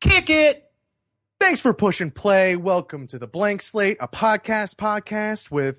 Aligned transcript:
Kick 0.00 0.30
it. 0.30 0.64
Thanks 1.40 1.60
for 1.60 1.72
pushing 1.74 2.10
play. 2.10 2.56
Welcome 2.56 3.06
to 3.08 3.18
the 3.18 3.26
Blank 3.26 3.62
Slate, 3.62 3.96
a 4.00 4.08
podcast 4.08 4.76
podcast 4.76 5.50
with 5.50 5.76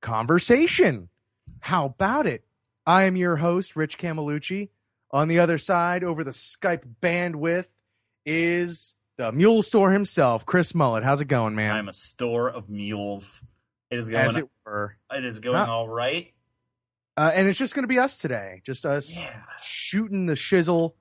conversation. 0.00 1.08
How 1.60 1.86
about 1.86 2.26
it? 2.26 2.44
I 2.86 3.04
am 3.04 3.16
your 3.16 3.36
host, 3.36 3.76
Rich 3.76 3.98
Camelucci. 3.98 4.68
On 5.10 5.26
the 5.28 5.38
other 5.40 5.58
side, 5.58 6.04
over 6.04 6.22
the 6.22 6.30
Skype 6.32 6.84
bandwidth, 7.00 7.66
is 8.26 8.94
the 9.16 9.32
mule 9.32 9.62
store 9.62 9.90
himself, 9.90 10.44
Chris 10.44 10.74
Mullet. 10.74 11.02
How's 11.02 11.20
it 11.20 11.28
going, 11.28 11.54
man? 11.54 11.74
I'm 11.74 11.88
a 11.88 11.92
store 11.94 12.48
of 12.50 12.68
mules. 12.68 13.42
It 13.90 13.98
is 13.98 14.08
going. 14.08 14.24
As 14.26 14.36
it 14.36 14.48
were. 14.66 14.96
it 15.10 15.24
is 15.24 15.40
going 15.40 15.54
Not- 15.54 15.68
all 15.68 15.88
right. 15.88 16.32
Uh, 17.16 17.32
and 17.34 17.48
it's 17.48 17.58
just 17.58 17.74
going 17.74 17.82
to 17.84 17.88
be 17.88 17.98
us 17.98 18.18
today. 18.18 18.60
Just 18.64 18.86
us 18.86 19.18
Yeah. 19.18 19.34
shooting 19.60 20.26
the 20.26 20.34
shizzle, 20.34 20.92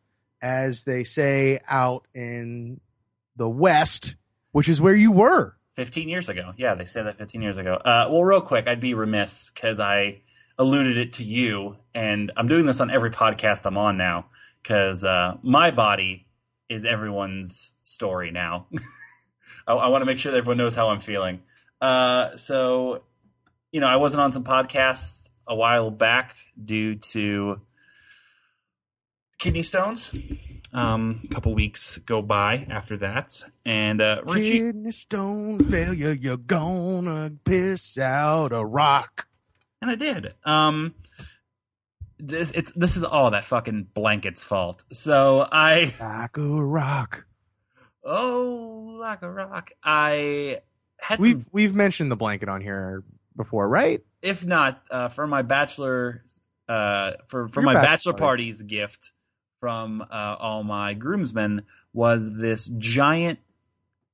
as 0.41 0.83
they 0.83 1.03
say 1.03 1.59
out 1.67 2.07
in 2.13 2.79
the 3.35 3.49
West, 3.49 4.15
which 4.51 4.69
is 4.69 4.81
where 4.81 4.95
you 4.95 5.11
were. 5.11 5.55
15 5.75 6.09
years 6.09 6.27
ago. 6.27 6.53
Yeah, 6.57 6.75
they 6.75 6.85
said 6.85 7.05
that 7.05 7.17
15 7.17 7.41
years 7.41 7.57
ago. 7.57 7.75
Uh, 7.75 8.07
well, 8.09 8.23
real 8.23 8.41
quick, 8.41 8.67
I'd 8.67 8.81
be 8.81 8.95
remiss 8.95 9.51
because 9.53 9.79
I 9.79 10.21
alluded 10.57 10.97
it 10.97 11.13
to 11.13 11.23
you, 11.23 11.77
and 11.93 12.31
I'm 12.35 12.47
doing 12.47 12.65
this 12.65 12.79
on 12.79 12.89
every 12.89 13.11
podcast 13.11 13.65
I'm 13.65 13.77
on 13.77 13.97
now 13.97 14.25
because 14.61 15.03
uh, 15.03 15.37
my 15.43 15.71
body 15.71 16.25
is 16.67 16.83
everyone's 16.83 17.73
story 17.83 18.31
now. 18.31 18.67
I, 19.67 19.73
I 19.73 19.87
want 19.89 20.01
to 20.01 20.05
make 20.05 20.17
sure 20.17 20.31
that 20.31 20.39
everyone 20.39 20.57
knows 20.57 20.75
how 20.75 20.89
I'm 20.89 20.99
feeling. 20.99 21.41
Uh, 21.79 22.37
so, 22.37 23.03
you 23.71 23.79
know, 23.79 23.87
I 23.87 23.97
wasn't 23.97 24.21
on 24.21 24.31
some 24.31 24.43
podcasts 24.43 25.29
a 25.47 25.55
while 25.55 25.91
back 25.91 26.35
due 26.63 26.95
to 26.95 27.61
kidney 29.37 29.63
stones. 29.63 30.11
Um, 30.73 31.21
a 31.29 31.33
couple 31.33 31.55
weeks 31.55 31.97
go 31.99 32.21
by 32.21 32.67
after 32.69 32.97
that, 32.97 33.41
and 33.65 34.01
uh, 34.01 34.21
Richie. 34.25 34.59
Kidney 34.59 34.91
stone 34.91 35.59
failure, 35.69 36.11
you're 36.11 36.37
gonna 36.37 37.31
piss 37.45 37.97
out 37.97 38.51
a 38.51 38.63
rock. 38.63 39.27
And 39.81 39.89
I 39.89 39.95
did. 39.95 40.33
Um, 40.43 40.93
this 42.19 42.51
it's 42.51 42.71
this 42.71 42.97
is 42.97 43.03
all 43.03 43.31
that 43.31 43.45
fucking 43.45 43.87
blanket's 43.93 44.43
fault. 44.43 44.83
So 44.91 45.47
I 45.51 45.93
Like 45.99 46.37
a 46.37 46.41
rock. 46.63 47.25
oh 48.03 48.97
like 48.99 49.21
a 49.21 49.29
rock. 49.31 49.71
I 49.83 50.59
had 50.99 51.19
We've 51.19 51.37
some, 51.37 51.45
we've 51.51 51.75
mentioned 51.75 52.11
the 52.11 52.15
blanket 52.15 52.49
on 52.49 52.61
here 52.61 53.03
before, 53.35 53.67
right? 53.67 54.01
if 54.21 54.45
not 54.45 54.81
uh, 54.91 55.07
for 55.09 55.27
my 55.27 55.43
bachelor 55.43 56.23
uh 56.67 57.11
for 57.27 57.47
for 57.47 57.61
Your 57.61 57.67
my 57.67 57.73
bachelor 57.75 57.87
bachelor 57.87 58.13
party. 58.13 58.21
party's 58.51 58.61
gift 58.63 59.11
from 59.59 60.01
uh, 60.01 60.05
all 60.39 60.63
my 60.63 60.93
groomsmen 60.93 61.63
was 61.93 62.29
this 62.31 62.71
giant 62.77 63.39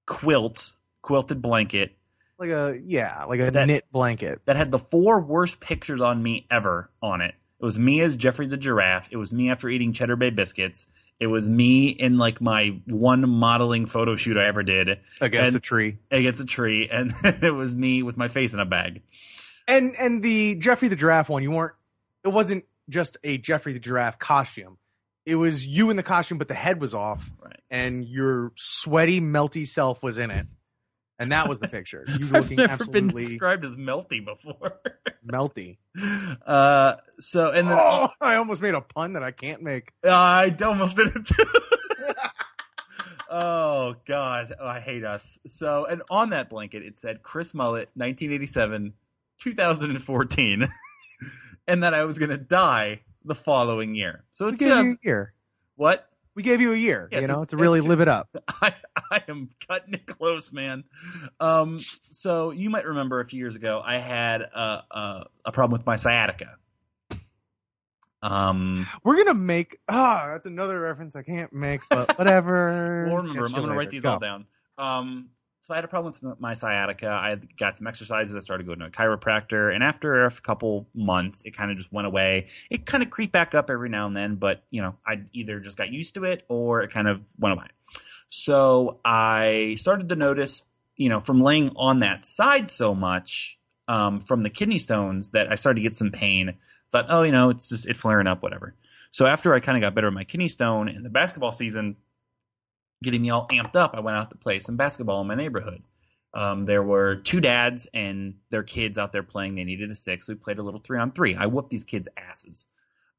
quilt 0.05 0.71
quilted 1.01 1.41
blanket 1.41 1.95
Like 2.39 2.49
a 2.49 2.79
yeah, 2.83 3.25
like 3.25 3.39
a 3.39 3.51
That- 3.51 3.67
knit 3.67 3.85
blanket. 3.91 4.41
that 4.45 4.55
had 4.55 4.71
the 4.71 4.79
four 4.79 5.19
worst 5.21 5.59
pictures 5.59 6.01
on 6.01 6.21
me 6.21 6.45
ever 6.51 6.89
on 7.01 7.21
it. 7.21 7.35
It 7.59 7.65
was 7.65 7.79
me 7.79 8.01
as 8.01 8.17
Jeffrey 8.17 8.47
the 8.47 8.57
giraffe. 8.57 9.07
It 9.11 9.17
was 9.17 9.31
me 9.31 9.49
after 9.49 9.69
eating 9.69 9.93
Cheddar 9.93 10.17
Bay 10.17 10.29
biscuits. 10.29 10.85
It 11.19 11.27
was 11.27 11.47
me 11.49 11.87
in 11.89 12.17
like 12.17 12.41
my 12.41 12.81
one 12.85 13.29
modeling 13.29 13.85
photo 13.85 14.15
shoot 14.17 14.35
I 14.37 14.47
ever 14.47 14.63
did 14.63 14.99
Against 15.21 15.47
And- 15.49 15.57
a 15.57 15.59
tree. 15.59 15.97
against 16.11 16.41
a 16.41 16.45
tree, 16.45 16.89
and 16.91 17.13
it 17.23 17.53
was 17.53 17.73
me 17.75 18.03
with 18.03 18.17
my 18.17 18.27
face 18.27 18.53
in 18.53 18.59
a 18.59 18.65
bag. 18.65 19.01
And 19.67 19.93
and 19.97 20.21
the 20.21 20.55
Jeffrey 20.55 20.89
the 20.89 20.95
Giraffe 20.97 21.29
one, 21.29 21.43
you 21.43 21.51
weren't 21.51 21.73
it 22.25 22.29
wasn't 22.29 22.65
just 22.89 23.17
a 23.23 23.37
Jeffrey 23.37 23.71
the 23.73 23.79
Giraffe 23.79 24.19
costume. 24.19 24.77
It 25.25 25.35
was 25.35 25.65
you 25.65 25.89
in 25.89 25.95
the 25.97 26.03
costume, 26.03 26.37
but 26.37 26.47
the 26.49 26.53
head 26.53 26.81
was 26.81 26.93
off, 26.93 27.31
Right. 27.41 27.59
and 27.71 28.05
your 28.05 28.51
sweaty, 28.57 29.21
melty 29.21 29.65
self 29.67 30.03
was 30.03 30.17
in 30.17 30.31
it. 30.31 30.47
And 31.19 31.31
that 31.31 31.47
was 31.47 31.59
the 31.61 31.69
picture. 31.69 32.03
You 32.07 32.13
I've 32.25 32.31
looking 32.31 32.57
never 32.57 32.85
been 32.85 33.05
absolutely 33.05 33.25
described 33.27 33.63
as 33.63 33.77
melty 33.77 34.25
before. 34.25 34.79
melty. 35.27 35.77
uh, 36.45 36.95
so 37.19 37.51
and 37.51 37.69
then 37.69 37.77
oh, 37.79 38.09
I 38.19 38.35
almost 38.35 38.61
made 38.61 38.73
a 38.73 38.81
pun 38.81 39.13
that 39.13 39.23
I 39.23 39.31
can't 39.31 39.61
make. 39.61 39.91
I 40.03 40.53
almost 40.61 40.95
did 40.97 41.15
it 41.15 41.25
too. 41.25 41.43
oh 43.29 43.95
God, 44.05 44.53
oh, 44.59 44.67
I 44.67 44.79
hate 44.79 45.03
us. 45.05 45.39
So, 45.47 45.85
and 45.85 46.01
on 46.09 46.31
that 46.31 46.49
blanket 46.49 46.83
it 46.83 46.99
said 46.99 47.23
Chris 47.23 47.53
Mullet, 47.53 47.89
1987, 47.95 48.93
2014, 49.41 50.67
and 51.67 51.83
that 51.83 51.93
I 51.93 52.03
was 52.05 52.17
gonna 52.19 52.37
die 52.37 53.01
the 53.25 53.35
following 53.35 53.95
year. 53.95 54.23
So 54.33 54.45
We 54.45 54.51
it's 54.51 54.59
gave 54.59 54.85
you 54.85 54.91
a 54.93 54.97
year. 55.03 55.33
what 55.75 56.07
We 56.35 56.43
gave 56.43 56.61
you 56.61 56.73
a 56.73 56.75
year, 56.75 57.07
Yes, 57.11 57.21
you 57.21 57.27
know, 57.27 57.45
to 57.45 57.57
really 57.57 57.81
live 57.81 58.01
it 58.01 58.07
up. 58.07 58.29
I, 58.61 58.73
I 59.11 59.21
am 59.27 59.49
cutting 59.67 59.93
it 59.95 60.05
close, 60.05 60.51
man. 60.51 60.83
Um, 61.39 61.79
so 62.11 62.51
you 62.51 62.69
might 62.69 62.85
remember 62.85 63.19
a 63.19 63.25
few 63.25 63.39
years 63.39 63.55
ago, 63.55 63.81
I 63.85 63.97
had 63.99 64.41
a, 64.41 64.83
a, 64.91 65.25
a 65.45 65.51
problem 65.51 65.77
with 65.77 65.85
my 65.85 65.95
sciatica. 65.95 66.55
Um, 68.21 68.87
We're 69.03 69.17
gonna 69.17 69.33
make 69.33 69.79
ah, 69.89 70.29
that's 70.31 70.45
another 70.45 70.79
reference 70.79 71.15
I 71.15 71.23
can't 71.23 71.51
make, 71.51 71.81
but 71.89 72.17
whatever. 72.17 73.05
We'll 73.09 73.17
remember 73.17 73.47
Catch. 73.47 73.53
I'm 73.55 73.61
going 73.61 73.71
to 73.73 73.77
write 73.77 73.89
these 73.89 74.03
Go. 74.03 74.11
all 74.13 74.19
down. 74.19 74.45
Um, 74.77 75.29
so 75.67 75.73
I 75.73 75.77
had 75.77 75.85
a 75.85 75.87
problem 75.87 76.13
with 76.21 76.39
my 76.41 76.55
sciatica. 76.55 77.07
I 77.07 77.37
got 77.57 77.77
some 77.77 77.87
exercises. 77.87 78.35
I 78.35 78.41
started 78.41 78.65
going 78.65 78.79
to 78.79 78.85
a 78.85 78.89
chiropractor, 78.89 79.73
and 79.73 79.81
after 79.81 80.25
a 80.25 80.31
couple 80.31 80.87
months, 80.93 81.43
it 81.45 81.55
kind 81.55 81.71
of 81.71 81.77
just 81.77 81.91
went 81.91 82.05
away. 82.05 82.47
It 82.69 82.85
kind 82.85 83.01
of 83.01 83.09
creeped 83.09 83.31
back 83.31 83.55
up 83.55 83.69
every 83.69 83.87
now 83.87 84.07
and 84.07 84.15
then, 84.15 84.35
but 84.35 84.63
you 84.71 84.81
know, 84.81 84.95
I 85.07 85.21
either 85.31 85.61
just 85.61 85.77
got 85.77 85.89
used 85.89 86.15
to 86.15 86.25
it 86.25 86.43
or 86.49 86.81
it 86.81 86.91
kind 86.91 87.07
of 87.07 87.21
went 87.39 87.53
away. 87.53 87.67
So 88.29 88.99
I 89.05 89.75
started 89.79 90.09
to 90.09 90.15
notice, 90.15 90.63
you 90.97 91.07
know, 91.07 91.21
from 91.21 91.41
laying 91.41 91.71
on 91.77 91.99
that 91.99 92.25
side 92.25 92.69
so 92.69 92.93
much 92.93 93.57
um, 93.87 94.19
from 94.19 94.43
the 94.43 94.49
kidney 94.49 94.79
stones 94.79 95.31
that 95.31 95.49
I 95.49 95.55
started 95.55 95.81
to 95.81 95.87
get 95.87 95.95
some 95.95 96.11
pain. 96.11 96.55
Thought, 96.91 97.05
oh, 97.09 97.23
you 97.23 97.31
know, 97.31 97.51
it's 97.51 97.69
just 97.69 97.87
it 97.87 97.95
flaring 97.95 98.27
up, 98.27 98.43
whatever. 98.43 98.75
So 99.11 99.27
after 99.27 99.53
I 99.53 99.59
kind 99.59 99.77
of 99.77 99.81
got 99.81 99.95
better 99.95 100.07
with 100.07 100.13
my 100.15 100.23
kidney 100.25 100.49
stone 100.49 100.89
in 100.89 101.03
the 101.03 101.09
basketball 101.09 101.53
season, 101.53 101.95
getting 103.03 103.21
me 103.21 103.29
all 103.29 103.47
amped 103.47 103.75
up, 103.75 103.91
I 103.93 103.99
went 103.99 104.17
out 104.17 104.31
to 104.31 104.37
play 104.37 104.59
some 104.59 104.75
basketball 104.75 105.21
in 105.21 105.27
my 105.27 105.35
neighborhood. 105.35 105.83
Um, 106.33 106.65
there 106.65 106.81
were 106.81 107.17
two 107.17 107.41
dads 107.41 107.87
and 107.93 108.35
their 108.49 108.63
kids 108.63 108.97
out 108.97 109.11
there 109.11 109.21
playing. 109.21 109.55
They 109.55 109.63
needed 109.63 109.91
a 109.91 109.95
six. 109.95 110.27
We 110.27 110.35
played 110.35 110.57
a 110.57 110.63
little 110.63 110.79
three 110.79 110.97
on 110.97 111.11
three. 111.11 111.35
I 111.35 111.45
whooped 111.45 111.69
these 111.69 111.83
kids' 111.83 112.07
asses. 112.17 112.65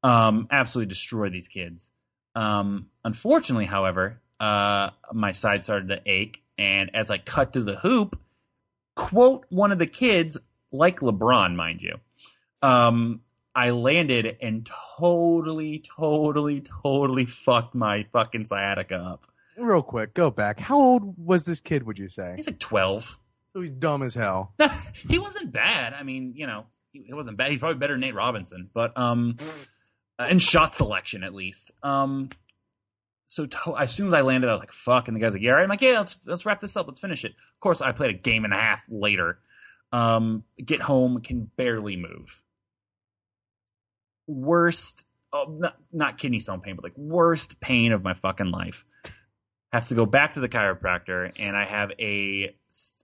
Um, 0.02 0.48
absolutely 0.50 0.88
destroyed 0.88 1.32
these 1.32 1.48
kids. 1.48 1.90
Um, 2.34 2.90
unfortunately, 3.04 3.66
however, 3.66 4.20
uh, 4.40 4.90
my 5.12 5.32
side 5.32 5.62
started 5.62 5.88
to 5.88 6.00
ache, 6.04 6.42
and 6.58 6.90
as 6.94 7.10
I 7.10 7.18
cut 7.18 7.52
to 7.52 7.62
the 7.62 7.76
hoop, 7.76 8.18
quote 8.96 9.46
one 9.48 9.70
of 9.70 9.78
the 9.78 9.86
kids, 9.86 10.36
like 10.72 10.98
LeBron, 10.98 11.54
mind 11.54 11.80
you, 11.80 11.98
um, 12.62 13.20
I 13.54 13.70
landed 13.70 14.38
and 14.42 14.68
totally, 14.98 15.84
totally, 15.96 16.64
totally 16.82 17.26
fucked 17.26 17.74
my 17.76 18.06
fucking 18.12 18.46
sciatica 18.46 18.96
up. 18.96 19.26
Real 19.56 19.82
quick, 19.82 20.14
go 20.14 20.30
back. 20.30 20.58
How 20.58 20.78
old 20.78 21.14
was 21.16 21.44
this 21.44 21.60
kid? 21.60 21.84
Would 21.84 21.98
you 21.98 22.08
say? 22.08 22.32
He's 22.36 22.46
like 22.46 22.58
12. 22.58 23.18
So 23.52 23.60
he's 23.60 23.70
dumb 23.70 24.02
as 24.02 24.14
hell. 24.14 24.52
he 25.08 25.18
wasn't 25.18 25.52
bad. 25.52 25.94
I 25.94 26.02
mean, 26.02 26.32
you 26.34 26.46
know, 26.46 26.66
he, 26.92 27.04
he 27.06 27.12
wasn't 27.14 27.36
bad. 27.36 27.50
He's 27.50 27.60
probably 27.60 27.78
better 27.78 27.94
than 27.94 28.00
Nate 28.00 28.14
Robinson, 28.14 28.68
but 28.74 28.96
um, 28.98 29.36
uh, 30.18 30.26
in 30.28 30.38
shot 30.38 30.74
selection 30.74 31.22
at 31.22 31.32
least. 31.34 31.70
Um, 31.82 32.30
so 33.28 33.46
to- 33.46 33.76
as 33.78 33.92
soon 33.94 34.08
as 34.08 34.14
I 34.14 34.22
landed, 34.22 34.48
I 34.48 34.52
was 34.52 34.60
like, 34.60 34.72
"Fuck!" 34.72 35.06
And 35.06 35.16
the 35.16 35.20
guy's 35.20 35.34
like, 35.34 35.42
"Yeah, 35.42 35.52
right." 35.52 35.62
I'm 35.62 35.68
like, 35.68 35.80
"Yeah, 35.82 35.98
let's 36.00 36.18
let's 36.26 36.44
wrap 36.44 36.60
this 36.60 36.76
up. 36.76 36.88
Let's 36.88 37.00
finish 37.00 37.24
it." 37.24 37.32
Of 37.32 37.60
course, 37.60 37.80
I 37.80 37.92
played 37.92 38.10
a 38.10 38.18
game 38.18 38.44
and 38.44 38.52
a 38.52 38.56
half 38.56 38.82
later. 38.88 39.38
Um, 39.92 40.42
get 40.64 40.80
home, 40.82 41.20
can 41.20 41.48
barely 41.56 41.96
move. 41.96 42.42
Worst, 44.26 45.06
oh, 45.32 45.46
not 45.58 45.76
not 45.92 46.18
kidney 46.18 46.40
stone 46.40 46.60
pain, 46.60 46.74
but 46.76 46.84
like 46.84 46.96
worst 46.96 47.60
pain 47.60 47.92
of 47.92 48.02
my 48.02 48.14
fucking 48.14 48.50
life. 48.50 48.84
Have 49.74 49.88
to 49.88 49.96
go 49.96 50.06
back 50.06 50.34
to 50.34 50.40
the 50.40 50.48
chiropractor, 50.48 51.34
and 51.40 51.56
I 51.56 51.64
have 51.64 51.90
a 51.98 52.54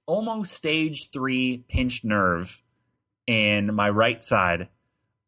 almost 0.06 0.54
stage 0.54 1.10
three 1.12 1.64
pinched 1.68 2.04
nerve 2.04 2.62
in 3.26 3.74
my 3.74 3.90
right 3.90 4.22
side. 4.22 4.68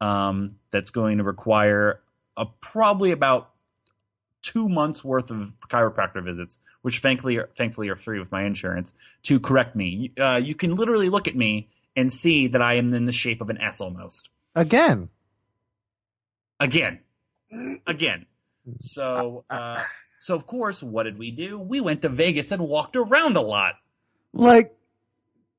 Um, 0.01 0.59
that's 0.71 0.93
going 0.93 1.19
to 1.19 1.25
require 1.25 2.01
a 2.37 2.47
probably 2.61 3.11
about 3.11 3.51
two 4.41 4.69
months 4.69 5.03
worth 5.03 5.33
of 5.33 5.53
chiropractor 5.69 6.25
visits, 6.25 6.61
which 6.83 7.01
thankfully 7.01 7.39
are, 7.39 7.51
thankfully 7.59 7.89
are 7.89 7.97
free 7.97 8.21
with 8.21 8.31
my 8.31 8.45
insurance 8.45 8.93
to 9.25 9.41
correct 9.41 9.75
me. 9.75 10.13
Uh, 10.17 10.41
you 10.41 10.55
can 10.55 10.77
literally 10.77 11.09
look 11.09 11.27
at 11.27 11.35
me 11.35 11.69
and 11.97 12.13
see 12.13 12.47
that 12.47 12.63
I 12.63 12.75
am 12.75 12.95
in 12.95 13.05
the 13.05 13.13
shape 13.13 13.41
of 13.41 13.51
an 13.51 13.61
S 13.61 13.81
almost. 13.81 14.29
Again. 14.55 15.09
Again, 16.61 17.01
again. 17.85 18.27
So, 18.83 19.43
uh, 19.51 19.83
so 20.23 20.37
of 20.37 20.47
course, 20.47 20.85
what 20.85 21.03
did 21.03 21.19
we 21.19 21.33
do? 21.33 21.59
We 21.59 21.81
went 21.81 22.03
to 22.03 22.09
Vegas 22.09 22.53
and 22.53 22.63
walked 22.63 22.95
around 22.95 23.37
a 23.37 23.41
lot. 23.41 23.75
Like, 24.33 24.73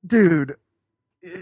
dude. 0.07 0.55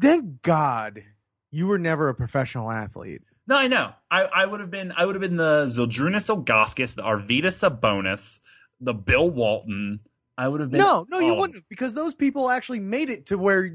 Thank 0.00 0.40
God 0.40 1.02
you 1.50 1.66
were 1.66 1.78
never 1.78 2.08
a 2.08 2.14
professional 2.14 2.70
athlete. 2.70 3.20
No, 3.46 3.56
I 3.56 3.68
know. 3.68 3.92
I, 4.10 4.22
I 4.22 4.46
would 4.46 4.60
have 4.60 4.70
been 4.70 4.92
I 4.96 5.04
would 5.04 5.14
have 5.14 5.20
been 5.20 5.36
the 5.36 5.66
Zydrunas 5.66 6.34
Ilgauskas, 6.34 6.94
the 6.94 7.02
Arvydas 7.02 7.60
Sabonis, 7.60 8.40
the 8.80 8.94
Bill 8.94 9.28
Walton. 9.28 10.00
I 10.38 10.48
would 10.48 10.62
have 10.62 10.70
been 10.70 10.80
No, 10.80 11.06
no, 11.10 11.18
you 11.18 11.34
wouldn't 11.34 11.56
have, 11.56 11.68
because 11.68 11.92
those 11.92 12.14
people 12.14 12.50
actually 12.50 12.80
made 12.80 13.10
it 13.10 13.26
to 13.26 13.36
where, 13.36 13.70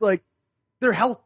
like, 0.00 0.22
their 0.80 0.92
health 0.92 1.20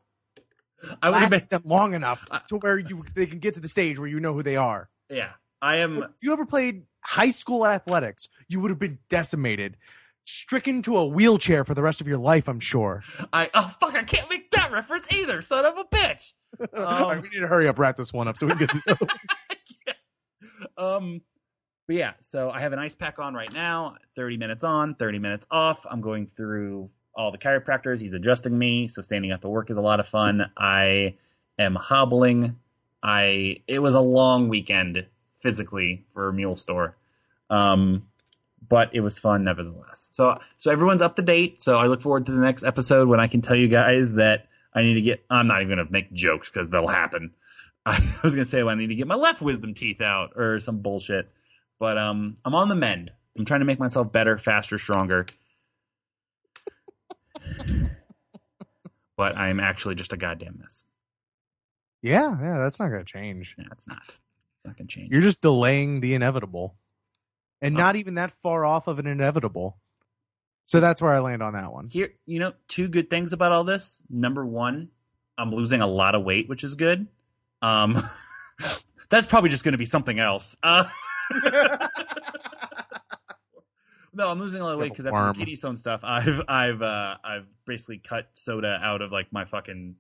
I 1.03 1.11
would 1.11 1.21
have 1.21 1.31
been 1.31 1.41
them 1.51 1.63
long 1.65 1.95
enough 1.95 2.27
to 2.49 2.57
where 2.57 2.79
you 2.79 3.05
they 3.15 3.27
can 3.27 3.39
get 3.39 3.55
to 3.55 3.61
the 3.61 3.69
stage 3.69 3.99
where 3.99 4.09
you 4.09 4.21
know 4.21 4.33
who 4.33 4.43
they 4.43 4.57
are. 4.57 4.89
Yeah. 5.11 5.31
I 5.63 5.77
am 5.77 5.97
If 5.97 6.13
you 6.23 6.33
ever 6.33 6.45
played 6.45 6.83
high 7.01 7.31
school 7.31 7.67
athletics, 7.67 8.29
you 8.49 8.61
would 8.61 8.71
have 8.71 8.79
been 8.79 8.99
decimated, 9.09 9.77
stricken 10.27 10.83
to 10.83 10.99
a 10.99 11.07
wheelchair 11.07 11.65
for 11.65 11.75
the 11.75 11.83
rest 11.83 12.01
of 12.01 12.09
your 12.09 12.19
life. 12.19 12.49
I'm 12.49 12.61
sure. 12.61 13.03
I 13.33 13.51
oh 13.55 13.73
fuck 13.81 13.95
I 13.95 14.03
can't 14.03 14.29
make 14.29 14.51
that 14.51 14.73
reference 14.73 15.07
either, 15.13 15.43
son 15.43 15.65
of 15.65 15.79
a 15.79 15.85
bitch. 15.85 16.33
All 16.77 17.11
right, 17.11 17.23
we 17.23 17.29
need 17.29 17.41
to 17.41 17.49
hurry 17.49 17.67
up, 17.67 17.79
wrap 17.79 17.97
this 17.97 18.13
one 18.13 18.29
up 18.29 18.37
so 18.37 18.47
we 18.47 18.55
can 18.55 18.83
get. 18.87 18.99
Um 20.77 21.21
but 21.87 21.97
yeah, 21.97 22.13
so 22.23 22.51
I 22.51 22.61
have 22.61 22.73
an 22.73 22.79
ice 22.79 22.95
pack 22.95 23.19
on 23.19 23.35
right 23.35 23.53
now, 23.53 23.97
30 24.17 24.39
minutes 24.39 24.65
on, 24.65 24.95
30 24.95 25.19
minutes 25.19 25.47
off. 25.51 25.85
I'm 25.91 26.01
going 26.01 26.31
through 26.37 26.89
all 27.15 27.31
the 27.31 27.39
chiropractors. 27.39 28.01
He's 28.01 28.15
adjusting 28.15 28.59
me, 28.59 28.89
so 28.89 29.03
standing 29.03 29.33
up 29.33 29.45
at 29.45 29.51
work 29.51 29.71
is 29.71 29.77
a 29.77 29.81
lot 29.83 30.01
of 30.01 30.09
fun. 30.09 30.51
I 30.57 31.15
am 31.59 31.75
hobbling. 31.75 32.57
I 33.05 33.59
it 33.69 33.81
was 33.81 33.95
a 33.95 34.01
long 34.01 34.49
weekend 34.49 35.07
physically 35.43 36.07
for 36.15 36.33
Mule 36.33 36.57
Store. 36.57 36.97
Um 37.51 38.09
but 38.67 38.95
it 38.95 39.01
was 39.01 39.19
fun 39.19 39.45
nevertheless. 39.45 40.09
So 40.15 40.39
so 40.57 40.71
everyone's 40.71 41.03
up 41.03 41.17
to 41.17 41.23
date. 41.23 41.63
So 41.63 41.77
I 41.77 41.85
look 41.85 42.01
forward 42.01 42.25
to 42.27 42.33
the 42.33 42.39
next 42.39 42.65
episode 42.65 43.07
when 43.09 43.21
I 43.21 43.29
can 43.29 43.43
tell 43.43 43.55
you 43.55 43.69
guys 43.69 44.15
that 44.15 44.49
I 44.73 44.81
need 44.83 44.95
to 44.95 45.03
get 45.03 45.23
I'm 45.29 45.47
not 45.47 45.61
even 45.61 45.77
gonna 45.77 45.91
make 45.91 46.13
jokes 46.15 46.51
because 46.51 46.71
they'll 46.71 46.89
happen. 46.89 47.33
I 47.87 48.01
was 48.23 48.35
gonna 48.35 48.47
say 48.47 48.63
well, 48.63 48.75
I 48.75 48.79
need 48.79 48.87
to 48.87 48.95
get 48.95 49.07
my 49.07 49.17
left 49.17 49.43
wisdom 49.43 49.75
teeth 49.75 50.01
out 50.01 50.33
or 50.37 50.59
some 50.61 50.79
bullshit. 50.79 51.31
But 51.79 51.99
um 51.99 52.37
I'm 52.43 52.55
on 52.55 52.71
the 52.71 52.75
mend. 52.75 53.13
I'm 53.37 53.45
trying 53.45 53.61
to 53.61 53.67
make 53.67 53.79
myself 53.79 54.11
better, 54.11 54.39
faster, 54.39 54.79
stronger. 54.79 55.27
but 59.17 59.37
I'm 59.37 59.61
actually 59.61 59.97
just 59.97 60.15
a 60.15 60.17
goddamn 60.17 60.61
mess. 60.61 60.85
Yeah, 62.05 62.37
yeah, 62.39 62.59
that's 62.59 62.79
not 62.79 62.89
going 62.89 63.05
to 63.05 63.11
change. 63.11 63.55
No, 63.57 63.65
it's 63.73 63.89
not. 63.89 64.03
It's 64.07 64.19
not 64.67 64.77
gonna 64.77 64.89
change. 64.89 65.11
You're 65.11 65.23
just 65.23 65.41
delaying 65.41 66.01
the 66.01 66.13
inevitable, 66.15 66.75
and 67.63 67.75
Oh. 67.77 67.79
not 67.79 67.97
even 67.97 68.15
that 68.17 68.31
far 68.31 68.65
off 68.67 68.87
of 68.89 68.99
an 68.99 69.07
inevitable. 69.07 69.79
So 70.67 70.81
that's 70.81 71.01
where 71.03 71.13
I 71.13 71.21
land 71.21 71.43
on 71.43 71.55
that 71.55 71.73
one. 71.73 71.89
Here, 71.89 72.11
you 72.27 72.39
know, 72.41 72.53
two 72.69 72.89
good 72.89 73.09
things 73.11 73.33
about 73.33 73.53
all 73.53 73.65
this. 73.65 74.03
Number 74.09 74.45
one, 74.47 74.89
I'm 75.39 75.51
losing 75.51 75.81
a 75.81 75.87
lot 75.87 76.15
of 76.15 76.25
weight, 76.25 76.49
which 76.49 76.63
is 76.63 76.75
good. 76.75 77.07
Um, 77.63 78.03
that's 79.11 79.27
probably 79.27 79.51
just 79.51 79.65
going 79.65 79.73
to 79.73 79.79
be 79.79 79.85
something 79.87 80.19
else. 80.19 80.57
Uh, 80.63 80.85
no, 84.15 84.31
I'm 84.31 84.39
losing 84.39 84.61
a 84.61 84.65
lot 84.65 84.75
of 84.75 84.79
weight 84.81 84.93
because 84.93 85.07
after 85.07 85.33
the 85.33 85.39
kidney 85.39 85.57
stone 85.57 85.77
stuff, 85.77 86.01
I've 86.05 86.41
I've 86.49 86.83
uh, 86.83 87.17
I've 87.25 87.47
basically 87.67 87.99
cut 87.99 88.29
soda 88.35 88.79
out 88.83 89.03
of 89.03 89.11
like 89.13 89.33
my 89.33 89.45
fucking 89.45 89.97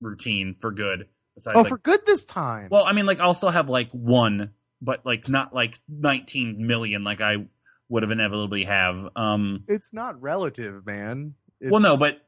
routine 0.00 0.56
for 0.60 0.70
good. 0.72 1.06
Besides, 1.34 1.56
Oh, 1.56 1.60
like- 1.62 1.68
for 1.70 1.78
good 1.78 2.04
this 2.06 2.24
time. 2.24 2.68
well, 2.70 2.84
I 2.84 2.92
mean, 2.92 3.06
like 3.06 3.20
I'll 3.20 3.34
still 3.34 3.50
have 3.50 3.68
like 3.68 3.90
one, 3.92 4.50
but 4.82 5.04
like 5.06 5.28
not 5.28 5.54
like 5.54 5.76
19 5.88 6.66
million 6.66 7.04
like 7.04 7.20
I 7.20 7.46
would 7.88 8.02
have 8.02 8.12
inevitably 8.12 8.64
have. 8.64 9.08
Um, 9.16 9.64
it's 9.68 9.92
not 9.92 10.20
relative, 10.22 10.84
man. 10.86 11.34
It's, 11.60 11.70
well, 11.70 11.80
no, 11.80 11.96
but 11.96 12.20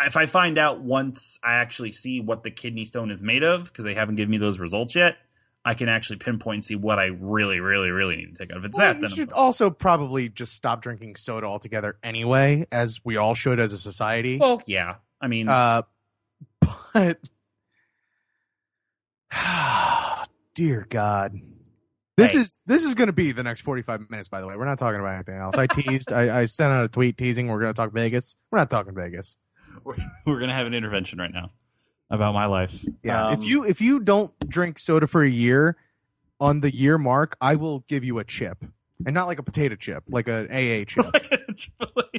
if 0.00 0.16
I 0.16 0.26
find 0.26 0.58
out 0.58 0.80
once 0.80 1.38
I 1.42 1.54
actually 1.54 1.92
see 1.92 2.20
what 2.20 2.42
the 2.44 2.50
kidney 2.50 2.84
stone 2.84 3.10
is 3.10 3.20
made 3.22 3.42
of, 3.42 3.64
because 3.64 3.84
they 3.84 3.94
haven't 3.94 4.16
given 4.16 4.30
me 4.30 4.38
those 4.38 4.58
results 4.58 4.94
yet, 4.94 5.16
I 5.64 5.74
can 5.74 5.88
actually 5.88 6.18
pinpoint 6.18 6.54
and 6.56 6.64
see 6.64 6.76
what 6.76 6.98
I 6.98 7.06
really, 7.06 7.58
really, 7.60 7.90
really 7.90 8.16
need 8.16 8.36
to 8.36 8.38
take 8.38 8.50
out. 8.52 8.58
If 8.58 8.64
it's 8.66 8.78
Well, 8.78 8.94
that, 8.94 9.00
then 9.00 9.10
should 9.10 9.32
also 9.32 9.70
probably 9.70 10.28
just 10.28 10.52
stop 10.54 10.82
drinking 10.82 11.16
soda 11.16 11.46
altogether 11.46 11.98
anyway, 12.02 12.66
as 12.70 13.00
we 13.04 13.16
all 13.16 13.34
should 13.34 13.58
as 13.58 13.72
a 13.72 13.78
society. 13.78 14.38
well, 14.38 14.62
yeah. 14.66 14.96
I 15.20 15.26
mean, 15.26 15.48
Uh, 15.48 15.82
but 16.94 17.18
dear 20.54 20.86
God, 20.88 21.40
this 22.16 22.32
Hey. 22.32 22.40
is 22.40 22.58
this 22.66 22.84
is 22.84 22.94
going 22.94 23.06
to 23.08 23.12
be 23.12 23.32
the 23.32 23.42
next 23.42 23.60
forty 23.62 23.82
five 23.82 24.08
minutes. 24.10 24.28
By 24.28 24.40
the 24.40 24.46
way, 24.46 24.56
we're 24.56 24.64
not 24.64 24.78
talking 24.78 25.00
about 25.00 25.14
anything 25.14 25.36
else. 25.36 25.56
I 25.56 25.66
teased. 25.66 26.12
I, 26.12 26.40
I 26.40 26.44
sent 26.46 26.72
out 26.72 26.84
a 26.84 26.88
tweet 26.88 27.16
teasing 27.16 27.48
we're 27.48 27.60
going 27.60 27.72
to 27.72 27.76
talk 27.76 27.92
Vegas. 27.92 28.36
We're 28.50 28.58
not 28.58 28.70
talking 28.70 28.94
Vegas. 28.94 29.36
we're, 29.84 29.96
we're 30.26 30.40
gonna 30.40 30.54
have 30.54 30.66
an 30.66 30.74
intervention 30.74 31.18
right 31.18 31.32
now 31.32 31.50
about 32.10 32.32
my 32.34 32.46
life. 32.46 32.74
Yeah, 33.02 33.28
Um, 33.28 33.34
if 33.34 33.48
you 33.48 33.64
if 33.64 33.80
you 33.80 34.00
don't 34.00 34.32
drink 34.48 34.78
soda 34.78 35.06
for 35.06 35.22
a 35.22 35.28
year, 35.28 35.76
on 36.40 36.60
the 36.60 36.74
year 36.74 36.98
mark, 36.98 37.36
I 37.40 37.56
will 37.56 37.80
give 37.88 38.02
you 38.04 38.18
a 38.18 38.24
chip, 38.24 38.64
and 39.06 39.14
not 39.14 39.26
like 39.26 39.38
a 39.38 39.42
potato 39.42 39.76
chip, 39.76 40.04
like 40.08 40.26
an 40.28 40.46
AA 40.50 40.84
chip. 40.84 41.06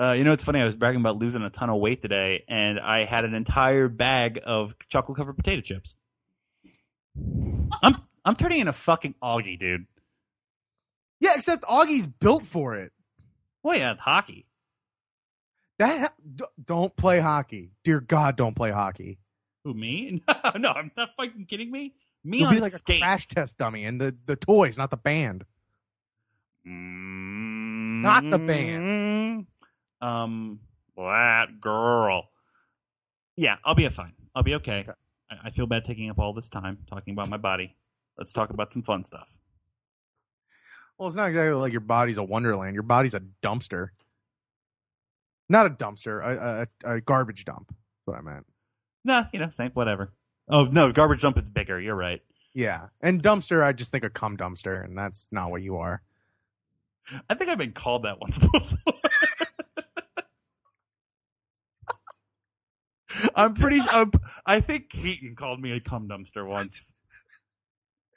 Uh, 0.00 0.12
you 0.12 0.22
know, 0.22 0.32
it's 0.32 0.44
funny. 0.44 0.60
I 0.60 0.64
was 0.64 0.76
bragging 0.76 1.00
about 1.00 1.18
losing 1.18 1.42
a 1.42 1.50
ton 1.50 1.70
of 1.70 1.80
weight 1.80 2.02
today, 2.02 2.44
and 2.48 2.78
I 2.78 3.04
had 3.04 3.24
an 3.24 3.34
entire 3.34 3.88
bag 3.88 4.40
of 4.44 4.76
chocolate 4.88 5.16
covered 5.18 5.34
potato 5.36 5.60
chips. 5.60 5.96
I'm 7.82 7.94
I'm 8.24 8.36
turning 8.36 8.60
into 8.60 8.72
fucking 8.72 9.16
Augie, 9.22 9.58
dude. 9.58 9.86
yeah, 11.20 11.32
except 11.34 11.64
Augie's 11.64 12.06
built 12.06 12.46
for 12.46 12.76
it. 12.76 12.92
Well, 13.64 13.76
yeah, 13.76 13.94
hockey. 13.98 14.46
That 15.80 16.00
ha- 16.00 16.46
don't 16.64 16.94
play 16.96 17.18
hockey, 17.20 17.72
dear 17.82 18.00
God, 18.00 18.36
don't 18.36 18.54
play 18.54 18.70
hockey. 18.70 19.18
Who 19.64 19.74
me? 19.74 20.22
No, 20.28 20.50
no, 20.58 20.68
I'm 20.70 20.92
not 20.96 21.10
fucking 21.16 21.46
kidding 21.46 21.70
me. 21.72 21.94
Me 22.24 22.38
You'll 22.38 22.48
on 22.48 22.54
be 22.54 22.60
like 22.60 22.72
skates. 22.72 23.00
a 23.00 23.04
crash 23.04 23.26
test 23.28 23.58
dummy, 23.58 23.84
and 23.84 24.00
the 24.00 24.14
the 24.26 24.36
toys, 24.36 24.78
not 24.78 24.90
the 24.90 24.96
band. 24.96 25.44
Not 26.64 28.30
the 28.30 28.38
band. 28.38 29.46
Um, 30.00 30.60
that 30.96 31.60
girl. 31.60 32.28
Yeah, 33.36 33.56
I'll 33.64 33.74
be 33.74 33.88
fine. 33.88 34.12
I'll 34.34 34.42
be 34.42 34.54
okay. 34.54 34.80
Okay. 34.80 34.92
I, 35.30 35.48
I 35.48 35.50
feel 35.50 35.66
bad 35.66 35.84
taking 35.84 36.10
up 36.10 36.18
all 36.18 36.32
this 36.32 36.48
time 36.48 36.78
talking 36.88 37.12
about 37.12 37.28
my 37.28 37.36
body. 37.36 37.76
Let's 38.16 38.32
talk 38.32 38.50
about 38.50 38.72
some 38.72 38.82
fun 38.82 39.04
stuff. 39.04 39.28
Well, 40.98 41.06
it's 41.06 41.16
not 41.16 41.28
exactly 41.28 41.52
like 41.52 41.72
your 41.72 41.80
body's 41.80 42.18
a 42.18 42.24
wonderland. 42.24 42.74
Your 42.74 42.82
body's 42.82 43.14
a 43.14 43.22
dumpster. 43.42 43.90
Not 45.48 45.66
a 45.66 45.70
dumpster, 45.70 46.22
a, 46.24 46.68
a, 46.84 46.94
a 46.96 47.00
garbage 47.00 47.44
dump. 47.44 47.68
That's 47.68 48.06
what 48.06 48.18
I 48.18 48.20
meant. 48.20 48.46
Nah, 49.04 49.24
you 49.32 49.38
know, 49.38 49.50
same, 49.50 49.70
whatever. 49.70 50.12
Oh 50.50 50.64
no, 50.64 50.92
garbage 50.92 51.22
dump 51.22 51.38
is 51.38 51.48
bigger. 51.48 51.80
You're 51.80 51.94
right. 51.94 52.20
Yeah, 52.54 52.88
and 53.00 53.22
dumpster, 53.22 53.62
I 53.62 53.72
just 53.72 53.92
think 53.92 54.04
a 54.04 54.10
cum 54.10 54.36
dumpster, 54.36 54.84
and 54.84 54.98
that's 54.98 55.28
not 55.30 55.50
what 55.50 55.62
you 55.62 55.76
are. 55.76 56.02
I 57.30 57.34
think 57.34 57.48
I've 57.50 57.58
been 57.58 57.72
called 57.72 58.02
that 58.02 58.20
once 58.20 58.38
before. 58.52 58.94
I'm 63.34 63.54
pretty. 63.54 63.80
I'm, 63.80 64.12
I 64.44 64.60
think 64.60 64.90
Keaton 64.90 65.34
called 65.36 65.60
me 65.60 65.72
a 65.72 65.80
cum 65.80 66.08
dumpster 66.08 66.46
once. 66.46 66.92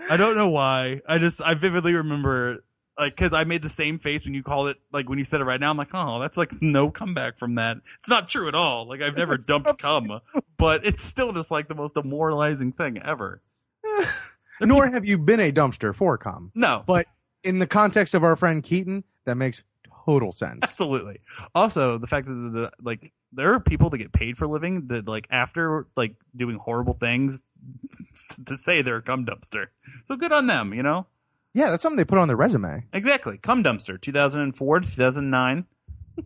I 0.10 0.18
don't 0.18 0.36
know 0.36 0.50
why. 0.50 1.02
I 1.08 1.18
just 1.18 1.42
I 1.42 1.54
vividly 1.54 1.94
remember 1.94 2.64
like 2.98 3.16
because 3.16 3.34
I 3.34 3.44
made 3.44 3.62
the 3.62 3.70
same 3.70 4.00
face 4.00 4.26
when 4.26 4.34
you 4.34 4.44
called 4.44 4.70
it 4.70 4.78
like 4.92 5.08
when 5.10 5.18
you 5.18 5.24
said 5.24 5.42
it 5.42 5.46
right 5.46 5.60
now. 5.60 5.70
I'm 5.70 5.78
like, 5.78 5.94
oh, 5.94 6.20
that's 6.20 6.38
like 6.38 6.62
no 6.62 6.90
comeback 6.90 7.38
from 7.38 7.56
that. 7.56 7.78
It's 8.00 8.10
not 8.10 8.30
true 8.30 8.48
at 8.48 8.56
all. 8.56 8.88
Like 8.88 9.02
I've 9.02 9.16
never 9.16 9.38
dumped 9.38 9.80
cum, 9.80 10.20
but 10.58 10.86
it's 10.86 11.04
still 11.04 11.32
just 11.34 11.52
like 11.52 11.68
the 11.68 11.76
most 11.76 11.94
demoralizing 11.96 12.72
thing 12.72 13.00
ever. 13.04 13.42
Nor 14.62 14.88
have 14.88 15.06
you 15.06 15.18
been 15.18 15.40
a 15.40 15.52
dumpster 15.52 15.96
for 15.96 16.18
cum. 16.18 16.52
No, 16.54 16.84
But 16.86 17.08
in 17.44 17.60
the 17.60 17.68
context 17.68 18.14
of 18.14 18.24
our 18.24 18.36
friend 18.36 18.64
Keaton, 18.64 19.04
that 19.26 19.36
makes 19.36 19.64
total 20.06 20.32
sense. 20.32 20.60
Absolutely. 20.64 21.20
Also, 21.56 21.98
the 21.98 22.08
fact 22.08 22.28
that 22.28 22.34
the, 22.34 22.50
the 22.50 22.72
like 22.82 23.12
there 23.34 23.54
are 23.54 23.60
people 23.60 23.90
that 23.90 23.98
get 23.98 24.12
paid 24.12 24.38
for 24.38 24.46
a 24.46 24.48
living 24.50 24.88
that 24.88 25.08
like 25.08 25.28
after 25.32 25.88
like 25.96 26.16
doing 26.36 26.58
horrible 26.58 26.94
things 26.94 27.46
to 28.46 28.58
say 28.58 28.82
they're 28.82 28.98
a 28.98 29.02
cum 29.02 29.26
dumpster. 29.26 29.68
So 30.06 30.16
good 30.16 30.32
on 30.32 30.48
them, 30.48 30.74
you 30.74 30.84
know. 30.84 31.08
Yeah, 31.54 31.70
that's 31.70 31.84
something 31.84 31.98
they 31.98 32.06
put 32.06 32.18
on 32.18 32.28
their 32.28 32.38
resume. 32.38 32.86
Exactly, 32.94 33.38
cum 33.38 33.64
dumpster, 33.64 34.00
2004 34.00 34.80
to 34.82 34.86
2009. 34.88 35.66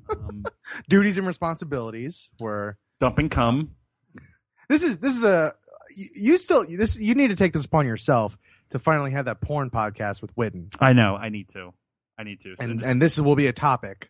Um, 0.09 0.45
Duties 0.89 1.17
and 1.17 1.25
responsibilities 1.27 2.31
were. 2.39 2.77
dumping 2.99 3.29
cum. 3.29 3.71
This 4.69 4.81
is 4.83 4.97
this 4.97 5.15
is 5.15 5.23
a 5.23 5.53
you, 5.95 6.05
you 6.15 6.37
still 6.37 6.65
this 6.67 6.97
you 6.97 7.13
need 7.15 7.27
to 7.29 7.35
take 7.35 7.53
this 7.53 7.65
upon 7.65 7.85
yourself 7.85 8.37
to 8.71 8.79
finally 8.79 9.11
have 9.11 9.25
that 9.25 9.41
porn 9.41 9.69
podcast 9.69 10.21
with 10.23 10.35
Widden, 10.35 10.73
I 10.79 10.93
know. 10.93 11.15
I 11.15 11.29
need 11.29 11.49
to. 11.49 11.71
I 12.17 12.23
need 12.23 12.41
to. 12.41 12.55
So 12.55 12.63
and 12.63 12.79
just- 12.79 12.89
and 12.89 13.01
this 13.01 13.19
will 13.19 13.35
be 13.35 13.45
a 13.47 13.53
topic. 13.53 14.09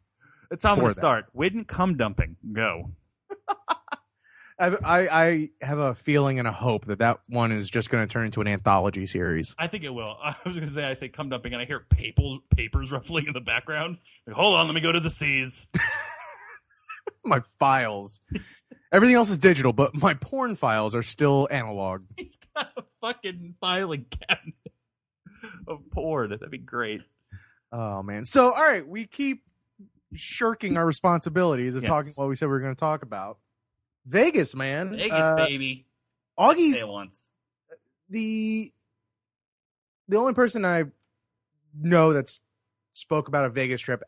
It's 0.51 0.63
how 0.63 0.71
I'm 0.71 0.75
for 0.77 0.81
gonna 0.81 0.89
that. 0.89 0.95
start. 0.95 1.25
Widden 1.35 1.67
cum 1.67 1.97
dumping. 1.97 2.35
Go. 2.51 2.91
I, 4.57 4.67
I 4.67 5.07
I 5.23 5.49
have 5.61 5.79
a 5.79 5.93
feeling 5.95 6.39
and 6.39 6.47
a 6.47 6.51
hope 6.51 6.85
that 6.85 6.99
that 6.99 7.19
one 7.27 7.51
is 7.51 7.69
just 7.69 7.89
going 7.89 8.07
to 8.07 8.11
turn 8.11 8.25
into 8.25 8.39
an 8.39 8.47
anthology 8.47 9.05
series. 9.05 9.53
I 9.59 9.67
think 9.67 9.83
it 9.83 9.89
will. 9.89 10.15
I 10.23 10.35
was 10.45 10.57
gonna 10.57 10.71
say 10.71 10.85
I 10.85 10.93
say 10.93 11.09
cum 11.09 11.29
dumping, 11.29 11.53
and 11.53 11.61
I 11.61 11.65
hear 11.65 11.81
papers 11.89 12.39
papers 12.55 12.91
ruffling 12.91 13.27
in 13.27 13.33
the 13.33 13.41
background. 13.41 13.97
Like, 14.25 14.35
hold 14.35 14.55
on, 14.55 14.67
let 14.67 14.73
me 14.73 14.81
go 14.81 14.91
to 14.91 14.99
the 14.99 15.09
seas. 15.09 15.67
My 17.23 17.41
files. 17.59 18.21
Everything 18.91 19.15
else 19.15 19.29
is 19.29 19.37
digital, 19.37 19.73
but 19.73 19.93
my 19.93 20.13
porn 20.13 20.55
files 20.55 20.95
are 20.95 21.03
still 21.03 21.47
analog. 21.51 22.03
He's 22.15 22.37
got 22.55 22.69
a 22.77 22.83
fucking 23.01 23.55
filing 23.59 24.05
cabinet 24.09 24.53
of 25.67 25.79
porn. 25.91 26.29
That'd 26.29 26.49
be 26.49 26.59
great. 26.59 27.01
Oh 27.71 28.03
man. 28.03 28.25
So 28.25 28.51
all 28.53 28.63
right, 28.63 28.87
we 28.87 29.05
keep 29.05 29.41
shirking 30.15 30.77
our 30.77 30.85
responsibilities 30.85 31.75
of 31.75 31.83
Yes. 31.83 31.89
talking 31.89 32.11
what 32.15 32.27
we 32.29 32.35
said 32.35 32.45
we 32.45 32.51
were 32.51 32.59
going 32.59 32.75
to 32.75 32.79
talk 32.79 33.03
about. 33.03 33.37
Vegas, 34.05 34.55
man. 34.55 34.91
Vegas, 34.91 35.13
Uh, 35.13 35.35
baby. 35.35 35.85
Augie's 36.37 36.83
once. 36.83 37.29
the 38.09 38.71
the 40.07 40.17
only 40.17 40.33
person 40.33 40.63
I 40.65 40.83
know 41.77 42.13
that's 42.13 42.41
spoke 42.93 43.27
about 43.27 43.45
a 43.45 43.49
Vegas 43.49 43.81
trip 43.81 44.03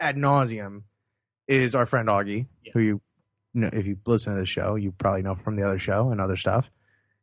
ad 0.00 0.16
nauseum 0.16 0.82
is 1.46 1.74
our 1.74 1.86
friend 1.86 2.08
Augie, 2.08 2.46
Yes. 2.64 2.72
who 2.74 2.80
you 2.80 3.00
know 3.54 3.70
if 3.72 3.86
you 3.86 3.96
listen 4.06 4.32
to 4.34 4.38
the 4.40 4.46
show, 4.46 4.74
you 4.74 4.92
probably 4.92 5.22
know 5.22 5.34
from 5.36 5.56
the 5.56 5.62
other 5.62 5.78
show 5.78 6.10
and 6.10 6.20
other 6.20 6.36
stuff. 6.36 6.70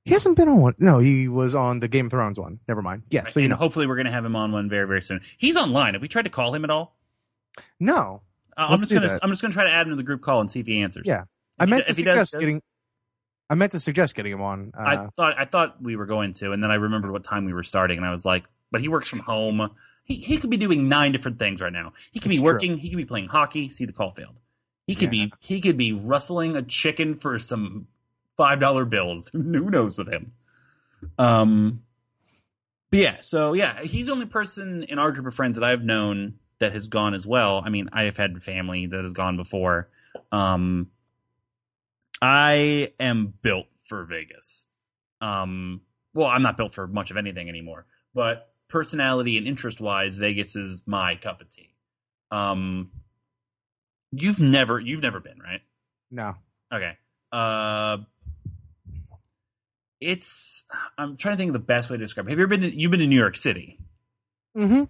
He 0.06 0.14
hasn't 0.14 0.36
been 0.36 0.50
on 0.50 0.58
one. 0.62 0.76
No, 0.80 1.00
he 1.00 1.28
was 1.30 1.56
on 1.56 1.80
the 1.80 1.88
Game 1.88 2.08
of 2.08 2.12
Thrones 2.12 2.38
one. 2.40 2.60
Never 2.68 2.82
mind. 2.82 3.04
Yes, 3.10 3.34
so 3.34 3.40
you 3.40 3.46
and 3.46 3.52
know. 3.52 3.56
hopefully 3.58 3.88
we're 3.88 3.96
gonna 3.96 4.12
have 4.12 4.26
him 4.26 4.36
on 4.36 4.52
one 4.52 4.70
very, 4.70 4.86
very 4.88 5.02
soon. 5.02 5.22
He's 5.38 5.56
online. 5.58 5.94
Have 5.94 6.02
we 6.02 6.08
tried 6.08 6.24
to 6.24 6.30
call 6.30 6.54
him 6.54 6.64
at 6.64 6.70
all? 6.70 6.96
No, 7.80 8.22
Uh, 8.58 8.68
I'm 8.70 8.80
just 8.80 8.92
gonna 8.94 9.08
that. 9.08 9.20
I'm 9.24 9.30
just 9.30 9.42
gonna 9.42 9.54
try 9.54 9.64
to 9.66 9.72
add 9.72 9.88
him 9.88 9.92
to 9.92 9.96
the 9.96 10.04
group 10.04 10.22
call 10.22 10.42
and 10.42 10.52
see 10.52 10.60
if 10.60 10.68
he 10.68 10.82
answers. 10.82 11.04
Yeah. 11.06 11.22
If 11.22 11.28
I 11.60 11.66
meant 11.66 11.86
do- 11.86 11.92
to 11.92 11.96
suggest 11.96 12.34
does- 12.34 12.40
getting. 12.40 12.62
I 13.50 13.56
meant 13.56 13.74
to 13.74 13.80
suggest 13.80 14.16
getting 14.16 14.32
him 14.34 14.42
on. 14.42 14.72
Uh, 14.78 14.82
I 14.82 15.08
thought 15.16 15.38
I 15.40 15.46
thought 15.46 15.82
we 15.82 15.96
were 15.96 16.06
going 16.06 16.34
to, 16.34 16.52
and 16.54 16.64
then 16.64 16.72
I 16.72 16.76
remembered 16.76 17.12
what 17.12 17.24
time 17.24 17.46
we 17.46 17.54
were 17.54 17.64
starting, 17.64 17.98
and 17.98 18.06
I 18.06 18.12
was 18.12 18.26
like, 18.26 18.46
but 18.72 18.82
he 18.82 18.88
works 18.88 19.08
from 19.10 19.20
home. 19.20 19.70
He 20.06 20.16
he 20.16 20.38
could 20.38 20.50
be 20.50 20.58
doing 20.58 20.90
nine 20.90 21.12
different 21.12 21.40
things 21.40 21.62
right 21.62 21.72
now. 21.74 21.94
He 22.12 22.20
could 22.20 22.30
be 22.30 22.38
true. 22.38 22.46
working. 22.46 22.78
He 22.78 22.90
could 22.90 22.98
be 22.98 23.06
playing 23.06 23.28
hockey. 23.28 23.70
See, 23.70 23.86
the 23.86 23.94
call 23.94 24.12
failed. 24.12 24.36
He 24.88 24.96
could 24.96 25.14
Yeah. 25.14 25.26
be 25.28 25.34
he 25.40 25.62
could 25.62 25.78
be 25.78 25.92
rustling 25.94 26.56
a 26.56 26.62
chicken 26.64 27.16
for 27.16 27.38
some 27.40 27.88
five 28.38 28.60
dollar 28.60 28.86
bills. 28.86 29.30
Who 29.34 29.70
knows 29.70 29.98
with 29.98 30.08
him? 30.12 30.32
Um. 31.18 31.84
But 32.90 33.00
yeah, 33.00 33.18
so 33.22 33.54
yeah, 33.54 33.82
he's 33.82 34.06
the 34.08 34.12
only 34.12 34.26
person 34.28 34.84
in 34.84 35.00
our 35.00 35.12
group 35.12 35.26
of 35.28 35.34
friends 35.36 35.56
that 35.56 35.64
I've 35.64 35.84
known 35.84 36.36
that 36.60 36.74
has 36.74 36.88
gone 36.88 37.14
as 37.14 37.26
well. 37.26 37.62
I 37.66 37.70
mean, 37.70 37.90
I 37.94 38.04
have 38.04 38.18
had 38.18 38.42
family 38.44 38.88
that 38.88 39.02
has 39.02 39.14
gone 39.14 39.38
before. 39.38 39.90
Um, 40.32 40.92
I 42.22 42.94
am 43.00 43.34
built 43.42 43.68
for 43.84 44.06
Vegas. 44.06 44.68
Um, 45.22 45.82
well, 46.14 46.28
I'm 46.28 46.42
not 46.42 46.58
built 46.58 46.74
for 46.74 46.88
much 46.88 47.12
of 47.12 47.18
anything 47.18 47.50
anymore, 47.50 47.86
but 48.14 48.54
personality 48.70 49.38
and 49.38 49.48
interest 49.48 49.82
wise, 49.82 50.18
Vegas 50.18 50.56
is 50.56 50.84
my 50.86 51.16
cup 51.16 51.42
of 51.42 51.50
tea. 51.50 51.74
Um, 52.32 52.92
you've 54.12 54.40
never, 54.40 54.80
you've 54.80 55.02
never 55.02 55.20
been, 55.20 55.40
right? 55.40 55.62
no. 56.12 56.36
Okay. 56.72 56.98
Uh, 57.32 57.98
it's. 60.00 60.64
I'm 60.98 61.18
trying 61.18 61.34
to 61.34 61.38
think 61.38 61.50
of 61.50 61.54
the 61.54 61.60
best 61.60 61.90
way 61.90 61.98
to 61.98 62.04
describe. 62.04 62.28
it. 62.28 62.32
Have 62.32 62.40
you 62.40 62.44
ever 62.44 62.50
been? 62.50 62.62
To, 62.62 62.80
you've 62.80 62.92
been 62.92 63.00
to 63.00 63.08
New 63.08 63.20
York 63.20 63.38
City. 63.38 63.80
Mm-hmm. 64.58 64.84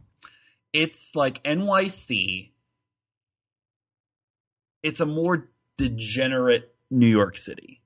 It's 0.74 1.16
like 1.16 1.44
NYC. 1.44 2.52
It's 4.82 5.00
a 5.00 5.06
more 5.06 5.50
degenerate 5.78 6.74
New 6.90 7.08
York 7.08 7.38
City. 7.38 7.82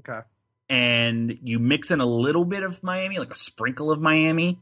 Okay. 0.00 0.20
and 0.68 1.38
you 1.42 1.58
mix 1.58 1.90
in 1.90 2.00
a 2.00 2.06
little 2.06 2.44
bit 2.44 2.62
of 2.62 2.82
Miami, 2.82 3.18
like 3.18 3.32
a 3.32 3.36
sprinkle 3.36 3.90
of 3.90 4.00
Miami, 4.00 4.60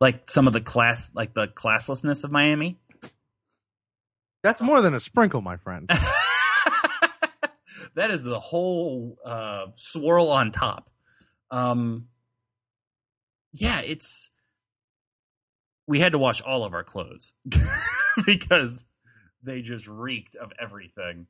like 0.00 0.28
some 0.30 0.46
of 0.46 0.52
the 0.52 0.60
class, 0.60 1.14
like 1.14 1.34
the 1.34 1.48
classlessness 1.48 2.24
of 2.24 2.32
Miami. 2.32 2.78
That's 4.42 4.62
more 4.62 4.80
than 4.80 4.94
a 4.94 5.00
sprinkle, 5.00 5.42
my 5.42 5.58
friend. 5.58 5.88
that 7.94 8.10
is 8.10 8.24
the 8.24 8.40
whole 8.40 9.18
uh, 9.24 9.66
swirl 9.76 10.28
on 10.28 10.50
top. 10.50 10.90
Um, 11.50 12.06
yeah, 13.52 13.80
it's. 13.80 14.30
We 15.90 15.98
had 15.98 16.12
to 16.12 16.18
wash 16.18 16.40
all 16.40 16.62
of 16.64 16.72
our 16.72 16.84
clothes 16.84 17.32
because 18.24 18.84
they 19.42 19.60
just 19.60 19.88
reeked 19.88 20.36
of 20.36 20.52
everything. 20.60 21.26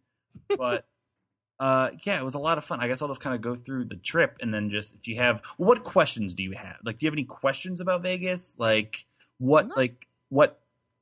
But 0.57 0.85
uh, 1.59 1.91
yeah, 2.05 2.21
it 2.21 2.25
was 2.25 2.35
a 2.35 2.39
lot 2.39 2.59
of 2.59 2.65
fun. 2.65 2.81
I 2.81 2.87
guess 2.87 3.01
I'll 3.01 3.09
just 3.09 3.23
kind 3.23 3.35
of 3.35 3.41
go 3.41 3.57
through 3.57 3.87
the 3.87 3.97
trip 3.97 4.37
and 4.43 4.53
then 4.53 4.69
just 4.71 4.95
if 4.95 5.09
you 5.09 5.17
have, 5.17 5.41
what 5.57 5.83
questions 5.83 6.35
do 6.35 6.43
you 6.43 6.53
have? 6.53 6.77
Like, 6.85 6.99
do 6.99 7.07
you 7.07 7.09
have 7.09 7.15
any 7.15 7.25
questions 7.25 7.81
about 7.81 8.03
Vegas? 8.03 8.57
Like, 8.59 9.07
what, 9.39 9.69
No. 9.69 9.75
like, 9.77 10.07
what 10.29 10.61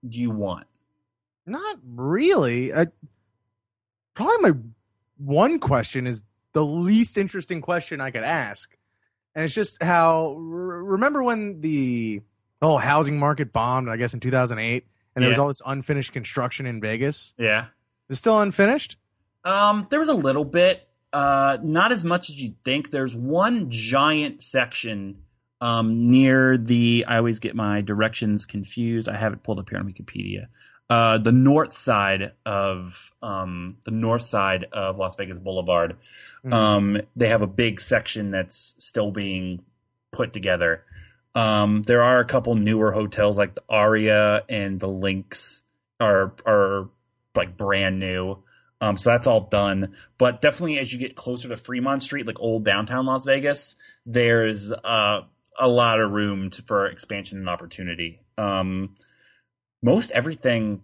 do 0.08 0.18
you 0.20 0.30
want? 0.30 0.66
Not 1.44 1.78
really. 1.84 2.72
I, 2.72 2.86
probably 4.14 4.52
my 4.52 4.58
one 5.16 5.58
question 5.58 6.06
is 6.06 6.24
the 6.52 6.64
least 6.64 7.18
interesting 7.18 7.60
question 7.60 8.00
I 8.00 8.10
could 8.12 8.22
ask, 8.22 8.76
and 9.34 9.44
it's 9.44 9.54
just 9.54 9.82
how. 9.82 10.34
r- 10.36 10.84
Remember 10.84 11.22
when 11.22 11.60
the 11.60 12.20
whole 12.66 12.78
housing 12.78 13.18
market 13.18 13.52
bombed? 13.52 13.88
I 13.88 13.96
guess 13.96 14.14
in 14.14 14.20
2008, 14.20 14.86
and 15.14 15.22
there 15.22 15.30
was 15.30 15.38
all 15.38 15.48
this 15.48 15.62
unfinished 15.64 16.12
construction 16.12 16.66
in 16.66 16.80
Vegas. 16.80 17.34
Yeah. 17.38 17.66
It's 18.08 18.18
still 18.18 18.38
unfinished. 18.40 18.96
Um, 19.44 19.86
there 19.90 20.00
was 20.00 20.08
a 20.08 20.14
little 20.14 20.44
bit, 20.44 20.86
uh, 21.12 21.58
not 21.62 21.92
as 21.92 22.04
much 22.04 22.30
as 22.30 22.40
you'd 22.40 22.62
think. 22.64 22.90
There's 22.90 23.14
one 23.14 23.70
giant 23.70 24.42
section 24.42 25.22
um, 25.60 26.10
near 26.10 26.56
the. 26.56 27.04
I 27.06 27.18
always 27.18 27.38
get 27.38 27.54
my 27.54 27.80
directions 27.80 28.46
confused. 28.46 29.08
I 29.08 29.16
have 29.16 29.32
it 29.32 29.42
pulled 29.42 29.58
up 29.58 29.68
here 29.70 29.78
on 29.78 29.90
Wikipedia. 29.90 30.46
Uh, 30.90 31.18
the 31.18 31.32
north 31.32 31.72
side 31.72 32.32
of 32.46 33.12
um, 33.22 33.76
the 33.84 33.90
north 33.90 34.22
side 34.22 34.64
of 34.72 34.96
Las 34.96 35.16
Vegas 35.16 35.38
Boulevard. 35.38 35.96
Mhm. 36.44 36.52
Um, 36.52 37.00
they 37.14 37.28
have 37.28 37.42
a 37.42 37.46
big 37.46 37.80
section 37.80 38.30
that's 38.30 38.74
still 38.78 39.10
being 39.10 39.62
put 40.12 40.32
together. 40.32 40.84
Um, 41.34 41.82
there 41.82 42.02
are 42.02 42.20
a 42.20 42.24
couple 42.24 42.54
newer 42.54 42.92
hotels 42.92 43.36
like 43.36 43.54
the 43.54 43.62
Aria 43.68 44.42
and 44.48 44.80
the 44.80 44.88
Linq 44.88 45.62
are 46.00 46.34
are 46.46 46.90
like 47.34 47.56
brand 47.56 47.98
new. 47.98 48.42
Um, 48.80 48.96
so 48.96 49.10
that's 49.10 49.26
all 49.26 49.40
done. 49.40 49.94
But 50.18 50.40
definitely 50.40 50.78
as 50.78 50.92
you 50.92 50.98
get 50.98 51.16
closer 51.16 51.48
to 51.48 51.56
Fremont 51.56 52.02
Street, 52.02 52.26
like 52.26 52.40
old 52.40 52.64
downtown 52.64 53.06
Las 53.06 53.24
Vegas, 53.24 53.76
there's 54.06 54.72
uh, 54.72 55.22
a 55.58 55.68
lot 55.68 56.00
of 56.00 56.12
room 56.12 56.50
to, 56.50 56.62
for 56.62 56.86
expansion 56.86 57.38
and 57.38 57.48
opportunity. 57.48 58.20
Um, 58.36 58.94
most 59.82 60.10
everything 60.12 60.82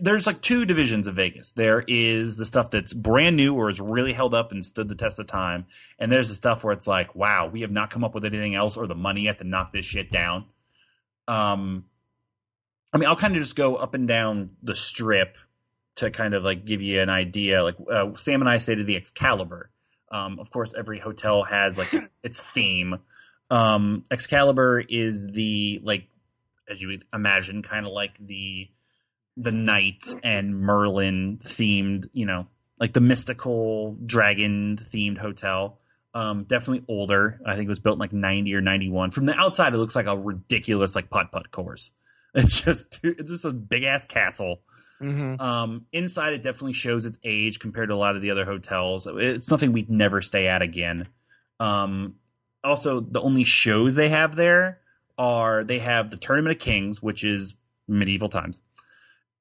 there's 0.00 0.26
like 0.26 0.40
two 0.40 0.64
divisions 0.64 1.06
of 1.06 1.16
Vegas. 1.16 1.52
There 1.52 1.84
is 1.86 2.36
the 2.36 2.46
stuff 2.46 2.70
that's 2.70 2.92
brand 2.94 3.36
new 3.36 3.54
or 3.54 3.68
is 3.68 3.80
really 3.80 4.12
held 4.12 4.34
up 4.34 4.50
and 4.50 4.64
stood 4.64 4.88
the 4.88 4.94
test 4.94 5.18
of 5.18 5.26
time, 5.26 5.66
and 5.98 6.10
there's 6.10 6.30
the 6.30 6.34
stuff 6.34 6.64
where 6.64 6.72
it's 6.72 6.86
like, 6.86 7.14
wow, 7.14 7.48
we 7.52 7.60
have 7.60 7.70
not 7.70 7.90
come 7.90 8.04
up 8.04 8.14
with 8.14 8.24
anything 8.24 8.54
else 8.54 8.76
or 8.76 8.86
the 8.86 8.94
money 8.94 9.22
yet 9.22 9.38
to 9.38 9.44
knock 9.44 9.72
this 9.72 9.84
shit 9.84 10.10
down. 10.10 10.46
Um, 11.26 11.84
I 12.92 12.98
mean, 12.98 13.08
I'll 13.08 13.16
kind 13.16 13.36
of 13.36 13.42
just 13.42 13.56
go 13.56 13.76
up 13.76 13.94
and 13.94 14.08
down 14.08 14.50
the 14.62 14.74
strip 14.74 15.36
to 15.96 16.10
kind 16.10 16.34
of 16.34 16.44
like 16.44 16.64
give 16.64 16.80
you 16.80 17.00
an 17.02 17.10
idea. 17.10 17.62
Like 17.62 17.76
uh, 17.92 18.16
Sam 18.16 18.40
and 18.40 18.48
I 18.48 18.58
stayed 18.58 18.78
at 18.78 18.86
the 18.86 18.96
Excalibur. 18.96 19.70
Um, 20.10 20.38
of 20.38 20.50
course, 20.50 20.72
every 20.76 20.98
hotel 20.98 21.44
has 21.44 21.76
like 21.76 21.92
its, 21.92 22.10
its 22.22 22.40
theme. 22.40 22.98
Um, 23.50 24.04
Excalibur 24.10 24.80
is 24.80 25.26
the 25.26 25.80
like, 25.82 26.08
as 26.70 26.80
you 26.80 26.88
would 26.88 27.04
imagine, 27.12 27.62
kind 27.62 27.86
of 27.86 27.92
like 27.92 28.12
the 28.18 28.68
the 29.38 29.52
knight 29.52 30.04
and 30.22 30.58
Merlin 30.60 31.38
themed, 31.42 32.08
you 32.12 32.26
know, 32.26 32.46
like 32.80 32.92
the 32.92 33.00
mystical 33.00 33.96
dragon 34.04 34.76
themed 34.76 35.18
hotel. 35.18 35.78
Um, 36.14 36.44
definitely 36.44 36.84
older. 36.88 37.40
I 37.46 37.54
think 37.54 37.66
it 37.66 37.68
was 37.68 37.78
built 37.78 37.96
in 37.96 38.00
like 38.00 38.12
90 38.12 38.52
or 38.54 38.60
91. 38.60 39.12
From 39.12 39.26
the 39.26 39.36
outside, 39.36 39.74
it 39.74 39.78
looks 39.78 39.94
like 39.94 40.06
a 40.06 40.16
ridiculous 40.16 40.94
like 40.94 41.10
putt 41.10 41.30
putt 41.32 41.50
course. 41.50 41.92
It's 42.34 42.60
just 42.60 43.00
it's 43.02 43.30
just 43.30 43.46
a 43.46 43.52
big 43.52 43.84
ass 43.84 44.04
castle. 44.04 44.60
Mm-hmm. 45.00 45.40
Um, 45.40 45.86
inside, 45.92 46.34
it 46.34 46.42
definitely 46.42 46.74
shows 46.74 47.06
its 47.06 47.16
age 47.24 47.58
compared 47.58 47.88
to 47.88 47.94
a 47.94 47.96
lot 47.96 48.16
of 48.16 48.22
the 48.22 48.30
other 48.30 48.44
hotels. 48.44 49.08
It's 49.10 49.48
something 49.48 49.72
we'd 49.72 49.88
never 49.88 50.20
stay 50.20 50.46
at 50.46 50.60
again. 50.60 51.08
Um, 51.58 52.16
also, 52.62 53.00
the 53.00 53.20
only 53.20 53.44
shows 53.44 53.94
they 53.94 54.10
have 54.10 54.36
there 54.36 54.80
are 55.16 55.64
they 55.64 55.78
have 55.78 56.10
the 56.10 56.18
Tournament 56.18 56.56
of 56.56 56.60
Kings, 56.60 57.02
which 57.02 57.24
is 57.24 57.56
medieval 57.88 58.28
times, 58.28 58.60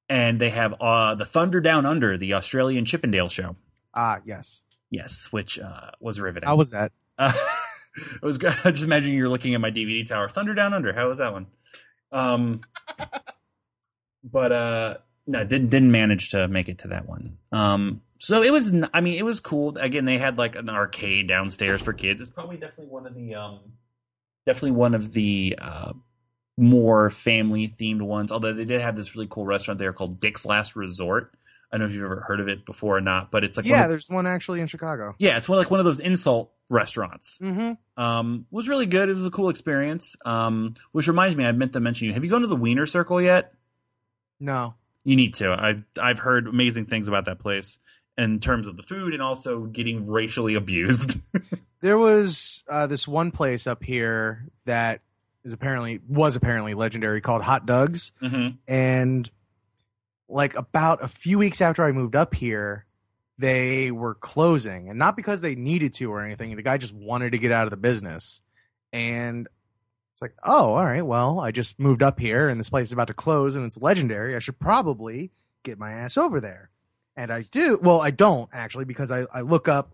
and 0.09 0.39
they 0.39 0.49
have 0.49 0.73
uh, 0.81 1.15
the 1.15 1.25
Thunder 1.25 1.59
Down 1.59 1.85
Under, 1.85 2.17
the 2.17 2.33
Australian 2.33 2.85
Chippendale 2.85 3.29
show. 3.29 3.55
Ah, 3.93 4.19
yes. 4.25 4.63
Yes, 4.89 5.27
which 5.31 5.59
uh, 5.59 5.91
was 5.99 6.19
riveting. 6.19 6.47
How 6.47 6.55
was 6.55 6.71
that? 6.71 6.91
Uh, 7.19 7.33
it 8.15 8.21
was 8.21 8.37
good. 8.37 8.55
I 8.63 8.69
just 8.69 8.83
imagine 8.83 9.11
you're 9.13 9.27
looking 9.27 9.55
at 9.55 9.61
my 9.61 9.71
DVD 9.71 10.07
tower. 10.07 10.29
Thunder 10.29 10.53
Down 10.53 10.71
Under. 10.75 10.93
How 10.93 11.09
was 11.09 11.17
that 11.17 11.33
one? 11.33 11.47
Um, 12.11 12.61
but 14.23 14.51
uh, 14.51 14.97
no, 15.25 15.43
didn't 15.43 15.69
didn't 15.69 15.91
manage 15.91 16.29
to 16.29 16.47
make 16.47 16.69
it 16.69 16.77
to 16.79 16.89
that 16.89 17.07
one. 17.07 17.37
Um, 17.51 18.01
so 18.19 18.43
it 18.43 18.51
was. 18.51 18.71
I 18.93 19.01
mean, 19.01 19.17
it 19.17 19.25
was 19.25 19.39
cool. 19.39 19.77
Again, 19.77 20.05
they 20.05 20.19
had 20.19 20.37
like 20.37 20.55
an 20.55 20.69
arcade 20.69 21.27
downstairs 21.27 21.81
for 21.81 21.93
kids. 21.93 22.21
It's 22.21 22.29
probably 22.29 22.57
definitely 22.57 22.87
one 22.87 23.07
of 23.07 23.15
the 23.15 23.33
um, 23.33 23.59
definitely 24.45 24.71
one 24.71 24.93
of 24.93 25.11
the 25.13 25.57
uh, 25.59 25.93
more 26.57 27.09
family 27.09 27.73
themed 27.79 28.01
ones. 28.01 28.31
Although 28.31 28.53
they 28.53 28.65
did 28.65 28.81
have 28.81 28.95
this 28.95 29.15
really 29.15 29.27
cool 29.29 29.45
restaurant 29.45 29.79
there 29.79 29.93
called 29.93 30.19
Dick's 30.19 30.45
Last 30.45 30.75
Resort. 30.75 31.33
I 31.71 31.77
don't 31.77 31.81
know 31.81 31.89
if 31.89 31.93
you've 31.95 32.05
ever 32.05 32.21
heard 32.21 32.39
of 32.39 32.47
it 32.47 32.65
before 32.65 32.97
or 32.97 33.01
not, 33.01 33.29
but 33.29 33.43
it's 33.43 33.57
like 33.57 33.65
one 33.65 33.71
yeah, 33.71 33.83
of- 33.83 33.89
there's 33.89 34.09
one 34.09 34.25
actually 34.25 34.61
in 34.61 34.67
Chicago. 34.67 35.15
yeah, 35.19 35.37
it's 35.37 35.49
one 35.49 35.57
like 35.59 35.69
one 35.69 35.79
of 35.79 35.85
those 35.85 35.99
insult 35.99 36.51
restaurants. 36.69 37.39
Mm-hmm. 37.41 38.01
Um, 38.01 38.45
was 38.51 38.67
really 38.69 38.85
good. 38.85 39.09
It 39.09 39.15
was 39.15 39.25
a 39.25 39.31
cool 39.31 39.49
experience. 39.49 40.15
Um, 40.25 40.75
which 40.93 41.07
reminds 41.07 41.35
me, 41.37 41.45
I 41.45 41.51
meant 41.51 41.73
to 41.73 41.79
mention 41.79 42.07
you. 42.07 42.13
Have 42.13 42.23
you 42.23 42.29
gone 42.29 42.41
to 42.41 42.47
the 42.47 42.55
Wiener 42.55 42.85
Circle 42.87 43.21
yet? 43.21 43.53
No. 44.39 44.75
You 45.03 45.15
need 45.15 45.35
to. 45.35 45.51
I 45.51 45.83
I've 46.01 46.19
heard 46.19 46.47
amazing 46.47 46.85
things 46.85 47.07
about 47.07 47.25
that 47.25 47.39
place 47.39 47.79
in 48.17 48.39
terms 48.39 48.65
of 48.67 48.77
the 48.77 48.83
food 48.83 49.13
and 49.13 49.21
also 49.21 49.65
getting 49.65 50.07
racially 50.07 50.55
abused. 50.55 51.19
There 51.79 51.99
was 51.99 52.63
uh, 52.67 52.87
this 52.87 53.07
one 53.07 53.29
place 53.29 53.67
up 53.67 53.83
here 53.83 54.47
that 54.65 55.01
is 55.47 55.53
apparently 55.53 55.99
was 56.07 56.35
apparently 56.35 56.73
legendary 56.73 57.21
called 57.21 57.41
Hot 57.41 57.65
Doug's, 57.65 58.11
hmm 58.19 58.49
and 58.67 59.29
like 60.29 60.55
about 60.55 61.01
a 61.01 61.07
few 61.07 61.39
weeks 61.39 61.61
after 61.61 61.85
I 61.85 61.93
moved 61.93 62.15
up 62.15 62.35
here, 62.35 62.85
they 63.37 63.91
were 63.91 64.13
closing, 64.13 64.89
and 64.89 64.99
not 64.99 65.15
because 65.15 65.39
they 65.39 65.55
needed 65.55 65.93
to 65.95 66.11
or 66.11 66.21
anything. 66.21 66.55
The 66.55 66.61
guy 66.61 66.77
just 66.77 66.93
wanted 66.93 67.31
to 67.31 67.37
get 67.37 67.53
out 67.53 67.63
of 67.63 67.71
the 67.71 67.77
business, 67.77 68.41
and 68.91 69.47
it's 70.13 70.21
like, 70.21 70.35
oh, 70.43 70.73
all 70.73 70.83
right, 70.83 71.05
well, 71.05 71.39
I 71.39 71.51
just 71.51 71.79
moved 71.79 72.03
up 72.03 72.19
here, 72.19 72.49
and 72.49 72.59
this 72.59 72.69
place 72.69 72.87
is 72.87 72.93
about 72.93 73.07
to 73.07 73.13
close, 73.13 73.55
and 73.55 73.65
it's 73.65 73.81
legendary. 73.81 74.35
I 74.35 74.39
should 74.39 74.59
probably 74.59 75.31
get 75.63 75.79
my 75.79 75.93
ass 75.93 76.17
over 76.17 76.41
there, 76.41 76.69
and 77.15 77.31
I 77.31 77.43
do. 77.43 77.79
Well, 77.81 78.01
I 78.01 78.11
don't 78.11 78.49
actually 78.51 78.85
because 78.85 79.11
I 79.11 79.25
I 79.33 79.41
look 79.41 79.69
up 79.69 79.93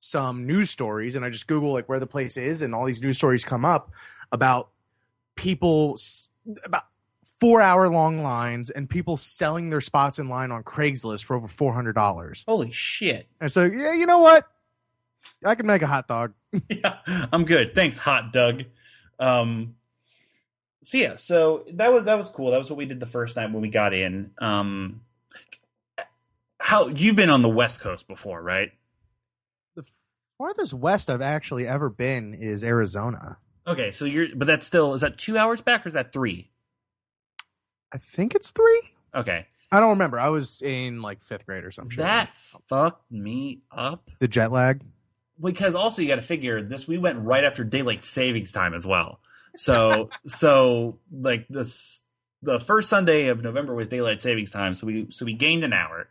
some 0.00 0.46
news 0.46 0.70
stories 0.70 1.16
and 1.16 1.24
I 1.24 1.30
just 1.30 1.46
Google 1.46 1.72
like 1.72 1.88
where 1.88 1.98
the 1.98 2.06
place 2.06 2.36
is, 2.36 2.60
and 2.60 2.74
all 2.74 2.84
these 2.84 3.02
news 3.02 3.16
stories 3.16 3.44
come 3.44 3.64
up 3.64 3.90
about 4.32 4.70
people 5.34 5.96
about 6.64 6.84
four 7.40 7.60
hour 7.60 7.88
long 7.88 8.22
lines 8.22 8.70
and 8.70 8.88
people 8.88 9.16
selling 9.16 9.70
their 9.70 9.80
spots 9.80 10.18
in 10.18 10.28
line 10.28 10.50
on 10.50 10.62
Craigslist 10.62 11.24
for 11.24 11.36
over 11.36 11.48
four 11.48 11.72
hundred 11.72 11.94
dollars. 11.94 12.44
Holy 12.46 12.70
shit! 12.70 13.26
And 13.40 13.50
so 13.50 13.64
yeah, 13.64 13.92
you 13.92 14.06
know 14.06 14.20
what? 14.20 14.46
I 15.44 15.54
can 15.54 15.66
make 15.66 15.82
a 15.82 15.86
hot 15.86 16.08
dog. 16.08 16.32
yeah, 16.68 16.98
I'm 17.06 17.44
good. 17.44 17.74
Thanks, 17.74 17.98
Hot 17.98 18.32
Doug. 18.32 18.64
Um, 19.18 19.76
so 20.82 20.98
yeah, 20.98 21.16
so 21.16 21.64
that 21.74 21.92
was 21.92 22.04
that 22.06 22.16
was 22.16 22.28
cool. 22.28 22.50
That 22.50 22.58
was 22.58 22.70
what 22.70 22.76
we 22.76 22.86
did 22.86 23.00
the 23.00 23.06
first 23.06 23.36
night 23.36 23.52
when 23.52 23.62
we 23.62 23.68
got 23.68 23.92
in. 23.92 24.30
Um, 24.38 25.00
how 26.58 26.88
you've 26.88 27.16
been 27.16 27.30
on 27.30 27.42
the 27.42 27.48
West 27.48 27.80
Coast 27.80 28.08
before, 28.08 28.40
right? 28.40 28.72
The 29.74 29.84
farthest 30.38 30.74
west 30.74 31.10
I've 31.10 31.22
actually 31.22 31.66
ever 31.66 31.88
been 31.90 32.34
is 32.34 32.64
Arizona. 32.64 33.38
Okay, 33.66 33.90
so 33.90 34.04
you're, 34.04 34.28
but 34.34 34.46
that's 34.46 34.66
still 34.66 34.94
is 34.94 35.00
that 35.00 35.18
two 35.18 35.36
hours 35.36 35.60
back 35.60 35.84
or 35.84 35.88
is 35.88 35.94
that 35.94 36.12
three? 36.12 36.50
I 37.92 37.98
think 37.98 38.34
it's 38.34 38.50
three. 38.50 38.82
Okay, 39.14 39.46
I 39.72 39.80
don't 39.80 39.90
remember. 39.90 40.18
I 40.20 40.28
was 40.28 40.62
in 40.62 41.02
like 41.02 41.22
fifth 41.24 41.46
grade 41.46 41.64
or 41.64 41.72
something. 41.72 41.98
that 41.98 42.36
fucked 42.68 43.10
me 43.10 43.62
up 43.70 44.10
the 44.18 44.28
jet 44.28 44.52
lag. 44.52 44.82
because 45.42 45.74
also 45.74 46.02
you 46.02 46.08
got 46.08 46.16
to 46.16 46.22
figure 46.22 46.62
this. 46.62 46.86
We 46.86 46.98
went 46.98 47.18
right 47.20 47.44
after 47.44 47.64
daylight 47.64 48.04
savings 48.04 48.52
time 48.52 48.74
as 48.74 48.86
well. 48.86 49.20
So 49.56 50.10
so 50.26 50.98
like 51.10 51.48
this 51.48 52.02
the 52.42 52.60
first 52.60 52.88
Sunday 52.88 53.28
of 53.28 53.42
November 53.42 53.74
was 53.74 53.88
daylight 53.88 54.20
savings 54.20 54.52
time, 54.52 54.74
so 54.74 54.86
we 54.86 55.06
so 55.10 55.24
we 55.24 55.32
gained 55.32 55.64
an 55.64 55.72
hour. 55.72 56.08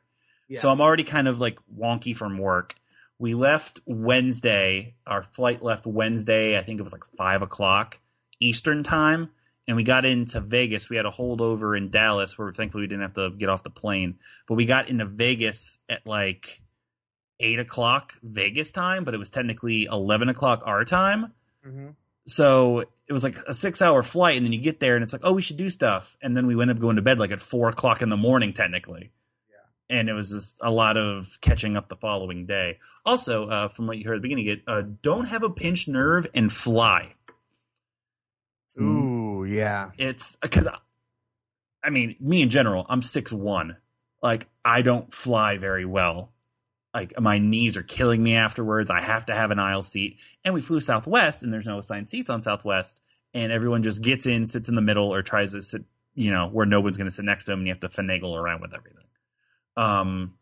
So 0.60 0.70
I'm 0.70 0.82
already 0.82 1.04
kind 1.04 1.28
of 1.28 1.40
like 1.40 1.58
wonky 1.76 2.16
from 2.16 2.38
work. 2.38 2.76
We 3.18 3.34
left 3.34 3.80
Wednesday. 3.86 4.96
Our 5.08 5.24
flight 5.24 5.64
left 5.64 5.86
Wednesday. 5.86 6.58
I 6.58 6.64
think 6.64 6.80
it 6.80 6.84
was 6.84 6.94
like 6.94 7.04
five 7.18 7.42
o'clock 7.42 8.00
Eastern 8.40 8.84
time, 8.84 9.30
and 9.68 9.78
we 9.78 9.84
got 9.84 10.04
into 10.06 10.42
Vegas. 10.42 10.90
We 10.90 10.98
had 10.98 11.06
a 11.06 11.12
holdover 11.12 11.78
in 11.78 11.90
Dallas, 11.92 12.38
where 12.38 12.52
thankfully 12.52 12.82
we 12.82 12.88
didn't 12.88 13.04
have 13.04 13.14
to 13.14 13.32
get 13.32 13.50
off 13.50 13.64
the 13.64 13.70
plane. 13.70 14.20
But 14.48 14.56
we 14.56 14.66
got 14.66 14.90
into 14.90 15.06
Vegas 15.06 15.78
at 15.90 16.06
like 16.06 16.62
eight 17.40 17.60
o'clock 17.60 18.14
Vegas 18.22 18.72
time, 18.72 19.06
but 19.06 19.14
it 19.14 19.18
was 19.18 19.30
technically 19.30 19.86
eleven 19.86 20.28
o'clock 20.30 20.62
our 20.66 20.84
time. 20.84 21.32
Mhm. 21.66 21.96
So 22.28 22.80
it 23.08 23.14
was 23.14 23.24
like 23.24 23.38
a 23.48 23.54
six 23.54 23.82
hour 23.82 24.04
flight, 24.04 24.36
and 24.36 24.46
then 24.46 24.52
you 24.52 24.60
get 24.60 24.80
there, 24.82 24.96
and 24.96 25.04
it's 25.04 25.14
like, 25.14 25.22
oh, 25.24 25.32
we 25.34 25.42
should 25.42 25.58
do 25.58 25.70
stuff, 25.70 26.18
and 26.22 26.36
then 26.36 26.48
we 26.48 26.56
went 26.56 26.72
up 26.72 26.80
going 26.80 26.96
to 26.98 27.02
bed 27.02 27.20
like 27.20 27.32
at 27.32 27.42
four 27.42 27.70
o'clock 27.70 28.02
in 28.02 28.10
the 28.10 28.18
morning, 28.18 28.52
technically 28.52 29.12
and 29.90 30.10
it 30.10 30.14
was 30.14 30.32
just 30.32 30.60
a 30.62 30.72
lot 30.72 30.98
of 30.98 31.38
catching 31.42 31.78
up 31.78 31.90
the 31.90 31.96
following 31.96 32.46
day. 32.46 32.80
Also, 33.06 33.48
uh, 33.50 33.68
from 33.68 33.88
what 33.88 33.98
you 33.98 34.06
heard 34.06 34.16
at 34.16 34.22
the 34.22 34.28
beginning, 34.28 34.48
it 34.48 34.62
uh, 34.68 34.84
don't 35.04 35.26
have 35.26 35.44
a 35.44 35.50
pinched 35.50 35.88
nerve 35.88 36.26
and 36.34 36.52
fly. 36.52 37.14
Ooh, 38.80 39.46
yeah. 39.46 39.92
It's 39.98 40.36
because, 40.42 40.68
I 41.84 41.90
mean, 41.90 42.16
me 42.20 42.42
in 42.42 42.50
general, 42.50 42.86
I'm 42.90 43.02
six 43.02 43.32
one. 43.32 43.78
Like 44.22 44.48
I 44.64 44.82
don't 44.82 45.14
fly 45.14 45.58
very 45.58 45.86
well. 45.86 46.32
Like 46.94 47.20
my 47.20 47.38
knees 47.38 47.78
are 47.78 47.84
killing 47.84 48.24
me 48.24 48.36
afterwards. 48.36 48.90
I 48.90 49.02
have 49.02 49.28
to 49.28 49.36
have 49.36 49.52
an 49.52 49.60
aisle 49.60 49.84
seat, 49.84 50.18
and 50.44 50.54
we 50.54 50.62
flew 50.62 50.80
Southwest, 50.80 51.44
and 51.44 51.54
there's 51.54 51.66
no 51.66 51.78
assigned 51.80 52.10
seats 52.10 52.30
on 52.30 52.42
Southwest, 52.42 53.02
and 53.34 53.52
everyone 53.52 53.84
just 53.84 54.02
gets 54.02 54.26
in, 54.26 54.48
sits 54.48 54.70
in 54.70 54.76
the 54.76 54.82
middle, 54.82 55.14
or 55.14 55.22
tries 55.22 55.52
to 55.52 55.62
sit, 55.62 55.84
you 56.16 56.32
know, 56.32 56.48
where 56.48 56.66
no 56.66 56.82
one's 56.82 56.98
going 56.98 57.10
to 57.10 57.16
sit 57.16 57.26
next 57.26 57.46
to 57.46 57.52
them, 57.52 57.60
and 57.60 57.68
you 57.68 57.74
have 57.74 57.82
to 57.82 57.90
finagle 57.90 58.36
around 58.36 58.62
with 58.62 58.74
everything. 58.74 59.04
Um, 59.78 60.34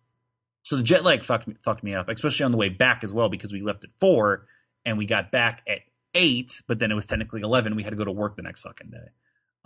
so 0.64 0.78
the 0.78 0.84
jet 0.84 1.04
lag 1.04 1.24
fucked 1.24 1.48
me, 1.48 1.56
fucked 1.64 1.84
me 1.84 1.94
up, 1.94 2.10
especially 2.10 2.46
on 2.46 2.52
the 2.52 2.58
way 2.58 2.70
back 2.70 3.04
as 3.04 3.14
well 3.14 3.30
because 3.30 3.52
we 3.52 3.62
left 3.62 3.84
at 3.84 3.92
four 4.00 4.46
and 4.86 4.98
we 4.98 5.06
got 5.06 5.32
back 5.32 5.62
at 5.68 5.80
eight, 6.14 6.62
but 6.68 6.80
then 6.80 6.92
it 6.92 6.96
was 6.96 7.08
technically 7.08 7.42
eleven. 7.42 7.76
We 7.76 7.84
had 7.84 7.92
to 7.92 7.96
go 7.96 8.06
to 8.06 8.12
work 8.12 8.36
the 8.36 8.44
next 8.44 8.62
fucking 8.62 8.90
day. 8.90 9.10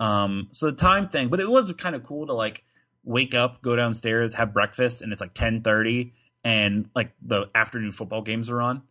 Um, 0.00 0.48
so 0.52 0.66
the 0.66 0.76
time 0.76 1.08
thing, 1.08 1.28
but 1.28 1.40
it 1.40 1.48
was 1.48 1.72
kind 1.72 1.94
of 1.94 2.04
cool 2.04 2.26
to 2.26 2.34
like 2.34 2.64
wake 3.04 3.34
up, 3.34 3.62
go 3.62 3.76
downstairs, 3.76 4.34
have 4.34 4.52
breakfast, 4.52 5.02
and 5.02 5.12
it's 5.12 5.20
like 5.20 5.34
ten 5.34 5.62
thirty, 5.62 6.14
and 6.42 6.90
like 6.94 7.12
the 7.22 7.46
afternoon 7.54 7.92
football 7.92 8.22
games 8.22 8.50
are 8.50 8.60
on. 8.60 8.82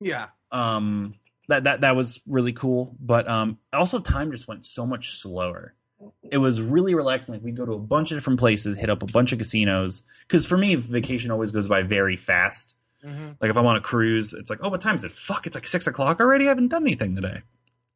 Yeah. 0.00 0.28
Um, 0.50 1.14
that 1.48 1.64
that 1.64 1.80
that 1.82 1.96
was 1.96 2.20
really 2.26 2.52
cool, 2.52 2.96
but 3.00 3.28
um, 3.28 3.58
also 3.72 4.00
time 4.00 4.32
just 4.32 4.48
went 4.48 4.66
so 4.66 4.86
much 4.86 5.18
slower 5.18 5.74
it 6.30 6.38
was 6.38 6.60
really 6.60 6.94
relaxing. 6.94 7.34
Like 7.34 7.42
we'd 7.42 7.56
go 7.56 7.66
to 7.66 7.72
a 7.72 7.78
bunch 7.78 8.10
of 8.10 8.16
different 8.16 8.38
places, 8.38 8.78
hit 8.78 8.90
up 8.90 9.02
a 9.02 9.06
bunch 9.06 9.32
of 9.32 9.38
casinos. 9.38 10.02
Because 10.26 10.46
for 10.46 10.56
me, 10.56 10.74
vacation 10.74 11.30
always 11.30 11.50
goes 11.50 11.68
by 11.68 11.82
very 11.82 12.16
fast. 12.16 12.74
Mm-hmm. 13.04 13.32
Like 13.40 13.50
if 13.50 13.56
I'm 13.56 13.66
on 13.66 13.76
a 13.76 13.80
cruise, 13.80 14.32
it's 14.32 14.50
like, 14.50 14.60
oh, 14.62 14.68
what 14.68 14.80
time 14.80 14.96
is 14.96 15.04
it? 15.04 15.10
Fuck, 15.10 15.46
it's 15.46 15.56
like 15.56 15.66
six 15.66 15.86
o'clock 15.86 16.20
already. 16.20 16.46
I 16.46 16.48
haven't 16.48 16.68
done 16.68 16.82
anything 16.82 17.14
today. 17.16 17.42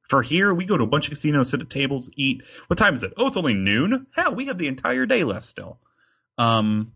For 0.09 0.23
here, 0.23 0.55
we 0.55 0.65
go 0.65 0.77
to 0.77 0.85
a 0.85 0.89
bunch 0.89 1.07
of 1.07 1.11
casinos, 1.11 1.51
sit 1.51 1.61
at 1.61 1.71
tables, 1.71 2.09
eat. 2.17 2.43
What 2.69 2.79
time 2.79 2.95
is 2.95 3.03
it? 3.03 3.13
Oh, 3.17 3.27
it's 3.27 3.37
only 3.37 3.55
noon. 3.55 4.07
Hell, 4.13 4.35
we 4.35 4.47
have 4.47 4.59
the 4.59 4.69
entire 4.69 5.07
day 5.07 5.25
left 5.25 5.47
still. 5.47 5.79
Um. 6.39 6.93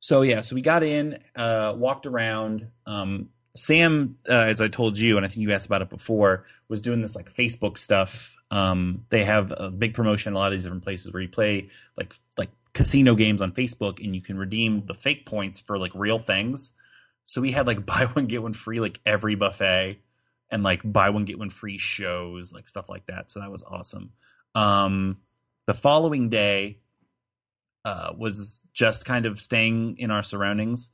So 0.00 0.20
yeah, 0.20 0.42
so 0.42 0.54
we 0.54 0.60
got 0.60 0.82
in, 0.82 1.18
uh, 1.34 1.72
walked 1.76 2.04
around. 2.04 2.66
Um, 2.84 3.30
Sam, 3.56 4.18
uh, 4.28 4.32
as 4.32 4.60
I 4.60 4.68
told 4.68 4.98
you, 4.98 5.16
and 5.16 5.24
I 5.24 5.28
think 5.28 5.42
you 5.42 5.52
asked 5.52 5.66
about 5.66 5.82
it 5.82 5.90
before, 5.90 6.46
was 6.68 6.80
doing 6.80 7.02
this 7.02 7.14
like 7.14 7.32
Facebook 7.32 7.78
stuff. 7.78 8.36
Um, 8.50 9.04
they 9.10 9.24
have 9.24 9.52
a 9.56 9.70
big 9.70 9.94
promotion 9.94 10.32
in 10.32 10.36
a 10.36 10.38
lot 10.38 10.48
of 10.48 10.52
these 10.52 10.64
different 10.64 10.82
places 10.82 11.12
where 11.12 11.22
you 11.22 11.28
play 11.28 11.70
like 11.96 12.14
like 12.36 12.50
casino 12.72 13.14
games 13.14 13.40
on 13.40 13.52
Facebook, 13.52 14.04
and 14.04 14.14
you 14.14 14.20
can 14.20 14.36
redeem 14.36 14.86
the 14.86 14.94
fake 14.94 15.24
points 15.24 15.60
for 15.60 15.78
like 15.78 15.92
real 15.94 16.18
things. 16.18 16.72
So 17.26 17.40
we 17.40 17.52
had 17.52 17.66
like 17.66 17.86
buy 17.86 18.06
one 18.06 18.26
get 18.26 18.42
one 18.42 18.54
free 18.54 18.80
like 18.80 19.00
every 19.06 19.36
buffet, 19.36 20.00
and 20.50 20.62
like 20.62 20.80
buy 20.84 21.10
one 21.10 21.24
get 21.24 21.38
one 21.38 21.50
free 21.50 21.78
shows, 21.78 22.52
like 22.52 22.68
stuff 22.68 22.88
like 22.88 23.06
that. 23.06 23.30
So 23.30 23.40
that 23.40 23.52
was 23.52 23.62
awesome. 23.62 24.10
Um, 24.56 25.18
the 25.66 25.74
following 25.74 26.28
day 26.28 26.78
uh, 27.84 28.12
was 28.16 28.62
just 28.72 29.04
kind 29.04 29.26
of 29.26 29.38
staying 29.38 29.98
in 29.98 30.10
our 30.10 30.22
surroundings. 30.22 30.90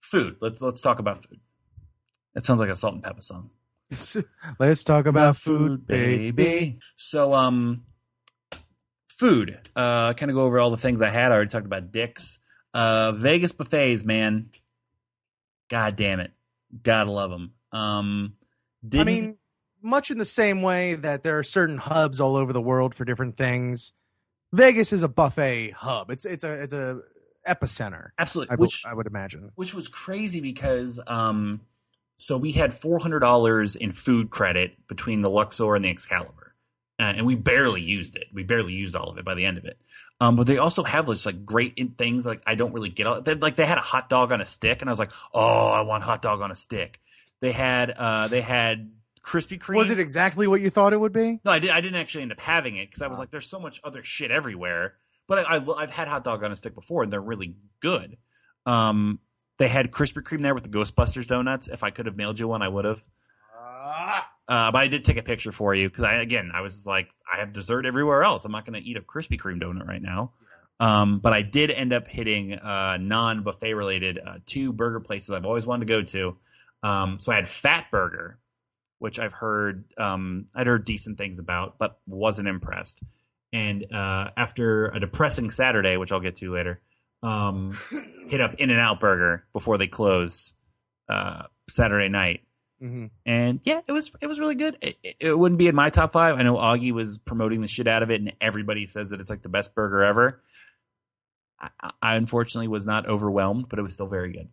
Food. 0.00 0.36
Let's 0.40 0.60
let's 0.60 0.82
talk 0.82 0.98
about 0.98 1.24
food. 1.24 1.40
It 2.36 2.44
sounds 2.44 2.60
like 2.60 2.68
a 2.68 2.76
Salt-N-Pepa 2.76 3.24
song. 3.24 3.50
Let's 4.60 4.84
talk 4.84 5.06
about 5.06 5.36
food, 5.36 5.86
baby. 5.86 6.78
So, 6.96 7.34
um, 7.34 7.84
food. 9.08 9.58
Uh, 9.74 10.12
kind 10.12 10.30
of 10.30 10.34
go 10.34 10.42
over 10.42 10.60
all 10.60 10.70
the 10.70 10.76
things 10.76 11.00
I 11.00 11.08
had. 11.08 11.32
I 11.32 11.34
already 11.34 11.50
talked 11.50 11.66
about 11.66 11.90
dicks. 11.90 12.38
Uh, 12.74 13.12
Vegas 13.12 13.52
buffets, 13.52 14.04
man. 14.04 14.50
God 15.68 15.96
damn 15.96 16.20
it, 16.20 16.30
gotta 16.82 17.10
love 17.10 17.30
them. 17.30 17.52
Um, 17.72 18.34
I 18.92 19.02
mean, 19.02 19.36
much 19.82 20.10
in 20.10 20.18
the 20.18 20.24
same 20.24 20.62
way 20.62 20.94
that 20.94 21.22
there 21.22 21.38
are 21.38 21.42
certain 21.42 21.78
hubs 21.78 22.20
all 22.20 22.36
over 22.36 22.52
the 22.52 22.60
world 22.60 22.94
for 22.94 23.04
different 23.04 23.36
things. 23.36 23.92
Vegas 24.52 24.92
is 24.92 25.02
a 25.02 25.08
buffet 25.08 25.70
hub. 25.70 26.10
It's 26.10 26.24
it's 26.24 26.44
a 26.44 26.52
it's 26.52 26.72
a 26.72 27.00
epicenter. 27.48 28.10
absolutely. 28.18 28.52
I, 28.52 28.56
which 28.56 28.84
I 28.86 28.94
would 28.94 29.06
imagine. 29.06 29.50
which 29.54 29.72
was 29.74 29.88
crazy 29.88 30.40
because 30.40 31.00
um 31.06 31.60
so 32.18 32.36
we 32.36 32.52
had 32.52 32.72
four 32.74 32.98
hundred 32.98 33.20
dollars 33.20 33.76
in 33.76 33.92
food 33.92 34.30
credit 34.30 34.76
between 34.88 35.22
the 35.22 35.30
Luxor 35.30 35.74
and 35.74 35.84
the 35.84 35.90
Excalibur, 35.90 36.54
uh, 36.98 37.04
and 37.04 37.26
we 37.26 37.34
barely 37.34 37.82
used 37.82 38.16
it. 38.16 38.24
We 38.32 38.42
barely 38.42 38.72
used 38.72 38.96
all 38.96 39.10
of 39.10 39.18
it 39.18 39.24
by 39.24 39.34
the 39.34 39.44
end 39.44 39.58
of 39.58 39.64
it. 39.64 39.78
Um, 40.20 40.36
but 40.36 40.46
they 40.46 40.58
also 40.58 40.82
have 40.82 41.06
this 41.06 41.26
like 41.26 41.44
great 41.44 41.74
in- 41.76 41.90
things 41.90 42.24
like 42.24 42.42
I 42.46 42.54
don't 42.54 42.72
really 42.72 42.88
get. 42.88 43.06
All, 43.06 43.20
they, 43.20 43.34
like 43.34 43.56
they 43.56 43.66
had 43.66 43.78
a 43.78 43.82
hot 43.82 44.08
dog 44.08 44.32
on 44.32 44.40
a 44.40 44.46
stick, 44.46 44.80
and 44.80 44.88
I 44.88 44.92
was 44.92 44.98
like, 44.98 45.12
oh, 45.32 45.68
I 45.68 45.82
want 45.82 46.04
hot 46.04 46.22
dog 46.22 46.40
on 46.40 46.50
a 46.50 46.56
stick. 46.56 47.00
They 47.40 47.52
had 47.52 47.90
uh 47.90 48.28
they 48.28 48.40
had 48.40 48.90
Krispy 49.22 49.58
Kreme. 49.58 49.76
Was 49.76 49.90
it 49.90 50.00
exactly 50.00 50.46
what 50.46 50.60
you 50.60 50.70
thought 50.70 50.92
it 50.92 51.00
would 51.00 51.12
be? 51.12 51.40
No, 51.44 51.50
I 51.50 51.58
did. 51.58 51.70
I 51.70 51.80
didn't 51.80 52.00
actually 52.00 52.22
end 52.22 52.32
up 52.32 52.40
having 52.40 52.76
it 52.76 52.88
because 52.88 53.02
I 53.02 53.08
was 53.08 53.18
like, 53.18 53.30
"There's 53.30 53.48
so 53.48 53.60
much 53.60 53.80
other 53.84 54.02
shit 54.02 54.30
everywhere." 54.30 54.94
but 55.26 55.46
I, 55.46 55.56
I, 55.56 55.80
have 55.80 55.90
had 55.90 56.08
hot 56.08 56.24
dog 56.24 56.42
on 56.44 56.52
a 56.52 56.56
stick 56.56 56.74
before, 56.74 57.02
and 57.02 57.12
they're 57.12 57.20
really 57.20 57.56
good. 57.80 58.16
Um, 58.64 59.20
they 59.58 59.68
had 59.68 59.90
Krispy 59.90 60.22
Kreme 60.22 60.42
there 60.42 60.54
with 60.54 60.64
the 60.64 60.68
Ghostbusters 60.68 61.26
donuts. 61.26 61.68
If 61.68 61.82
I 61.82 61.90
could 61.90 62.06
have 62.06 62.16
mailed 62.16 62.38
you 62.38 62.48
one, 62.48 62.62
I 62.62 62.68
would 62.68 62.84
have. 62.84 63.02
Uh, 64.48 64.70
but 64.70 64.78
I 64.78 64.88
did 64.88 65.04
take 65.04 65.16
a 65.16 65.22
picture 65.22 65.52
for 65.52 65.74
you 65.74 65.88
because 65.88 66.04
I 66.04 66.14
again 66.14 66.50
I 66.54 66.60
was 66.60 66.86
like 66.86 67.08
I 67.32 67.40
have 67.40 67.52
dessert 67.52 67.86
everywhere 67.86 68.22
else. 68.22 68.44
I'm 68.44 68.52
not 68.52 68.64
going 68.64 68.80
to 68.80 68.88
eat 68.88 68.96
a 68.96 69.00
Krispy 69.00 69.40
Kreme 69.40 69.60
donut 69.60 69.86
right 69.86 70.02
now. 70.02 70.32
Um, 70.78 71.20
but 71.20 71.32
I 71.32 71.42
did 71.42 71.70
end 71.70 71.92
up 71.92 72.06
hitting 72.06 72.52
uh, 72.54 72.98
non 73.00 73.42
buffet 73.42 73.74
related 73.74 74.18
uh, 74.18 74.34
two 74.44 74.72
burger 74.72 75.00
places 75.00 75.30
I've 75.30 75.46
always 75.46 75.66
wanted 75.66 75.86
to 75.86 75.92
go 75.92 76.02
to. 76.02 76.36
Um, 76.82 77.18
so 77.18 77.32
I 77.32 77.36
had 77.36 77.48
Fat 77.48 77.86
Burger, 77.90 78.38
which 78.98 79.18
I've 79.18 79.32
heard 79.32 79.84
um, 79.98 80.46
I'd 80.54 80.66
heard 80.66 80.84
decent 80.84 81.18
things 81.18 81.38
about, 81.38 81.78
but 81.78 81.98
wasn't 82.06 82.48
impressed. 82.48 83.00
And 83.52 83.92
uh, 83.92 84.30
after 84.36 84.88
a 84.88 85.00
depressing 85.00 85.50
Saturday, 85.50 85.96
which 85.96 86.12
I'll 86.12 86.20
get 86.20 86.36
to 86.36 86.52
later, 86.52 86.80
um, 87.22 87.78
hit 88.28 88.40
up 88.40 88.54
In 88.54 88.70
and 88.70 88.80
Out 88.80 89.00
Burger 89.00 89.44
before 89.52 89.78
they 89.78 89.86
close 89.86 90.52
uh, 91.08 91.44
Saturday 91.68 92.08
night. 92.08 92.42
Mm-hmm. 92.82 93.06
And 93.24 93.60
yeah, 93.64 93.80
it 93.86 93.92
was 93.92 94.10
it 94.20 94.26
was 94.26 94.38
really 94.38 94.54
good. 94.54 94.76
It, 94.82 94.96
it, 95.18 95.38
wouldn't 95.38 95.58
be 95.58 95.66
in 95.66 95.74
my 95.74 95.88
top 95.88 96.12
five. 96.12 96.38
I 96.38 96.42
know 96.42 96.56
Augie 96.56 96.92
was 96.92 97.16
promoting 97.16 97.62
the 97.62 97.68
shit 97.68 97.88
out 97.88 98.02
of 98.02 98.10
it, 98.10 98.20
and 98.20 98.34
everybody 98.40 98.86
says 98.86 99.10
that 99.10 99.20
it's 99.20 99.30
like 99.30 99.42
the 99.42 99.48
best 99.48 99.74
burger 99.74 100.04
ever. 100.04 100.42
I, 101.58 101.90
I 102.02 102.16
unfortunately 102.16 102.68
was 102.68 102.84
not 102.84 103.08
overwhelmed, 103.08 103.70
but 103.70 103.78
it 103.78 103.82
was 103.82 103.94
still 103.94 104.08
very 104.08 104.30
good. 104.30 104.48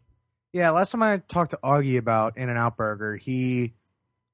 Yeah, 0.54 0.70
last 0.70 0.92
time 0.92 1.04
I 1.04 1.18
talked 1.18 1.52
to 1.52 1.60
Augie 1.64 1.98
about 1.98 2.38
In 2.38 2.48
and 2.48 2.58
Out 2.58 2.78
Burger, 2.78 3.18
he 3.18 3.74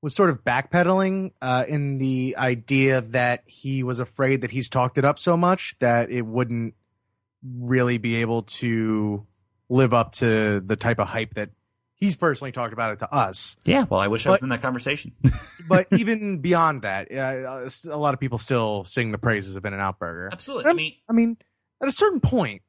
was 0.02 0.14
sort 0.14 0.30
of 0.30 0.44
backpedaling 0.44 1.32
uh, 1.42 1.66
in 1.68 1.98
the 1.98 2.36
idea 2.38 3.02
that 3.02 3.44
he 3.48 3.84
was 3.84 4.00
afraid 4.00 4.42
that 4.42 4.52
he's 4.52 4.70
talked 4.70 4.98
it 4.98 5.06
up 5.06 5.18
so 5.18 5.36
much 5.36 5.76
that 5.80 6.12
it 6.12 6.22
wouldn't 6.22 6.76
really 7.44 7.98
be 7.98 8.18
able 8.18 8.44
to 8.44 9.26
live 9.70 9.94
up 9.94 10.14
to 10.14 10.60
the 10.60 10.76
type 10.76 11.00
of 11.00 11.08
hype 11.08 11.36
that 11.36 11.50
he's 12.00 12.16
personally 12.16 12.52
talked 12.52 12.74
about 12.74 12.94
it 12.94 13.00
to 13.00 13.14
us. 13.14 13.58
Yeah, 13.66 13.86
well, 13.90 14.00
I 14.00 14.08
wish 14.08 14.24
but, 14.24 14.32
I 14.32 14.34
was 14.34 14.44
in 14.44 14.50
that 14.50 14.62
conversation. 14.62 15.14
but 15.70 15.88
even 15.92 16.40
beyond 16.40 16.84
that, 16.84 17.12
uh, 17.12 17.70
a 17.92 17.98
lot 17.98 18.14
of 18.14 18.20
people 18.20 18.38
still 18.38 18.84
sing 18.84 19.12
the 19.12 19.18
praises 19.18 19.56
of 19.56 19.66
In 19.66 19.74
and 19.74 19.82
Out 19.82 20.00
Burger. 20.00 20.30
Absolutely. 20.32 20.70
I 20.70 20.74
mean, 20.74 20.94
I 21.10 21.14
mean, 21.14 21.38
at 21.82 21.88
a 21.88 21.92
certain 21.92 22.20
point, 22.20 22.62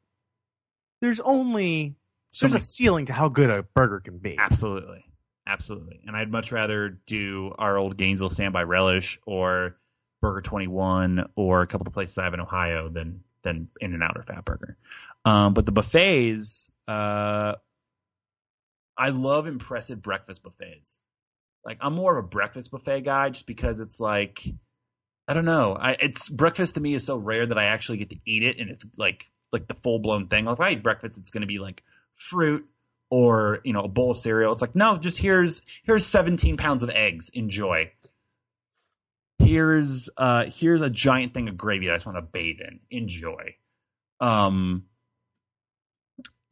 there's 1.00 1.20
only 1.20 1.96
so 2.32 2.44
there's 2.44 2.52
many, 2.52 2.60
a 2.60 2.64
ceiling 2.64 3.06
to 3.06 3.12
how 3.12 3.28
good 3.28 3.50
a 3.50 3.62
burger 3.62 4.00
can 4.00 4.18
be. 4.18 4.36
Absolutely, 4.38 5.04
absolutely. 5.46 6.00
And 6.06 6.16
I'd 6.16 6.30
much 6.30 6.52
rather 6.52 7.00
do 7.06 7.54
our 7.58 7.76
old 7.76 7.96
Gainesville 7.96 8.30
Standby 8.30 8.64
Relish 8.64 9.18
or 9.26 9.76
Burger 10.20 10.42
Twenty 10.42 10.68
One 10.68 11.28
or 11.34 11.62
a 11.62 11.66
couple 11.66 11.86
of 11.86 11.94
places 11.94 12.18
I 12.18 12.24
have 12.24 12.34
in 12.34 12.40
Ohio 12.40 12.88
than 12.88 13.22
than 13.42 13.68
In 13.80 13.94
and 13.94 14.02
Out 14.02 14.16
or 14.16 14.22
Fat 14.22 14.44
Burger. 14.44 14.76
Um, 15.24 15.54
but 15.54 15.66
the 15.66 15.72
buffets, 15.72 16.70
uh, 16.88 17.54
I 18.96 19.08
love 19.10 19.46
impressive 19.46 20.02
breakfast 20.02 20.42
buffets. 20.42 21.00
Like 21.64 21.78
I'm 21.80 21.94
more 21.94 22.16
of 22.16 22.24
a 22.24 22.28
breakfast 22.28 22.70
buffet 22.70 23.02
guy, 23.02 23.30
just 23.30 23.46
because 23.46 23.80
it's 23.80 24.00
like 24.00 24.42
I 25.28 25.34
don't 25.34 25.44
know. 25.44 25.76
I, 25.80 25.92
it's 25.92 26.28
breakfast 26.28 26.74
to 26.74 26.80
me 26.80 26.94
is 26.94 27.06
so 27.06 27.16
rare 27.16 27.46
that 27.46 27.58
I 27.58 27.64
actually 27.66 27.98
get 27.98 28.10
to 28.10 28.16
eat 28.26 28.42
it, 28.42 28.58
and 28.58 28.70
it's 28.70 28.84
like 28.96 29.30
like 29.52 29.68
the 29.68 29.76
full 29.82 29.98
blown 29.98 30.28
thing. 30.28 30.44
Like 30.44 30.54
if 30.54 30.60
I 30.60 30.70
eat 30.70 30.82
breakfast, 30.82 31.18
it's 31.18 31.30
going 31.30 31.42
to 31.42 31.46
be 31.46 31.58
like 31.58 31.82
fruit 32.16 32.66
or 33.10 33.60
you 33.64 33.72
know 33.72 33.82
a 33.82 33.88
bowl 33.88 34.12
of 34.12 34.16
cereal. 34.16 34.52
It's 34.52 34.62
like 34.62 34.74
no, 34.74 34.98
just 34.98 35.18
here's 35.18 35.62
here's 35.84 36.06
17 36.06 36.56
pounds 36.56 36.82
of 36.82 36.90
eggs. 36.90 37.28
Enjoy. 37.30 37.92
Here's 39.40 40.08
uh 40.16 40.44
here's 40.46 40.82
a 40.82 40.90
giant 40.90 41.34
thing 41.34 41.48
of 41.48 41.56
gravy 41.56 41.86
that 41.86 41.92
I 41.92 41.96
just 41.96 42.06
want 42.06 42.18
to 42.18 42.22
bathe 42.22 42.58
in. 42.60 42.80
Enjoy. 42.90 43.54
Um. 44.20 44.84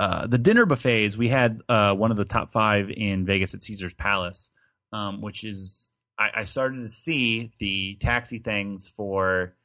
Uh, 0.00 0.28
the 0.28 0.38
dinner 0.38 0.64
buffets 0.64 1.16
we 1.16 1.28
had 1.28 1.60
uh, 1.68 1.92
one 1.92 2.12
of 2.12 2.16
the 2.16 2.24
top 2.24 2.52
five 2.52 2.88
in 2.88 3.26
Vegas 3.26 3.54
at 3.54 3.64
Caesar's 3.64 3.94
Palace, 3.94 4.48
um, 4.92 5.20
which 5.20 5.42
is 5.42 5.88
I, 6.16 6.28
I 6.36 6.44
started 6.44 6.82
to 6.82 6.88
see 6.88 7.50
the 7.58 7.96
taxi 8.00 8.38
things 8.38 8.86
for 8.96 9.56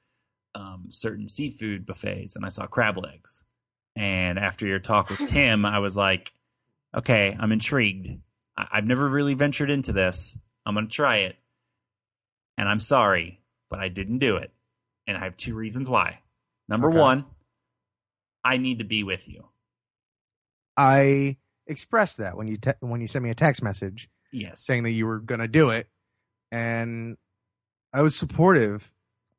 um, 0.55 0.88
certain 0.89 1.29
seafood 1.29 1.86
buffets, 1.86 2.36
and 2.36 2.43
I 2.45 2.49
saw 2.49 2.65
crab 2.65 2.97
legs. 2.97 3.43
And 3.95 4.39
after 4.39 4.65
your 4.65 4.79
talk 4.79 5.09
with 5.12 5.19
Tim, 5.29 5.65
I 5.65 5.77
was 5.79 5.95
like, 5.95 6.33
okay, 6.97 7.38
I'm 7.39 7.51
intrigued. 7.51 8.19
I- 8.57 8.67
I've 8.73 8.86
never 8.86 9.07
really 9.07 9.36
ventured 9.36 9.69
into 9.69 9.93
this. 9.93 10.36
I'm 10.65 10.73
going 10.73 10.88
to 10.88 10.91
try 10.93 11.17
it. 11.17 11.36
And 12.58 12.70
I'm 12.70 12.80
sorry, 12.80 13.39
but 13.70 13.80
I 13.80 13.89
didn't 13.89 14.20
do 14.20 14.38
it. 14.38 14.52
And 15.08 15.18
I 15.18 15.22
have 15.22 15.36
two 15.36 15.56
reasons 15.56 15.89
why. 15.89 16.20
Number 16.70 16.89
okay. 16.89 16.98
one, 16.98 17.26
I 18.44 18.58
need 18.58 18.80
to 18.80 18.86
be 18.86 19.04
with 19.04 19.28
you. 19.28 19.46
I 20.78 21.38
expressed 21.68 22.18
that 22.18 22.38
when 22.38 22.48
you 22.48 22.58
te- 22.58 22.72
when 22.80 23.02
you 23.02 23.08
sent 23.08 23.24
me 23.24 23.30
a 23.30 23.36
text 23.36 23.62
message, 23.62 24.10
yes, 24.32 24.62
saying 24.62 24.84
that 24.84 24.92
you 24.92 25.06
were 25.06 25.20
going 25.20 25.39
to 25.39 25.48
do 25.48 25.70
it, 25.70 25.88
and 26.52 27.18
I 27.94 28.02
was 28.02 28.16
supportive, 28.16 28.92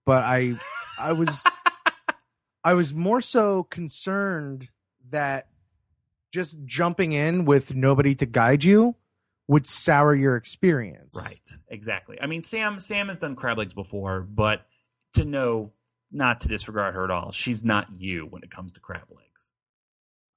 but 0.05 0.23
I 0.23 0.55
I 0.99 1.13
was 1.13 1.45
I 2.65 2.75
was 2.75 2.95
more 2.95 3.21
so 3.21 3.65
concerned 3.65 4.69
that 5.11 5.49
just 6.33 6.57
jumping 6.65 7.13
in 7.13 7.45
with 7.45 7.75
nobody 7.75 8.15
to 8.17 8.27
guide 8.27 8.65
you 8.65 8.97
would 9.49 9.67
sour 9.67 10.15
your 10.15 10.37
experience. 10.37 11.15
Right. 11.17 11.41
Exactly. 11.69 12.19
I 12.21 12.27
mean, 12.27 12.43
Sam 12.43 12.81
Sam 12.81 13.09
has 13.09 13.19
done 13.19 13.37
crab 13.37 13.59
legs 13.59 13.75
before, 13.75 14.21
but 14.21 14.67
to 15.15 15.25
know 15.25 15.73
not 16.11 16.43
to 16.43 16.49
disregard 16.49 16.95
her 16.95 17.05
at 17.05 17.11
all. 17.11 17.33
She's 17.33 17.65
not 17.65 17.89
you 17.99 18.27
when 18.27 18.43
it 18.43 18.51
comes 18.51 18.73
to 18.75 18.81
crab 18.81 19.05
legs. 19.11 19.29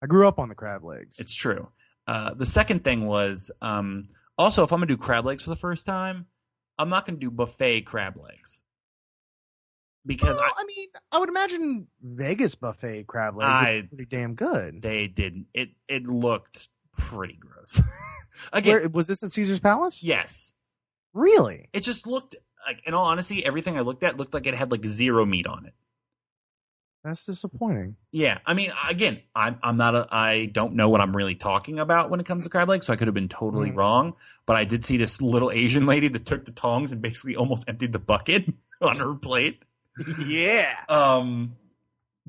I 0.02 0.08
grew 0.08 0.28
up 0.28 0.40
on 0.40 0.50
the 0.50 0.56
crab 0.56 0.84
legs. 0.84 1.20
It's 1.20 1.34
true. 1.34 1.70
Uh, 2.08 2.34
the 2.34 2.46
second 2.46 2.84
thing 2.84 3.06
was 3.06 3.52
um, 3.62 4.06
also 4.38 4.64
if 4.64 4.72
I'm 4.72 4.78
gonna 4.80 4.88
do 4.88 4.98
crab 4.98 5.26
legs 5.26 5.44
for 5.44 5.50
the 5.50 5.56
first 5.56 5.86
time, 5.86 6.26
I'm 6.78 6.90
not 6.90 7.06
going 7.06 7.16
to 7.16 7.20
do 7.20 7.32
buffet 7.32 7.82
crab 7.82 8.18
legs 8.18 8.62
because 10.06 10.38
well, 10.38 10.46
I, 10.46 10.62
I, 10.62 10.66
mean, 10.66 10.88
I 11.12 11.20
would 11.20 11.30
imagine 11.30 11.88
Vegas 12.02 12.56
buffet 12.56 13.08
crab 13.08 13.36
legs 13.36 13.50
I, 13.50 13.70
are 13.70 13.84
pretty 13.84 14.06
damn 14.06 14.36
good. 14.36 14.82
They 14.82 15.08
didn't. 15.08 15.48
It 15.54 15.70
it 15.88 16.04
looked 16.04 16.70
pretty 16.98 17.38
gross. 17.40 17.82
Again, 18.54 18.80
Where, 18.80 18.90
was 18.90 19.08
this 19.08 19.24
at 19.24 19.32
Caesar's 19.32 19.60
Palace? 19.60 20.04
Yes. 20.04 20.54
Really? 21.14 21.70
It 21.74 21.82
just 21.82 22.08
looked 22.08 22.36
like, 22.66 22.82
in 22.86 22.94
all 22.94 23.06
honesty, 23.06 23.46
everything 23.46 23.78
I 23.78 23.82
looked 23.82 24.04
at 24.04 24.18
looked 24.18 24.34
like 24.34 24.48
it 24.48 24.54
had 24.54 24.72
like 24.72 24.86
zero 24.86 25.26
meat 25.26 25.48
on 25.48 25.66
it. 25.66 25.74
That's 27.04 27.26
disappointing. 27.26 27.96
Yeah, 28.12 28.40
I 28.46 28.54
mean, 28.54 28.74
again, 28.90 29.22
I'm 29.34 29.58
I'm 29.64 29.78
not 29.78 29.96
a 29.96 30.08
I 30.12 30.48
don't 30.48 30.74
know 30.74 30.90
what 30.90 31.00
I'm 31.00 31.16
really 31.16 31.36
talking 31.36 31.80
about 31.80 32.10
when 32.10 32.20
it 32.20 32.26
comes 32.26 32.44
to 32.44 32.50
crab 32.50 32.68
legs, 32.68 32.86
so 32.86 32.92
I 32.92 32.98
could 32.98 33.08
have 33.08 33.16
been 33.16 33.30
totally 33.30 33.72
mm. 33.72 33.78
wrong. 33.78 34.16
But 34.46 34.58
I 34.58 34.66
did 34.66 34.84
see 34.84 34.98
this 34.98 35.22
little 35.22 35.50
Asian 35.50 35.86
lady 35.86 36.10
that 36.10 36.26
took 36.26 36.44
the 36.44 36.52
tongs 36.52 36.92
and 36.92 37.02
basically 37.02 37.38
almost 37.38 37.70
emptied 37.70 37.94
the 37.94 38.00
bucket 38.00 38.46
on 38.82 38.98
her 38.98 39.14
plate. 39.14 39.64
yeah. 40.26 40.76
Um, 40.90 41.56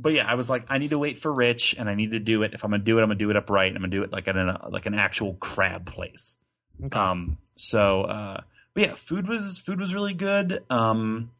but 0.01 0.13
yeah, 0.13 0.27
I 0.27 0.35
was 0.35 0.49
like, 0.49 0.67
I 0.69 0.79
need 0.79 0.91
to 0.91 0.99
wait 0.99 1.19
for 1.19 1.33
Rich, 1.33 1.75
and 1.79 1.89
I 1.89 1.95
need 1.95 2.13
to 2.13 2.21
do 2.21 2.43
it. 2.45 2.55
If 2.55 2.65
I'm 2.65 2.71
gonna 2.71 2.83
do 2.83 2.99
it, 2.99 3.03
I'm 3.03 3.09
gonna 3.09 3.19
do 3.19 3.31
it 3.31 3.37
upright. 3.37 3.73
I'm 3.73 3.83
gonna 3.83 3.89
do 3.89 4.03
it 4.05 4.13
like 4.13 4.29
at 4.29 4.37
an 4.37 4.57
like 4.71 4.87
an 4.87 4.95
actual 4.95 5.35
crab 5.35 5.87
place. 5.87 6.37
Okay. 6.85 6.99
Um, 6.99 7.39
so, 7.57 8.03
uh, 8.03 8.41
but 8.75 8.83
yeah, 8.83 8.95
food 8.95 9.27
was 9.29 9.59
food 9.59 9.81
was 9.81 9.93
really 9.93 10.15
good. 10.15 10.63
Um, 10.71 11.31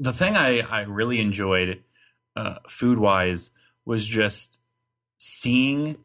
the 0.00 0.12
thing 0.12 0.36
I, 0.36 0.60
I 0.60 0.82
really 0.82 1.20
enjoyed 1.20 1.82
uh, 2.36 2.56
food 2.68 2.98
wise 2.98 3.50
was 3.84 4.04
just 4.06 4.58
seeing 5.18 5.96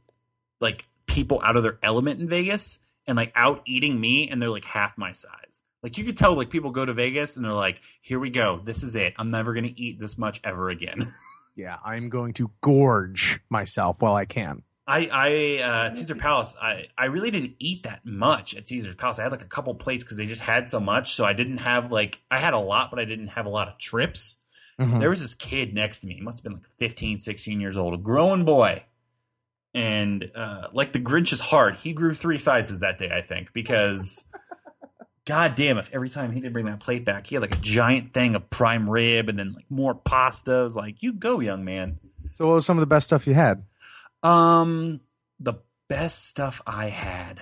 like 0.59 0.87
people 1.05 1.41
out 1.43 1.57
of 1.57 1.63
their 1.63 1.77
element 1.83 2.19
in 2.19 2.27
Vegas 2.27 2.79
and 3.05 3.15
like 3.15 3.31
out 3.35 3.61
eating 3.67 3.99
me 3.99 4.29
and 4.29 4.41
they're 4.41 4.49
like 4.49 4.65
half 4.65 4.97
my 4.97 5.13
size. 5.13 5.62
Like 5.83 5.97
you 5.97 6.05
could 6.05 6.17
tell 6.17 6.35
like 6.35 6.49
people 6.49 6.71
go 6.71 6.85
to 6.85 6.93
Vegas 6.93 7.35
and 7.35 7.43
they're 7.43 7.51
like, 7.51 7.81
here 8.01 8.19
we 8.19 8.29
go. 8.29 8.59
This 8.63 8.83
is 8.83 8.95
it. 8.95 9.13
I'm 9.17 9.29
never 9.29 9.53
going 9.53 9.65
to 9.65 9.79
eat 9.79 9.99
this 9.99 10.17
much 10.17 10.39
ever 10.43 10.69
again. 10.69 11.13
yeah, 11.55 11.75
I'm 11.85 12.09
going 12.09 12.33
to 12.35 12.49
gorge 12.61 13.41
myself 13.49 13.97
while 13.99 14.15
I 14.15 14.25
can. 14.25 14.63
I, 14.87 15.07
I 15.07 15.63
uh, 15.63 15.95
Caesar 15.95 16.15
Palace, 16.15 16.53
I, 16.61 16.87
I 16.97 17.05
really 17.05 17.31
didn't 17.31 17.55
eat 17.59 17.83
that 17.83 18.05
much 18.05 18.55
at 18.55 18.67
Caesar's 18.67 18.95
Palace. 18.95 19.19
I 19.19 19.23
had 19.23 19.31
like 19.31 19.41
a 19.41 19.45
couple 19.45 19.75
plates 19.75 20.03
because 20.03 20.17
they 20.17 20.25
just 20.25 20.41
had 20.41 20.69
so 20.69 20.79
much. 20.79 21.15
So 21.15 21.25
I 21.25 21.33
didn't 21.33 21.59
have 21.59 21.91
like, 21.91 22.19
I 22.31 22.39
had 22.39 22.53
a 22.53 22.59
lot, 22.59 22.89
but 22.89 22.99
I 22.99 23.05
didn't 23.05 23.27
have 23.27 23.45
a 23.45 23.49
lot 23.49 23.67
of 23.67 23.77
trips. 23.77 24.37
Mm-hmm. 24.79 24.99
There 24.99 25.09
was 25.09 25.21
this 25.21 25.35
kid 25.35 25.73
next 25.73 25.99
to 26.01 26.07
me. 26.07 26.15
He 26.15 26.21
must 26.21 26.39
have 26.39 26.43
been 26.43 26.53
like 26.53 26.69
15, 26.79 27.19
16 27.19 27.61
years 27.61 27.77
old, 27.77 27.93
a 27.93 27.97
growing 27.97 28.45
boy. 28.45 28.83
And 29.73 30.31
uh, 30.35 30.67
like 30.73 30.93
the 30.93 30.99
Grinch's 30.99 31.39
heart, 31.39 31.77
he 31.77 31.93
grew 31.93 32.13
three 32.13 32.37
sizes 32.37 32.79
that 32.81 32.99
day, 32.99 33.09
I 33.11 33.21
think, 33.21 33.53
because 33.53 34.23
God 35.25 35.55
damn, 35.55 35.77
if 35.77 35.89
every 35.93 36.09
time 36.09 36.31
he 36.31 36.41
didn't 36.41 36.53
bring 36.53 36.65
that 36.65 36.81
plate 36.81 37.05
back, 37.05 37.27
he 37.27 37.35
had 37.35 37.41
like 37.41 37.55
a 37.55 37.61
giant 37.61 38.13
thing 38.13 38.35
of 38.35 38.49
prime 38.49 38.89
rib 38.89 39.29
and 39.29 39.39
then 39.39 39.53
like 39.53 39.65
more 39.69 39.95
pasta. 39.95 40.51
I 40.51 40.63
was 40.63 40.75
like, 40.75 41.01
you 41.01 41.13
go, 41.13 41.39
young 41.39 41.63
man. 41.63 41.99
So, 42.33 42.47
what 42.47 42.55
was 42.55 42.65
some 42.65 42.77
of 42.77 42.81
the 42.81 42.87
best 42.87 43.07
stuff 43.07 43.25
you 43.25 43.33
had? 43.33 43.63
Um, 44.21 44.99
the 45.39 45.55
best 45.87 46.27
stuff 46.27 46.61
I 46.67 46.89
had. 46.89 47.39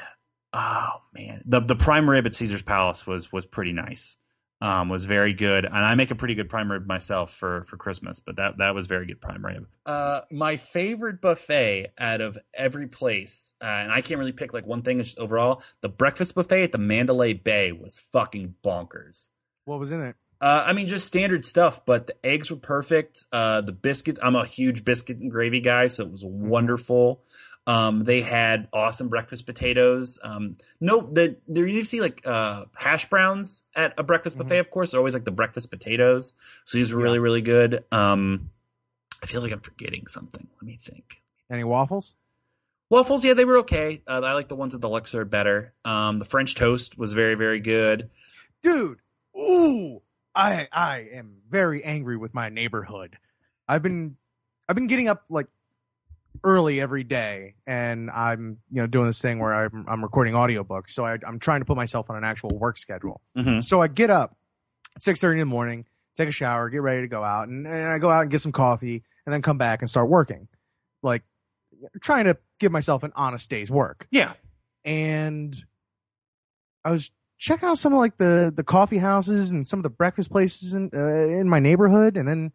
Oh 0.54 1.02
man, 1.14 1.44
the 1.46 1.62
the 1.62 1.76
prime 1.76 2.10
rib 2.10 2.26
at 2.28 2.36
Caesar's 2.36 2.62
Palace 2.62 3.08
was 3.08 3.32
was 3.32 3.46
pretty 3.46 3.72
nice. 3.72 4.18
Um, 4.62 4.90
was 4.90 5.06
very 5.06 5.34
good, 5.34 5.66
and 5.66 5.76
I 5.76 5.96
make 5.96 6.12
a 6.12 6.16
pretty 6.16 6.36
good 6.36 6.50
prime 6.50 6.72
rib 6.72 6.86
myself 6.86 7.34
for 7.34 7.64
for 7.64 7.78
Christmas. 7.78 8.20
But 8.20 8.36
that 8.36 8.58
that 8.60 8.76
was 8.76 8.88
very 8.88 9.08
good 9.08 9.20
prime 9.20 9.44
rib. 9.46 9.68
Uh, 9.86 10.22
my 10.32 10.58
favorite 10.58 11.20
buffet 11.20 11.94
out 11.98 12.22
of 12.22 12.38
every 12.54 12.88
place, 12.88 13.54
uh, 13.62 13.66
and 13.66 13.92
I 13.92 14.02
can't 14.02 14.20
really 14.20 14.32
pick 14.32 14.54
like 14.54 14.66
one 14.66 14.84
thing. 14.84 15.00
It's 15.00 15.10
just 15.10 15.20
overall 15.20 15.64
the 15.82 15.90
breakfast 15.90 16.36
buffet 16.36 16.64
at 16.64 16.72
the 16.72 16.78
Mandalay 16.78 17.34
Bay 17.34 17.72
was 17.72 17.98
fucking 17.98 18.56
bonkers. 18.64 19.30
What 19.66 19.80
was 19.80 19.92
in 19.92 20.02
it? 20.02 20.16
Uh, 20.40 20.64
I 20.66 20.74
mean, 20.74 20.88
just 20.88 21.06
standard 21.06 21.46
stuff, 21.46 21.86
but 21.86 22.08
the 22.08 22.26
eggs 22.26 22.50
were 22.50 22.58
perfect. 22.58 23.26
Uh, 23.32 23.62
the 23.62 23.72
biscuits, 23.72 24.20
I'm 24.24 24.36
a 24.36 24.46
huge 24.46 24.84
biscuit 24.84 25.18
and 25.18 25.30
gravy 25.30 25.60
guy, 25.60 25.86
so 25.86 26.04
it 26.04 26.12
was 26.12 26.26
wonderful. 26.26 27.22
Um, 27.68 28.04
they 28.04 28.22
had 28.22 28.68
awesome 28.74 29.10
breakfast 29.10 29.46
potatoes. 29.46 30.20
Um, 30.24 30.56
no, 30.80 31.02
the, 31.02 31.38
there 31.48 31.68
you 31.68 31.84
see 31.84 32.02
like 32.02 32.26
uh, 32.26 32.66
hash 32.74 33.10
browns 33.10 33.64
at 33.76 33.94
a 33.98 34.04
breakfast 34.04 34.38
buffet. 34.38 34.58
Of 34.58 34.72
course, 34.72 34.92
they're 34.92 35.00
always 35.00 35.14
like 35.14 35.26
the 35.26 35.32
breakfast 35.32 35.70
potatoes. 35.70 36.34
So 36.66 36.78
these 36.78 36.92
were 36.92 37.02
really, 37.02 37.20
really 37.20 37.42
good. 37.42 37.84
Um, 37.92 38.50
I 39.22 39.28
feel 39.28 39.42
like 39.42 39.52
I'm 39.52 39.60
forgetting 39.60 40.08
something. 40.08 40.48
Let 40.56 40.64
me 40.64 40.80
think. 40.84 41.22
Any 41.50 41.64
waffles? 41.64 42.16
Waffles, 42.90 43.24
yeah, 43.24 43.36
they 43.36 43.46
were 43.46 43.60
okay. 43.60 44.02
Uh, 44.06 44.22
I 44.24 44.34
like 44.34 44.48
the 44.48 44.56
ones 44.56 44.76
at 44.76 44.82
the 44.82 44.90
Luxor 44.90 45.24
better. 45.24 45.74
Um, 45.86 46.20
the 46.20 46.26
French 46.26 46.56
toast 46.56 46.98
was 46.98 47.14
very, 47.14 47.36
very 47.36 47.60
good. 47.60 48.10
Dude, 48.64 48.98
ooh, 49.40 50.02
I 50.36 50.68
I 50.72 51.08
am 51.14 51.38
very 51.50 51.84
angry 51.84 52.18
with 52.18 52.34
my 52.34 52.50
neighborhood. 52.50 53.18
I've 53.68 53.82
been 53.82 54.18
I've 54.68 54.76
been 54.76 54.88
getting 54.88 55.08
up 55.08 55.24
like 55.30 55.48
early 56.44 56.82
every 56.82 57.04
day 57.04 57.56
and 57.68 58.10
I'm 58.10 58.58
you 58.72 58.82
know 58.82 58.88
doing 58.88 59.06
this 59.06 59.22
thing 59.22 59.40
where 59.40 59.54
I'm 59.54 59.86
I'm 59.88 60.02
recording 60.02 60.34
audiobooks. 60.34 60.90
So 60.92 61.06
I 61.06 61.18
I'm 61.28 61.40
trying 61.40 61.62
to 61.62 61.66
put 61.66 61.76
myself 61.76 62.10
on 62.10 62.16
an 62.16 62.24
actual 62.24 62.50
work 62.50 62.78
schedule. 62.78 63.22
Mhm. 63.38 63.64
So 63.64 63.82
I 63.82 63.88
get 63.88 64.10
up 64.10 64.36
at 64.96 65.02
six 65.02 65.20
thirty 65.20 65.40
in 65.40 65.48
the 65.48 65.52
morning, 65.54 65.86
take 66.18 66.30
a 66.30 66.32
shower, 66.32 66.70
get 66.70 66.82
ready 66.82 67.02
to 67.02 67.08
go 67.08 67.24
out, 67.24 67.48
and, 67.48 67.68
and 67.68 67.90
I 67.90 68.00
go 68.00 68.10
out 68.10 68.22
and 68.22 68.32
get 68.32 68.42
some 68.42 68.52
coffee, 68.52 69.04
and 69.26 69.34
then 69.34 69.42
come 69.42 69.58
back 69.58 69.82
and 69.82 69.90
start 69.90 70.10
working, 70.10 70.48
like 71.04 71.24
trying 72.02 72.26
to 72.26 72.38
give 72.60 72.72
myself 72.72 73.04
an 73.04 73.12
honest 73.16 73.50
day's 73.50 73.70
work. 73.70 74.08
Yeah. 74.12 74.34
And 74.84 75.56
I 76.84 76.92
was 76.92 77.12
checking 77.38 77.68
out 77.68 77.78
some 77.78 77.94
of 77.94 78.00
like 78.00 78.18
the 78.18 78.52
the 78.56 78.64
coffee 78.64 78.98
houses 78.98 79.52
and 79.52 79.66
some 79.66 79.80
of 79.80 79.84
the 79.84 79.90
breakfast 79.90 80.32
places 80.32 80.74
in 80.74 80.90
uh, 80.94 81.08
in 81.08 81.50
my 81.50 81.60
neighborhood, 81.60 82.18
and 82.18 82.28
then 82.28 82.52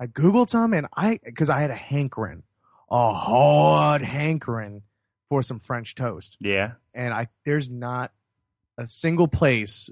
I 0.00 0.06
googled 0.06 0.48
some, 0.48 0.72
and 0.72 0.86
I 0.96 1.20
because 1.24 1.50
I 1.50 1.60
had 1.60 1.70
a 1.70 1.74
hankering, 1.76 2.42
a 2.90 3.14
hard 3.14 4.02
hankering 4.02 4.82
for 5.28 5.42
some 5.42 5.60
French 5.60 5.94
toast, 5.94 6.36
Yeah. 6.40 6.72
and 6.94 7.14
I 7.14 7.28
there's 7.44 7.70
not 7.70 8.12
a 8.78 8.86
single 8.86 9.28
place 9.28 9.90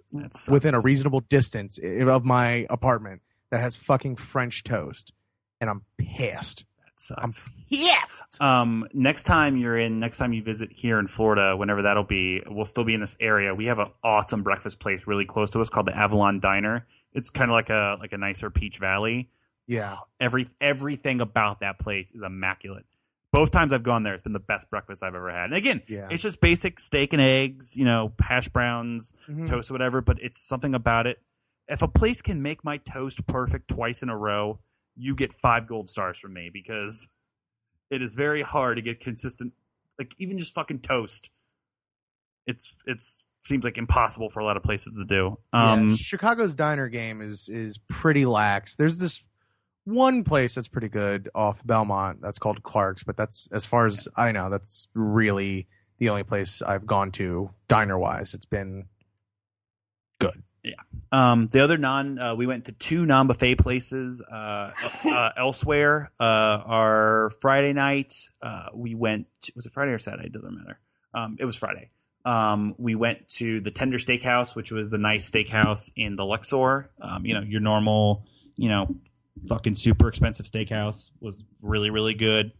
within 0.48 0.74
a 0.74 0.80
reasonable 0.80 1.20
distance 1.20 1.78
of 1.78 2.24
my 2.24 2.66
apartment 2.70 3.22
that 3.50 3.61
has 3.61 3.76
fucking 3.76 4.16
French 4.16 4.64
toast, 4.64 5.12
and 5.61 5.68
I'm 5.70 5.82
pissed. 5.98 6.64
That 7.11 7.18
I'm 7.20 7.30
pissed. 7.70 8.40
Um, 8.40 8.88
next 8.92 9.22
time 9.24 9.56
you're 9.56 9.78
in, 9.78 10.00
next 10.00 10.18
time 10.18 10.32
you 10.32 10.42
visit 10.42 10.70
here 10.74 10.98
in 10.98 11.06
Florida, 11.06 11.56
whenever 11.56 11.82
that'll 11.82 12.02
be, 12.02 12.42
we'll 12.48 12.66
still 12.66 12.82
be 12.82 12.94
in 12.94 13.00
this 13.00 13.14
area. 13.20 13.54
We 13.54 13.66
have 13.66 13.78
an 13.78 13.88
awesome 14.02 14.42
breakfast 14.42 14.80
place 14.80 15.06
really 15.06 15.24
close 15.24 15.52
to 15.52 15.61
us 15.61 15.68
called 15.68 15.87
the 15.87 15.96
Avalon 15.96 16.40
Diner. 16.40 16.87
It's 17.12 17.30
kind 17.30 17.50
of 17.50 17.54
like 17.54 17.70
a 17.70 17.96
like 18.00 18.12
a 18.12 18.18
nicer 18.18 18.50
Peach 18.50 18.78
Valley. 18.78 19.30
Yeah, 19.68 19.98
Every 20.18 20.48
everything 20.61 21.20
about 21.20 21.61
that 21.61 21.78
place 21.78 22.11
is 22.11 22.22
immaculate. 22.22 22.87
Both 23.31 23.50
times 23.50 23.72
I've 23.74 23.83
gone 23.83 24.02
there, 24.02 24.14
it's 24.14 24.22
been 24.24 24.33
the 24.33 24.38
best 24.40 24.68
breakfast 24.70 25.02
I've 25.02 25.14
ever 25.14 25.31
had. 25.31 25.44
And 25.50 25.54
again, 25.54 25.83
yeah. 25.87 26.09
it's 26.11 26.22
just 26.22 26.40
basic 26.40 26.81
steak 26.81 27.12
and 27.12 27.20
eggs, 27.20 27.76
you 27.76 27.85
know, 27.85 28.12
hash 28.18 28.48
browns, 28.48 29.12
Mhm. 29.28 29.46
toast, 29.46 29.70
whatever. 29.70 30.00
But 30.00 30.22
it's 30.22 30.40
something 30.40 30.74
about 30.74 31.07
it. 31.07 31.22
If 31.68 31.83
a 31.83 31.88
place 31.88 32.22
can 32.22 32.40
make 32.40 32.64
my 32.64 32.78
toast 32.78 33.24
perfect 33.26 33.68
twice 33.68 34.02
in 34.02 34.09
a 34.09 34.16
row, 34.16 34.59
you 34.96 35.14
get 35.14 35.35
five 35.35 35.66
gold 35.68 35.90
stars 35.90 36.18
from 36.18 36.33
me 36.33 36.48
because 36.50 37.07
it 37.90 38.00
is 38.00 38.14
very 38.14 38.40
hard 38.40 38.76
to 38.76 38.83
get 38.83 39.00
consistent. 39.00 39.52
Like 39.98 40.12
even 40.18 40.38
just 40.38 40.54
fucking 40.54 40.81
toast, 40.81 41.28
it's 42.46 42.72
it's 42.87 43.24
seems 43.44 43.64
like 43.64 43.78
impossible 43.78 44.31
for 44.31 44.40
a 44.40 44.44
lot 44.44 44.57
of 44.57 44.62
places 44.62 44.96
to 44.96 45.04
do. 45.04 45.38
Um, 45.52 45.88
yeah, 45.90 45.96
Chicago's 45.96 46.54
diner 46.54 46.88
game 46.88 47.20
is 47.20 47.48
is 47.50 47.78
pretty 47.88 48.24
lax. 48.24 48.76
There's 48.76 48.98
this 48.98 49.22
one 49.88 50.22
place 50.22 50.55
that's 50.55 50.68
pretty 50.68 50.90
good 50.90 51.31
off 51.35 51.66
Belmont 51.66 52.20
that's 52.20 52.38
called 52.38 52.62
Clarke's, 52.62 53.03
but 53.03 53.16
that's 53.16 53.48
as 53.53 53.64
far 53.64 53.87
as 53.87 54.07
I 54.14 54.33
know, 54.33 54.51
that's 54.51 54.88
really 54.92 55.66
the 55.96 56.11
only 56.11 56.24
place 56.24 56.61
I've 56.61 56.87
gone 56.87 57.11
to 57.12 57.51
diner 57.68 57.98
wise. 57.98 58.35
It's 58.35 58.44
been 58.44 58.85
good. 60.18 60.42
Yeah. 60.62 60.74
Um, 61.11 61.48
the 61.51 61.61
other 61.61 61.79
non, 61.79 62.18
uh, 62.18 62.35
we 62.35 62.46
went 62.46 62.66
to 62.66 62.72
two 62.72 63.07
non 63.07 63.29
buffet 63.29 63.55
places 63.57 64.20
uh, 64.20 64.72
uh, 65.07 65.31
elsewhere. 65.38 66.12
Uh, 66.20 66.22
our 66.22 67.31
Friday 67.40 67.72
night, 67.72 68.14
uh, 68.42 68.66
we 68.74 68.94
went. 68.94 69.27
To, 69.42 69.53
was 69.57 69.64
it 69.64 69.72
Friday 69.72 69.92
or 69.92 69.98
Saturday? 69.98 70.27
It 70.27 70.33
doesn't 70.33 70.55
matter. 70.55 70.79
Um, 71.14 71.38
it 71.40 71.46
was 71.46 71.57
Friday. 71.57 71.90
Um, 72.27 72.74
we 72.77 72.94
went 72.94 73.27
to 73.37 73.61
the 73.61 73.70
Tender 73.70 73.98
Steakhouse, 73.98 74.55
which 74.55 74.70
was 74.70 74.90
the 74.90 74.98
nice 74.98 75.31
steakhouse 75.31 75.90
in 75.96 76.16
the 76.16 76.24
Luxor. 76.24 76.90
Um, 77.01 77.24
you 77.24 77.33
know, 77.33 77.40
your 77.40 77.61
normal, 77.61 78.27
you 78.57 78.68
know, 78.68 78.94
fucking 79.48 79.74
super 79.74 80.09
expensive 80.09 80.46
steakhouse 80.46 81.11
was 81.20 81.42
really, 81.61 81.90
really 81.90 82.14
good. 82.14 82.53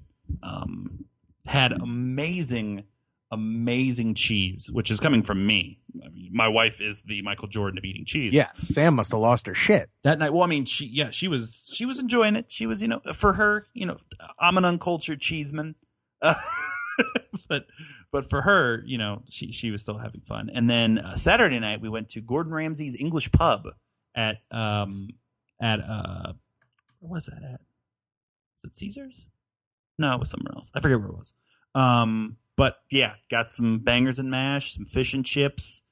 Um, 0.43 1.05
had 1.47 1.73
amazing, 1.73 2.85
amazing 3.33 4.15
cheese, 4.15 4.69
which 4.71 4.91
is 4.91 5.01
coming 5.01 5.23
from 5.23 5.47
me. 5.47 5.81
I 6.05 6.09
mean, 6.11 6.31
my 6.33 6.49
wife 6.49 6.81
is 6.81 7.03
the 7.03 7.23
Michael 7.23 7.49
Jordan 7.49 7.79
of 7.79 7.85
eating 7.85 8.05
cheese. 8.05 8.35
yeah. 8.35 8.51
Sam 8.59 8.95
must 8.95 9.13
have 9.13 9.21
lost 9.21 9.47
her 9.47 9.55
shit. 9.55 9.89
That 10.05 10.19
night, 10.19 10.33
well, 10.33 10.43
I 10.43 10.47
mean, 10.47 10.67
she, 10.67 10.87
yeah, 10.87 11.11
she 11.11 11.29
was, 11.29 11.71
she 11.73 11.87
was 11.87 11.99
enjoying 11.99 12.37
it. 12.37 12.47
She 12.49 12.67
was, 12.67 12.83
you 12.83 12.89
know, 12.89 13.01
for 13.15 13.33
her, 13.33 13.67
you 13.73 13.87
know, 13.87 13.97
I'm 14.39 14.59
an 14.59 14.65
uncultured 14.65 15.21
cheeseman, 15.21 15.75
uh, 16.21 16.35
but, 17.49 17.65
but 18.13 18.29
for 18.31 18.43
her, 18.43 18.83
you 18.87 18.99
know, 18.99 19.23
she, 19.31 19.53
she 19.53 19.71
was 19.71 19.83
still 19.83 19.99
having 19.99 20.21
fun. 20.29 20.51
And 20.55 20.69
then 20.69 20.99
uh, 20.99 21.17
Saturday 21.17 21.59
night, 21.59 21.81
we 21.81 21.89
went 21.89 22.11
to 22.11 22.21
Gordon 22.21 22.53
Ramsay's 22.53 22.95
English 22.99 23.33
Pub 23.33 23.65
at, 24.15 24.37
um, 24.51 25.09
at, 25.61 25.81
uh, 25.81 26.33
where 27.01 27.17
was 27.17 27.27
that 27.27 27.43
at? 27.43 27.61
Was 28.63 28.73
it 28.73 28.77
Caesars? 28.79 29.27
No, 29.99 30.15
it 30.15 30.21
was 30.21 30.31
somewhere 30.31 30.55
else. 30.55 30.71
I 30.75 30.81
forget 30.81 30.99
where 30.99 31.09
it 31.09 31.17
was. 31.17 31.33
Um, 31.75 32.37
but 32.57 32.75
yeah, 32.91 33.15
got 33.31 33.51
some 33.51 33.81
bangers 33.81 34.19
and 34.19 34.31
mash, 34.31 34.75
some 34.75 34.87
fish 34.87 35.15
and 35.15 35.25
chips, 35.25 35.83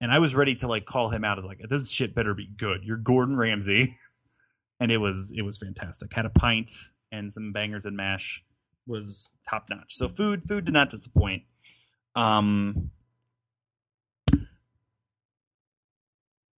and 0.00 0.12
I 0.12 0.18
was 0.18 0.34
ready 0.34 0.54
to 0.56 0.68
like 0.68 0.86
call 0.86 1.10
him 1.10 1.24
out 1.24 1.38
as 1.38 1.44
like 1.44 1.60
this 1.68 1.90
shit 1.90 2.14
better 2.14 2.34
be 2.34 2.46
good. 2.46 2.84
You're 2.84 2.96
Gordon 2.96 3.36
Ramsay, 3.36 3.96
and 4.80 4.92
it 4.92 4.98
was 4.98 5.32
it 5.34 5.42
was 5.42 5.58
fantastic. 5.58 6.12
Had 6.12 6.26
a 6.26 6.30
pint 6.30 6.70
and 7.12 7.32
some 7.32 7.52
bangers 7.52 7.84
and 7.84 7.96
mash 7.96 8.42
was 8.86 9.28
top 9.48 9.66
notch. 9.70 9.94
So 9.94 10.08
food 10.08 10.42
food 10.46 10.64
did 10.64 10.74
not 10.74 10.90
disappoint. 10.90 11.42
Um, 12.14 12.90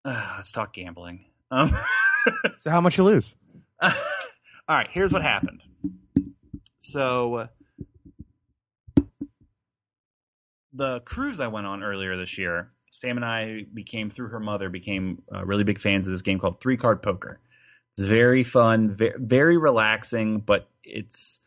uh, 0.05 0.33
let's 0.37 0.51
talk 0.51 0.73
gambling. 0.73 1.25
Um, 1.51 1.75
So 2.57 2.69
how 2.69 2.81
much 2.81 2.97
you 2.97 3.03
lose? 3.03 3.35
All 3.81 3.91
right, 4.67 4.87
here's 4.91 5.13
what 5.13 5.21
happened. 5.21 5.61
So 6.81 7.47
the 10.73 11.01
cruise 11.01 11.39
I 11.39 11.47
went 11.47 11.67
on 11.67 11.83
earlier 11.83 12.17
this 12.17 12.37
year, 12.37 12.71
Sam 12.91 13.17
and 13.17 13.25
I 13.25 13.65
became 13.73 14.09
through 14.09 14.29
her 14.29 14.39
mother 14.39 14.69
became 14.69 15.21
uh, 15.33 15.45
really 15.45 15.63
big 15.63 15.79
fans 15.79 16.07
of 16.07 16.13
this 16.13 16.21
game 16.21 16.39
called 16.39 16.59
Three 16.59 16.77
Card 16.77 17.01
Poker. 17.01 17.39
It's 17.97 18.07
very 18.07 18.43
fun, 18.43 18.95
very, 18.95 19.13
very 19.17 19.57
relaxing, 19.57 20.39
but 20.39 20.69
it's 20.83 21.39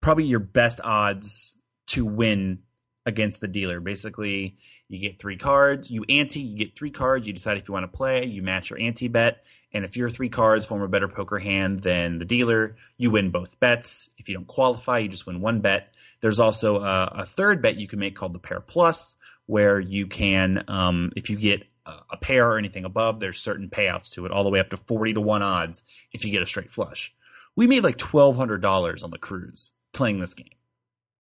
probably 0.00 0.24
your 0.24 0.40
best 0.40 0.80
odds 0.82 1.56
to 1.88 2.04
win 2.04 2.60
against 3.06 3.40
the 3.40 3.48
dealer. 3.48 3.80
Basically, 3.80 4.56
you 4.88 4.98
get 4.98 5.20
three 5.20 5.36
cards, 5.36 5.90
you 5.90 6.04
ante, 6.08 6.40
you 6.40 6.56
get 6.56 6.76
three 6.76 6.90
cards, 6.90 7.26
you 7.26 7.32
decide 7.32 7.56
if 7.56 7.68
you 7.68 7.74
want 7.74 7.84
to 7.90 7.96
play, 7.96 8.26
you 8.26 8.42
match 8.42 8.70
your 8.70 8.80
ante 8.80 9.08
bet, 9.08 9.44
and 9.72 9.84
if 9.84 9.96
your 9.96 10.10
three 10.10 10.28
cards 10.28 10.66
form 10.66 10.82
a 10.82 10.88
better 10.88 11.08
poker 11.08 11.38
hand 11.38 11.82
than 11.82 12.18
the 12.18 12.24
dealer, 12.24 12.76
you 12.96 13.10
win 13.10 13.30
both 13.30 13.60
bets. 13.60 14.10
If 14.18 14.28
you 14.28 14.34
don't 14.34 14.46
qualify, 14.46 14.98
you 14.98 15.08
just 15.08 15.26
win 15.26 15.40
one 15.40 15.60
bet. 15.60 15.92
There's 16.20 16.40
also 16.40 16.82
a, 16.82 17.04
a 17.18 17.26
third 17.26 17.62
bet 17.62 17.76
you 17.76 17.88
can 17.88 17.98
make 17.98 18.16
called 18.16 18.34
the 18.34 18.38
pair 18.38 18.60
plus, 18.60 19.16
where 19.46 19.80
you 19.80 20.06
can, 20.06 20.64
um, 20.68 21.12
if 21.16 21.30
you 21.30 21.36
get 21.36 21.62
a, 21.86 21.92
a 22.10 22.16
pair 22.16 22.50
or 22.50 22.58
anything 22.58 22.84
above, 22.84 23.20
there's 23.20 23.40
certain 23.40 23.70
payouts 23.70 24.10
to 24.12 24.26
it, 24.26 24.32
all 24.32 24.44
the 24.44 24.50
way 24.50 24.60
up 24.60 24.70
to 24.70 24.76
40 24.76 25.14
to 25.14 25.20
1 25.20 25.42
odds 25.42 25.84
if 26.12 26.24
you 26.24 26.30
get 26.30 26.42
a 26.42 26.46
straight 26.46 26.70
flush. 26.70 27.14
We 27.56 27.66
made 27.66 27.84
like 27.84 27.98
$1,200 27.98 29.04
on 29.04 29.10
the 29.10 29.18
cruise 29.18 29.70
playing 29.92 30.20
this 30.20 30.34
game. 30.34 30.48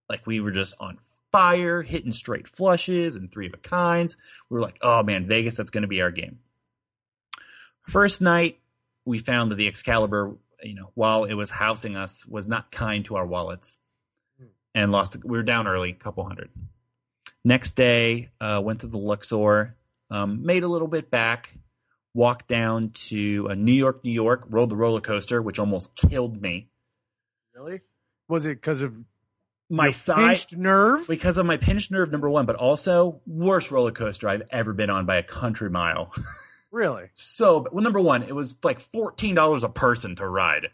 Like 0.10 0.26
we 0.26 0.40
were 0.40 0.52
just 0.52 0.76
on 0.80 0.98
fire, 1.32 1.82
hitting 1.82 2.14
straight 2.14 2.48
flushes 2.48 3.16
and 3.16 3.32
three 3.32 3.48
of 3.48 3.54
a 3.54 3.58
kinds. 3.58 4.18
We 4.50 4.56
were 4.56 4.62
like, 4.62 4.78
oh 4.82 5.04
man, 5.04 5.28
Vegas, 5.28 5.56
that's 5.56 5.72
going 5.72 5.84
to 5.84 5.88
be 5.88 6.02
our 6.02 6.12
game. 6.12 6.40
First 7.90 8.22
night, 8.22 8.60
we 9.06 9.20
found 9.20 9.52
that 9.52 9.56
the 9.56 9.68
Excalibur, 9.68 10.36
you 10.64 10.76
know, 10.76 10.92
while 10.94 11.24
it 11.24 11.34
was 11.34 11.50
housing 11.50 11.96
us, 11.96 12.26
was 12.26 12.48
not 12.48 12.72
kind 12.72 13.04
to 13.06 13.16
our 13.16 13.26
wallets, 13.26 13.80
and 14.76 14.92
lost. 14.92 15.18
We 15.24 15.38
were 15.38 15.44
down 15.44 15.68
early, 15.68 15.90
a 15.90 15.94
couple 15.94 16.24
hundred. 16.24 16.50
Next 17.44 17.74
day, 17.74 18.30
uh, 18.40 18.62
went 18.64 18.82
to 18.82 18.88
the 18.88 18.98
Luxor, 18.98 19.76
um, 20.12 20.46
made 20.46 20.64
a 20.64 20.68
little 20.68 20.88
bit 20.88 21.10
back, 21.10 21.54
walked 22.14 22.48
down 22.48 22.92
to 22.92 23.48
uh, 23.50 23.54
New 23.56 23.74
York, 23.74 24.04
New 24.04 24.12
York, 24.12 24.46
rode 24.50 24.70
the 24.70 24.76
roller 24.76 25.02
coaster, 25.02 25.42
which 25.42 25.58
almost 25.58 25.96
killed 25.96 26.40
me. 26.42 26.70
Really? 27.56 27.82
Was 28.28 28.46
it 28.46 28.56
because 28.56 28.82
of 28.82 28.94
My 29.70 29.92
side, 29.92 30.28
pinched 30.28 30.56
nerve? 30.56 31.08
because 31.08 31.38
of 31.38 31.46
my 31.46 31.58
pinched 31.58 31.92
nerve, 31.92 32.12
number 32.12 32.30
one, 32.30 32.46
but 32.46 32.56
also 32.56 33.22
worst 33.26 33.72
roller 33.72 33.92
coaster 33.92 34.30
I've 34.30 34.44
ever 34.52 34.74
been 34.74 34.90
on 34.90 35.06
by 35.06 35.16
a 35.16 35.24
country 35.24 35.70
mile. 35.70 36.14
Really? 36.72 37.10
so, 37.16 37.66
well, 37.72 37.84
number 37.84 38.00
one, 38.00 38.24
it 38.24 38.36
was 38.36 38.56
like 38.64 38.80
fourteen 38.80 39.36
dollars 39.36 39.64
a 39.64 39.70
person 39.70 40.16
to 40.18 40.28
ride. 40.28 40.68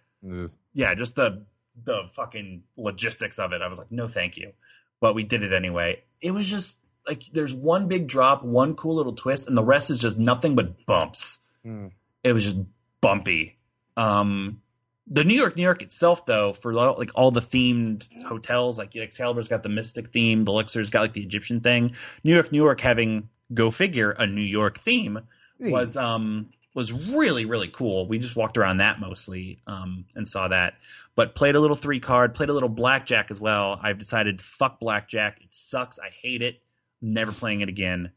Yeah, 0.73 0.93
just 0.95 1.15
the 1.15 1.45
the 1.83 2.09
fucking 2.13 2.63
logistics 2.77 3.39
of 3.39 3.53
it. 3.53 3.61
I 3.61 3.67
was 3.67 3.79
like, 3.79 3.91
no, 3.91 4.07
thank 4.07 4.37
you. 4.37 4.53
But 4.99 5.13
we 5.13 5.23
did 5.23 5.43
it 5.43 5.53
anyway. 5.53 6.03
It 6.21 6.31
was 6.31 6.47
just 6.47 6.79
like 7.07 7.23
there's 7.31 7.53
one 7.53 7.87
big 7.87 8.07
drop, 8.07 8.43
one 8.43 8.75
cool 8.75 8.95
little 8.95 9.13
twist, 9.13 9.47
and 9.47 9.57
the 9.57 9.63
rest 9.63 9.89
is 9.91 9.99
just 9.99 10.17
nothing 10.17 10.55
but 10.55 10.85
bumps. 10.85 11.45
Mm. 11.65 11.91
It 12.23 12.33
was 12.33 12.43
just 12.43 12.57
bumpy. 13.01 13.57
Um, 13.97 14.61
the 15.07 15.23
New 15.23 15.35
York, 15.35 15.55
New 15.55 15.63
York 15.63 15.81
itself, 15.81 16.25
though, 16.25 16.53
for 16.53 16.73
like 16.73 17.11
all 17.13 17.31
the 17.31 17.41
themed 17.41 18.05
hotels, 18.25 18.77
like 18.77 18.95
Excalibur's 18.95 19.47
got 19.47 19.63
the 19.63 19.69
Mystic 19.69 20.11
theme, 20.11 20.45
the 20.45 20.51
Luxor's 20.51 20.89
got 20.89 21.01
like 21.01 21.13
the 21.13 21.21
Egyptian 21.21 21.61
thing. 21.61 21.93
New 22.23 22.33
York, 22.33 22.51
New 22.51 22.63
York 22.63 22.81
having 22.81 23.29
go 23.53 23.69
figure 23.69 24.11
a 24.11 24.25
New 24.25 24.41
York 24.41 24.79
theme 24.79 25.19
was 25.59 25.97
um 25.97 26.49
was 26.73 26.91
really 26.91 27.45
really 27.45 27.69
cool. 27.69 28.07
We 28.07 28.19
just 28.19 28.35
walked 28.35 28.57
around 28.57 28.77
that 28.77 28.99
mostly 28.99 29.61
um 29.67 30.05
and 30.15 30.27
saw 30.27 30.47
that, 30.49 30.75
but 31.15 31.35
played 31.35 31.55
a 31.55 31.59
little 31.59 31.75
three 31.75 31.99
card, 31.99 32.35
played 32.35 32.49
a 32.49 32.53
little 32.53 32.69
blackjack 32.69 33.31
as 33.31 33.39
well. 33.39 33.79
I've 33.81 33.97
decided 33.97 34.41
fuck 34.41 34.79
blackjack. 34.79 35.39
It 35.41 35.53
sucks. 35.53 35.99
I 35.99 36.09
hate 36.21 36.41
it. 36.41 36.61
Never 37.01 37.31
playing 37.31 37.61
it 37.61 37.69
again. 37.69 38.11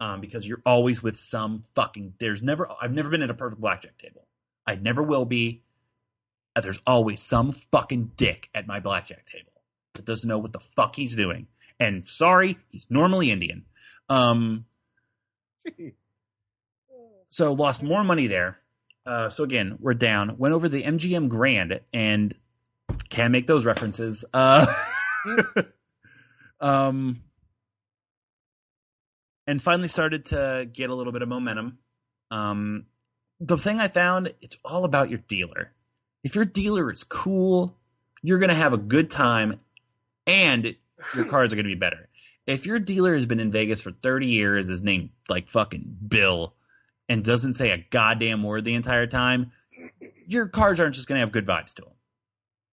Um, 0.00 0.20
because 0.20 0.46
you're 0.46 0.62
always 0.64 1.02
with 1.02 1.16
some 1.16 1.64
fucking. 1.74 2.14
There's 2.18 2.40
never. 2.42 2.68
I've 2.80 2.92
never 2.92 3.08
been 3.08 3.22
at 3.22 3.30
a 3.30 3.34
perfect 3.34 3.60
blackjack 3.60 3.98
table. 3.98 4.26
I 4.66 4.76
never 4.76 5.02
will 5.02 5.24
be. 5.24 5.62
There's 6.60 6.80
always 6.86 7.20
some 7.22 7.52
fucking 7.72 8.12
dick 8.16 8.48
at 8.54 8.66
my 8.66 8.80
blackjack 8.80 9.26
table 9.26 9.52
that 9.94 10.04
doesn't 10.04 10.28
know 10.28 10.38
what 10.38 10.52
the 10.52 10.60
fuck 10.76 10.96
he's 10.96 11.16
doing. 11.16 11.46
And 11.80 12.06
sorry, 12.06 12.58
he's 12.70 12.86
normally 12.88 13.30
Indian. 13.30 13.64
Um, 14.08 14.64
so 17.30 17.52
lost 17.52 17.82
more 17.82 18.04
money 18.04 18.26
there. 18.26 18.58
Uh, 19.06 19.30
so 19.30 19.44
again, 19.44 19.76
we're 19.80 19.94
down. 19.94 20.36
Went 20.38 20.54
over 20.54 20.68
the 20.68 20.82
MGM 20.82 21.28
Grand 21.28 21.80
and 21.92 22.34
can't 23.08 23.32
make 23.32 23.46
those 23.46 23.64
references. 23.64 24.24
Uh, 24.34 24.66
um, 26.60 27.22
and 29.46 29.62
finally 29.62 29.88
started 29.88 30.26
to 30.26 30.68
get 30.70 30.90
a 30.90 30.94
little 30.94 31.12
bit 31.12 31.22
of 31.22 31.28
momentum. 31.28 31.78
Um, 32.30 32.84
the 33.40 33.56
thing 33.56 33.80
I 33.80 33.88
found, 33.88 34.34
it's 34.42 34.58
all 34.64 34.84
about 34.84 35.10
your 35.10 35.20
dealer. 35.20 35.72
If 36.22 36.34
your 36.34 36.44
dealer 36.44 36.90
is 36.92 37.04
cool, 37.04 37.74
you're 38.22 38.38
gonna 38.38 38.54
have 38.54 38.72
a 38.72 38.78
good 38.78 39.10
time, 39.10 39.60
and 40.26 40.76
your 41.14 41.24
cards 41.30 41.52
are 41.52 41.56
gonna 41.56 41.68
be 41.68 41.74
better. 41.74 42.08
If 42.46 42.66
your 42.66 42.78
dealer 42.78 43.14
has 43.14 43.26
been 43.26 43.40
in 43.40 43.52
Vegas 43.52 43.80
for 43.80 43.92
30 43.92 44.26
years, 44.26 44.68
is 44.68 44.82
named 44.82 45.10
like 45.28 45.48
fucking 45.48 45.96
Bill, 46.08 46.54
and 47.08 47.24
doesn't 47.24 47.54
say 47.54 47.70
a 47.70 47.78
goddamn 47.90 48.42
word 48.42 48.64
the 48.64 48.74
entire 48.74 49.06
time, 49.06 49.52
your 50.26 50.46
cards 50.48 50.80
aren't 50.80 50.94
just 50.94 51.08
going 51.08 51.16
to 51.16 51.20
have 51.20 51.32
good 51.32 51.46
vibes 51.46 51.74
to 51.74 51.82
them. 51.82 51.92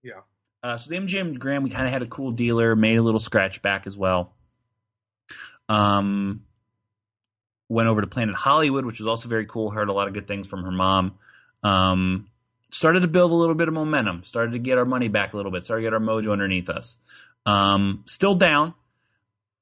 Yeah. 0.03 0.21
Uh, 0.63 0.77
so 0.77 0.89
the 0.89 0.97
MGM 0.97 1.39
Grand, 1.39 1.63
we 1.63 1.69
kind 1.69 1.85
of 1.85 1.93
had 1.93 2.01
a 2.01 2.07
cool 2.07 2.31
dealer, 2.31 2.75
made 2.75 2.97
a 2.97 3.01
little 3.01 3.19
scratch 3.19 3.61
back 3.61 3.87
as 3.87 3.95
well. 3.95 4.33
Um, 5.69 6.43
went 7.69 7.87
over 7.87 8.01
to 8.01 8.07
Planet 8.07 8.35
Hollywood, 8.35 8.85
which 8.85 8.99
was 8.99 9.07
also 9.07 9.29
very 9.29 9.45
cool. 9.45 9.71
Heard 9.71 9.89
a 9.89 9.93
lot 9.93 10.07
of 10.07 10.13
good 10.13 10.27
things 10.27 10.47
from 10.47 10.63
her 10.63 10.71
mom. 10.71 11.17
Um, 11.63 12.27
started 12.71 13.01
to 13.01 13.07
build 13.07 13.31
a 13.31 13.35
little 13.35 13.55
bit 13.55 13.67
of 13.67 13.73
momentum. 13.73 14.23
Started 14.23 14.51
to 14.51 14.59
get 14.59 14.77
our 14.77 14.85
money 14.85 15.07
back 15.07 15.33
a 15.33 15.37
little 15.37 15.51
bit. 15.51 15.65
Started 15.65 15.83
to 15.83 15.85
get 15.87 15.93
our 15.93 15.99
mojo 15.99 16.31
underneath 16.31 16.69
us. 16.69 16.97
Um, 17.45 18.03
still 18.07 18.35
down. 18.35 18.73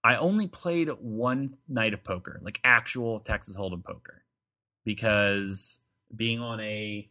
I 0.04 0.18
only 0.18 0.48
played 0.48 0.90
one 0.90 1.58
night 1.68 1.94
of 1.94 2.04
poker, 2.04 2.40
like 2.42 2.60
actual 2.64 3.22
Texas 3.22 3.56
Hold'em 3.56 3.84
poker, 3.84 4.23
because 4.86 5.80
being 6.16 6.40
on 6.40 6.60
a 6.60 7.10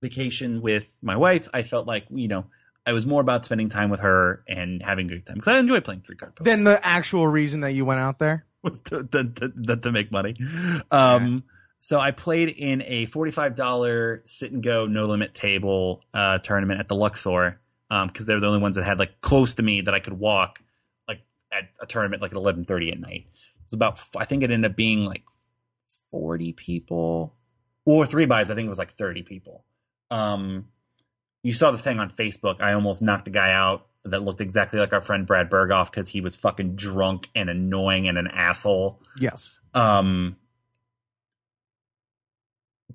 vacation 0.00 0.62
with 0.62 0.84
my 1.02 1.16
wife, 1.16 1.48
I 1.52 1.62
felt 1.62 1.86
like 1.86 2.06
you 2.10 2.28
know 2.28 2.46
I 2.86 2.92
was 2.92 3.06
more 3.06 3.20
about 3.20 3.44
spending 3.44 3.68
time 3.68 3.90
with 3.90 4.00
her 4.00 4.42
and 4.48 4.82
having 4.82 5.06
a 5.06 5.10
good 5.10 5.26
time 5.26 5.36
because 5.36 5.54
I 5.54 5.58
enjoy 5.58 5.80
playing 5.80 6.02
three 6.02 6.16
card 6.16 6.34
poker. 6.34 6.44
Then 6.44 6.64
the 6.64 6.84
actual 6.84 7.26
reason 7.26 7.60
that 7.60 7.72
you 7.72 7.84
went 7.84 8.00
out 8.00 8.18
there? 8.18 8.46
was 8.62 8.80
to, 8.82 9.04
to, 9.04 9.24
to, 9.24 9.76
to 9.76 9.92
make 9.92 10.12
money. 10.12 10.36
Um, 10.90 11.44
so 11.80 11.98
I 11.98 12.10
played 12.10 12.50
in 12.50 12.82
a 12.82 13.06
forty-five 13.06 13.56
dollar 13.56 14.22
sit 14.26 14.52
and 14.52 14.62
go 14.62 14.86
no 14.86 15.06
limit 15.06 15.34
table 15.34 16.02
uh, 16.12 16.38
tournament 16.38 16.80
at 16.80 16.88
the 16.88 16.94
Luxor 16.94 17.58
because 17.88 18.26
they 18.26 18.34
were 18.34 18.40
the 18.40 18.46
only 18.46 18.60
ones 18.60 18.76
that 18.76 18.84
had 18.84 18.98
like 18.98 19.20
close 19.20 19.54
to 19.56 19.62
me 19.62 19.80
that 19.82 19.94
I 19.94 20.00
could 20.00 20.12
walk 20.12 20.60
like 21.08 21.22
at 21.52 21.64
a 21.80 21.86
tournament 21.86 22.20
like 22.20 22.32
at 22.32 22.36
eleven 22.36 22.64
thirty 22.64 22.92
at 22.92 23.00
night. 23.00 23.26
It 23.28 23.70
was 23.70 23.74
about 23.74 24.00
I 24.16 24.26
think 24.26 24.42
it 24.42 24.50
ended 24.50 24.72
up 24.72 24.76
being 24.76 25.06
like 25.06 25.22
forty 26.10 26.52
people 26.52 27.34
or 27.84 28.06
three 28.06 28.26
buys. 28.26 28.50
I 28.50 28.54
think 28.54 28.66
it 28.66 28.70
was 28.70 28.78
like 28.78 28.94
thirty 28.94 29.22
people. 29.22 29.64
Um, 30.10 30.66
you 31.42 31.52
saw 31.52 31.70
the 31.70 31.78
thing 31.78 31.98
on 32.00 32.10
Facebook. 32.10 32.60
I 32.60 32.72
almost 32.72 33.02
knocked 33.02 33.28
a 33.28 33.30
guy 33.30 33.52
out 33.52 33.86
that 34.04 34.22
looked 34.22 34.40
exactly 34.40 34.78
like 34.78 34.92
our 34.92 35.00
friend 35.00 35.26
Brad 35.26 35.50
Berghoff 35.50 35.90
because 35.90 36.08
he 36.08 36.20
was 36.20 36.36
fucking 36.36 36.76
drunk 36.76 37.28
and 37.34 37.50
annoying 37.50 38.08
and 38.08 38.18
an 38.18 38.28
asshole. 38.28 39.00
Yes. 39.18 39.58
Um, 39.74 40.36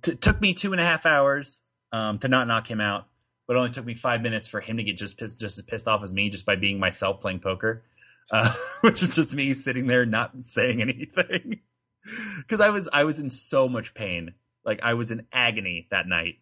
t- 0.02 0.16
took 0.16 0.42
me 0.42 0.54
two 0.54 0.72
and 0.72 0.82
a 0.82 0.86
half 0.86 1.06
hours 1.06 1.62
um, 1.92 2.20
to 2.20 2.28
not 2.28 2.48
knock 2.48 2.70
him 2.70 2.82
out, 2.82 3.08
but 3.48 3.56
it 3.56 3.60
only 3.60 3.72
took 3.72 3.86
me 3.86 3.94
five 3.94 4.22
minutes 4.22 4.48
for 4.48 4.62
him 4.62 4.78
to 4.78 4.84
get 4.84 4.98
just 4.98 5.18
pissed, 5.18 5.40
just 5.40 5.60
as 5.60 5.66
pissed 5.66 5.88
off 5.88 6.04
as 6.04 6.12
me, 6.12 6.30
just 6.30 6.46
by 6.46 6.56
being 6.56 6.80
myself 6.80 7.20
playing 7.22 7.40
poker, 7.40 7.84
uh, 8.32 8.52
which 8.82 9.04
is 9.04 9.16
just 9.16 9.34
me 9.34 9.54
sitting 9.54 9.88
there 9.88 10.06
not 10.06 10.32
saying 10.44 10.82
anything 10.82 11.62
because 12.38 12.62
I 12.62 12.70
was 12.70 12.90
I 12.92 13.04
was 13.04 13.20
in 13.20 13.30
so 13.30 13.68
much 13.68 13.94
pain, 13.94 14.34
like 14.64 14.80
I 14.84 14.94
was 14.94 15.12
in 15.12 15.28
agony 15.32 15.88
that 15.92 16.08
night. 16.08 16.36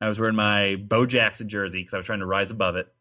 I 0.00 0.08
was 0.08 0.18
wearing 0.18 0.36
my 0.36 0.76
Bo 0.76 1.06
Jackson 1.06 1.48
jersey 1.48 1.80
because 1.80 1.94
I 1.94 1.98
was 1.98 2.06
trying 2.06 2.20
to 2.20 2.26
rise 2.26 2.50
above 2.50 2.76
it, 2.76 2.92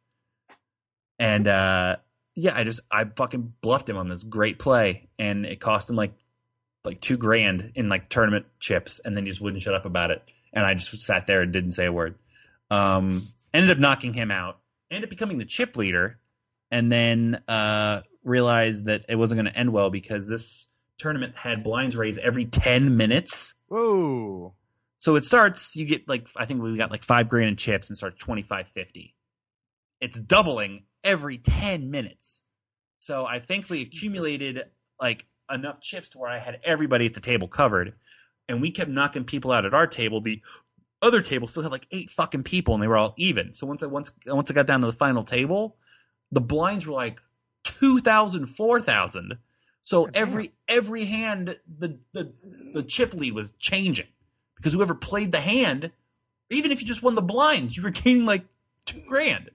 and 1.20 1.48
uh, 1.48 1.96
yeah, 2.36 2.56
I 2.56 2.64
just 2.64 2.82
I 2.92 3.06
fucking 3.06 3.54
bluffed 3.62 3.90
him 3.90 3.98
on 3.98 4.08
this 4.08 4.24
great 4.24 4.60
play, 4.60 5.10
and 5.18 5.46
it 5.46 5.60
cost 5.60 5.90
him 5.90 5.96
like 5.96 6.14
like 6.84 7.02
two 7.02 7.18
grand 7.18 7.74
in 7.76 7.90
like 7.90 8.10
tournament 8.10 8.46
chips, 8.60 9.00
and 9.04 9.16
then 9.16 9.26
he 9.26 9.32
just 9.32 9.42
wouldn't 9.42 9.64
shut 9.64 9.76
up 9.76 9.86
about 9.86 10.12
it. 10.12 10.22
And 10.54 10.66
I 10.66 10.74
just 10.74 11.02
sat 11.02 11.28
there 11.28 11.42
and 11.42 11.54
didn't 11.54 11.72
say 11.72 11.86
a 11.86 11.94
word. 11.94 12.16
Um, 12.70 13.24
ended 13.54 13.72
up 13.72 13.78
knocking 13.78 14.14
him 14.14 14.32
out. 14.32 14.60
Ended 14.90 15.06
up 15.06 15.10
becoming 15.10 15.38
the 15.38 15.46
chip 15.46 15.78
leader, 15.78 16.20
and 16.70 16.92
then 16.92 17.42
uh, 17.48 18.02
realized 18.24 18.86
that 18.86 19.06
it 19.08 19.16
wasn't 19.16 19.42
going 19.42 19.52
to 19.52 19.58
end 19.58 19.72
well 19.72 19.90
because 19.90 20.28
this 20.28 20.68
tournament 21.02 21.36
had 21.36 21.64
blinds 21.64 21.96
raised 21.96 22.20
every 22.20 22.46
ten 22.46 22.96
minutes. 22.98 23.54
Whoa. 23.68 24.54
So 25.02 25.16
it 25.16 25.24
starts, 25.26 25.76
you 25.76 25.86
get 25.86 26.08
like, 26.08 26.28
I 26.38 26.46
think 26.46 26.62
we 26.62 26.78
got 26.78 26.92
like 26.92 27.04
five 27.04 27.28
grand 27.28 27.50
in 27.50 27.56
chips 27.56 27.90
and 27.90 27.98
starts 27.98 28.20
25 28.20 28.68
50. 28.76 29.16
It's 30.00 30.20
doubling 30.20 30.84
every 31.04 31.40
10 31.40 31.90
minutes. 31.90 32.42
So 33.00 33.26
I 33.26 33.40
thankfully 33.40 33.82
accumulated 33.82 34.60
like 35.00 35.26
enough 35.52 35.82
chips 35.82 36.10
to 36.10 36.20
where 36.20 36.30
I 36.30 36.38
had 36.38 36.60
everybody 36.64 37.08
at 37.08 37.16
the 37.16 37.20
table 37.20 37.48
covered. 37.48 37.96
And 38.48 38.62
we 38.62 38.70
kept 38.70 38.92
knocking 38.92 39.24
people 39.24 39.52
out 39.52 39.66
at 39.66 39.74
our 39.74 39.88
table. 39.88 40.22
The 40.22 40.40
other 41.02 41.22
table 41.22 41.48
still 41.48 41.64
had 41.64 41.72
like 41.72 41.88
eight 41.90 42.12
fucking 42.12 42.44
people 42.44 42.76
and 42.76 42.84
they 42.84 42.88
were 42.88 42.98
all 42.98 43.16
even. 43.18 43.56
So 43.56 43.66
once 43.66 43.82
I, 43.82 43.88
once, 43.88 44.12
once 44.28 44.52
I 44.52 44.54
got 44.54 44.68
down 44.68 44.82
to 44.82 44.88
the 44.88 44.94
final 44.94 45.24
table, 45.24 45.78
the 46.32 46.42
blinds 46.42 46.86
were 46.86 46.94
like 46.94 47.20
2,000, 47.64 48.46
4,000. 48.46 49.38
So 49.92 50.08
every, 50.14 50.54
every 50.70 51.04
hand, 51.04 51.58
the, 51.68 52.00
the, 52.14 52.32
the 52.74 52.82
chip 52.82 53.14
lead 53.14 53.34
was 53.34 53.52
changing 53.60 54.08
because 54.56 54.72
whoever 54.72 54.96
played 54.96 55.34
the 55.34 55.42
hand, 55.42 55.92
even 56.50 56.72
if 56.72 56.80
you 56.80 56.88
just 56.88 57.04
won 57.04 57.16
the 57.16 57.22
blinds, 57.22 57.76
you 57.76 57.84
were 57.84 57.90
gaining 57.90 58.26
like 58.26 58.46
two 58.86 59.02
grand. 59.06 59.50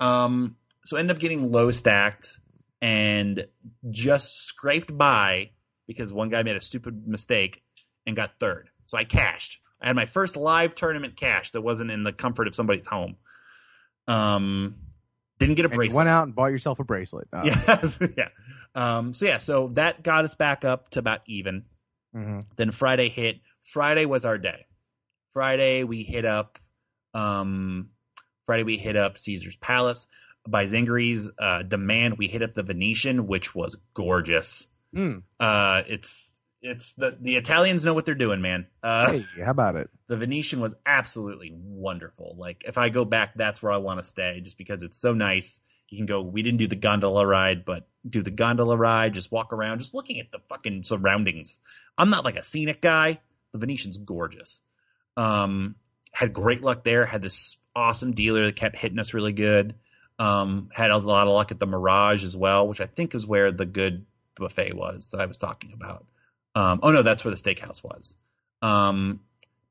Um, 0.00 0.56
so 0.86 0.96
I 0.96 1.00
ended 1.00 1.18
up 1.18 1.20
getting 1.20 1.52
low 1.52 1.70
stacked 1.70 2.40
and 2.80 3.46
just 3.90 4.46
scraped 4.46 4.96
by 4.96 5.50
because 5.86 6.14
one 6.14 6.30
guy 6.30 6.42
made 6.42 6.56
a 6.56 6.62
stupid 6.62 7.06
mistake 7.06 7.60
and 8.06 8.16
got 8.16 8.40
third. 8.40 8.70
So 8.86 8.96
I 8.96 9.04
cashed. 9.04 9.58
I 9.82 9.88
had 9.88 9.96
my 9.96 10.06
first 10.06 10.34
live 10.34 10.76
tournament 10.76 11.14
cash 11.14 11.50
that 11.50 11.60
wasn't 11.60 11.90
in 11.90 12.04
the 12.04 12.12
comfort 12.14 12.48
of 12.48 12.54
somebody's 12.54 12.86
home. 12.86 13.16
Um, 14.06 14.76
didn't 15.38 15.54
get 15.56 15.64
a 15.64 15.68
bracelet. 15.68 15.96
went 15.96 16.08
out 16.08 16.24
and 16.24 16.34
bought 16.34 16.46
yourself 16.50 16.78
a 16.80 16.84
bracelet. 16.84 17.28
Uh, 17.32 17.42
Yes, 17.44 17.98
yeah. 18.16 18.28
Um, 18.74 19.14
so 19.14 19.26
yeah, 19.26 19.38
so 19.38 19.68
that 19.74 20.02
got 20.02 20.24
us 20.24 20.34
back 20.34 20.64
up 20.64 20.90
to 20.90 20.98
about 20.98 21.20
even. 21.26 21.64
mhm. 22.14 22.44
Then 22.56 22.70
Friday 22.72 23.08
hit. 23.08 23.40
Friday 23.62 24.04
was 24.06 24.24
our 24.24 24.38
day. 24.38 24.66
Friday 25.34 25.84
we 25.84 26.02
hit 26.02 26.24
up. 26.24 26.58
Um, 27.14 27.90
Friday 28.46 28.62
we 28.64 28.76
hit 28.78 28.96
up 28.96 29.18
Caesar's 29.18 29.56
Palace 29.56 30.06
by 30.48 30.64
Zingari's 30.64 31.28
uh, 31.38 31.62
demand. 31.62 32.16
We 32.18 32.28
hit 32.28 32.42
up 32.42 32.52
the 32.54 32.62
Venetian, 32.62 33.26
which 33.26 33.54
was 33.54 33.76
gorgeous. 33.94 34.66
Mm. 34.94 35.22
Uh, 35.38 35.82
it's 35.86 36.34
it's 36.62 36.94
the 36.94 37.16
the 37.20 37.36
Italians 37.36 37.84
know 37.84 37.94
what 37.94 38.04
they're 38.06 38.14
doing, 38.14 38.40
man. 38.40 38.66
Uh, 38.82 39.12
Hey, 39.12 39.24
how 39.44 39.50
about 39.50 39.76
it? 39.76 39.90
the 40.08 40.16
Venetian 40.16 40.60
was 40.60 40.74
absolutely 40.84 41.52
wonderful. 41.54 42.34
Like 42.38 42.64
if 42.66 42.78
I 42.78 42.88
go 42.88 43.04
back, 43.04 43.34
that's 43.34 43.62
where 43.62 43.72
I 43.72 43.76
want 43.76 44.02
to 44.02 44.08
stay, 44.08 44.40
just 44.40 44.58
because 44.58 44.82
it's 44.82 44.96
so 44.96 45.14
nice. 45.14 45.60
You 45.88 45.96
can 45.98 46.06
go. 46.06 46.20
We 46.20 46.42
didn't 46.42 46.58
do 46.58 46.68
the 46.68 46.76
gondola 46.76 47.26
ride, 47.26 47.64
but 47.64 47.88
do 48.08 48.22
the 48.22 48.30
gondola 48.30 48.76
ride. 48.76 49.14
Just 49.14 49.32
walk 49.32 49.52
around, 49.52 49.78
just 49.78 49.94
looking 49.94 50.20
at 50.20 50.30
the 50.30 50.40
fucking 50.48 50.82
surroundings. 50.84 51.60
I'm 51.96 52.10
not 52.10 52.24
like 52.24 52.36
a 52.36 52.42
scenic 52.42 52.82
guy. 52.82 53.20
The 53.52 53.58
Venetian's 53.58 53.96
gorgeous. 53.96 54.60
Um, 55.16 55.76
had 56.12 56.32
great 56.32 56.62
luck 56.62 56.84
there. 56.84 57.06
Had 57.06 57.22
this 57.22 57.56
awesome 57.74 58.12
dealer 58.12 58.44
that 58.46 58.56
kept 58.56 58.76
hitting 58.76 58.98
us 58.98 59.14
really 59.14 59.32
good. 59.32 59.76
Um, 60.18 60.68
had 60.74 60.90
a 60.90 60.98
lot 60.98 61.26
of 61.28 61.32
luck 61.32 61.52
at 61.52 61.60
the 61.60 61.66
Mirage 61.66 62.24
as 62.24 62.36
well, 62.36 62.66
which 62.68 62.80
I 62.80 62.86
think 62.86 63.14
is 63.14 63.24
where 63.26 63.52
the 63.52 63.64
good 63.64 64.04
buffet 64.36 64.74
was 64.74 65.10
that 65.10 65.20
I 65.20 65.26
was 65.26 65.38
talking 65.38 65.72
about. 65.72 66.04
Um, 66.54 66.80
oh 66.82 66.90
no, 66.90 67.02
that's 67.02 67.24
where 67.24 67.34
the 67.34 67.40
steakhouse 67.40 67.82
was. 67.82 68.16
Um, 68.62 69.20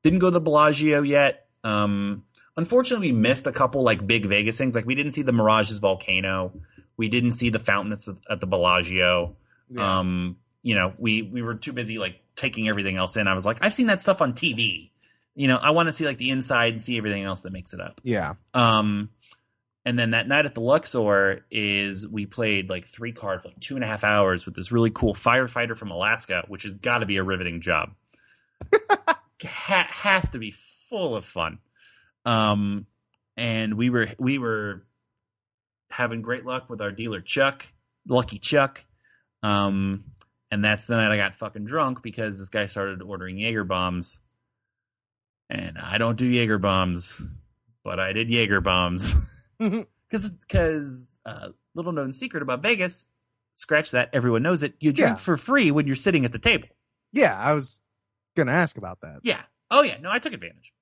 didn't 0.02 0.20
go 0.20 0.28
to 0.28 0.34
the 0.34 0.40
Bellagio 0.40 1.02
yet. 1.02 1.46
Um, 1.64 2.24
unfortunately, 2.56 3.12
we 3.12 3.18
missed 3.18 3.46
a 3.46 3.52
couple 3.52 3.82
like 3.82 4.06
big 4.06 4.26
Vegas 4.26 4.58
things. 4.58 4.74
Like 4.74 4.86
we 4.86 4.94
didn't 4.94 5.12
see 5.12 5.22
the 5.22 5.32
Mirage's 5.32 5.78
volcano. 5.78 6.52
We 6.96 7.08
didn't 7.08 7.32
see 7.32 7.50
the 7.50 7.58
fountains 7.58 8.08
at 8.30 8.40
the 8.40 8.46
Bellagio. 8.46 9.36
Yeah. 9.70 9.98
Um, 9.98 10.36
you 10.62 10.74
know, 10.74 10.92
we 10.98 11.22
we 11.22 11.42
were 11.42 11.54
too 11.54 11.72
busy 11.72 11.98
like 11.98 12.20
taking 12.36 12.68
everything 12.68 12.96
else 12.96 13.16
in. 13.16 13.26
I 13.26 13.34
was 13.34 13.44
like, 13.44 13.58
I've 13.60 13.74
seen 13.74 13.88
that 13.88 14.02
stuff 14.02 14.20
on 14.20 14.32
TV. 14.32 14.90
You 15.34 15.46
know, 15.46 15.56
I 15.56 15.70
want 15.70 15.86
to 15.86 15.92
see 15.92 16.04
like 16.04 16.18
the 16.18 16.30
inside 16.30 16.72
and 16.72 16.82
see 16.82 16.98
everything 16.98 17.22
else 17.22 17.42
that 17.42 17.52
makes 17.52 17.72
it 17.72 17.80
up. 17.80 18.00
yeah. 18.02 18.34
Um, 18.54 19.10
and 19.88 19.98
then 19.98 20.10
that 20.10 20.28
night 20.28 20.44
at 20.44 20.54
the 20.54 20.60
Luxor 20.60 21.46
is 21.50 22.06
we 22.06 22.26
played 22.26 22.68
like 22.68 22.84
three 22.84 23.12
cards 23.12 23.40
for 23.40 23.48
like 23.48 23.58
two 23.58 23.74
and 23.74 23.82
a 23.82 23.86
half 23.86 24.04
hours 24.04 24.44
with 24.44 24.54
this 24.54 24.70
really 24.70 24.90
cool 24.90 25.14
firefighter 25.14 25.74
from 25.74 25.90
Alaska, 25.90 26.44
which 26.46 26.64
has 26.64 26.74
got 26.74 26.98
to 26.98 27.06
be 27.06 27.16
a 27.16 27.22
riveting 27.22 27.62
job. 27.62 27.92
ha- 29.42 29.88
has 29.88 30.28
to 30.28 30.38
be 30.38 30.54
full 30.90 31.16
of 31.16 31.24
fun. 31.24 31.60
Um, 32.26 32.84
and 33.38 33.78
we 33.78 33.88
were 33.88 34.08
we 34.18 34.36
were 34.36 34.84
having 35.88 36.20
great 36.20 36.44
luck 36.44 36.68
with 36.68 36.82
our 36.82 36.92
dealer 36.92 37.22
Chuck, 37.22 37.66
Lucky 38.06 38.38
Chuck. 38.38 38.84
Um, 39.42 40.04
and 40.50 40.62
that's 40.62 40.84
the 40.84 40.96
night 40.96 41.12
I 41.12 41.16
got 41.16 41.36
fucking 41.36 41.64
drunk 41.64 42.02
because 42.02 42.38
this 42.38 42.50
guy 42.50 42.66
started 42.66 43.00
ordering 43.00 43.38
Jaeger 43.38 43.64
bombs. 43.64 44.20
And 45.48 45.78
I 45.78 45.96
don't 45.96 46.18
do 46.18 46.26
Jaeger 46.26 46.58
bombs, 46.58 47.22
but 47.82 47.98
I 47.98 48.12
did 48.12 48.28
Jaeger 48.28 48.60
bombs. 48.60 49.14
Because, 50.10 50.30
because, 50.32 51.14
uh, 51.26 51.48
little 51.74 51.92
known 51.92 52.14
secret 52.14 52.42
about 52.42 52.62
Vegas, 52.62 53.04
scratch 53.56 53.90
that, 53.90 54.08
everyone 54.14 54.42
knows 54.42 54.62
it. 54.62 54.72
You 54.80 54.90
drink 54.90 55.10
Yeah. 55.10 55.14
for 55.16 55.36
free 55.36 55.70
when 55.70 55.86
you're 55.86 55.96
sitting 55.96 56.24
at 56.24 56.32
the 56.32 56.38
table. 56.38 56.68
yeah, 57.12 57.36
I 57.38 57.52
was 57.52 57.78
gonna 58.34 58.52
ask 58.52 58.78
about 58.78 59.02
that. 59.02 59.18
Yeah. 59.22 59.42
Oh 59.70 59.82
yeah. 59.82 59.98
No, 60.00 60.10
I 60.10 60.18
took 60.18 60.32
advantage. 60.32 60.72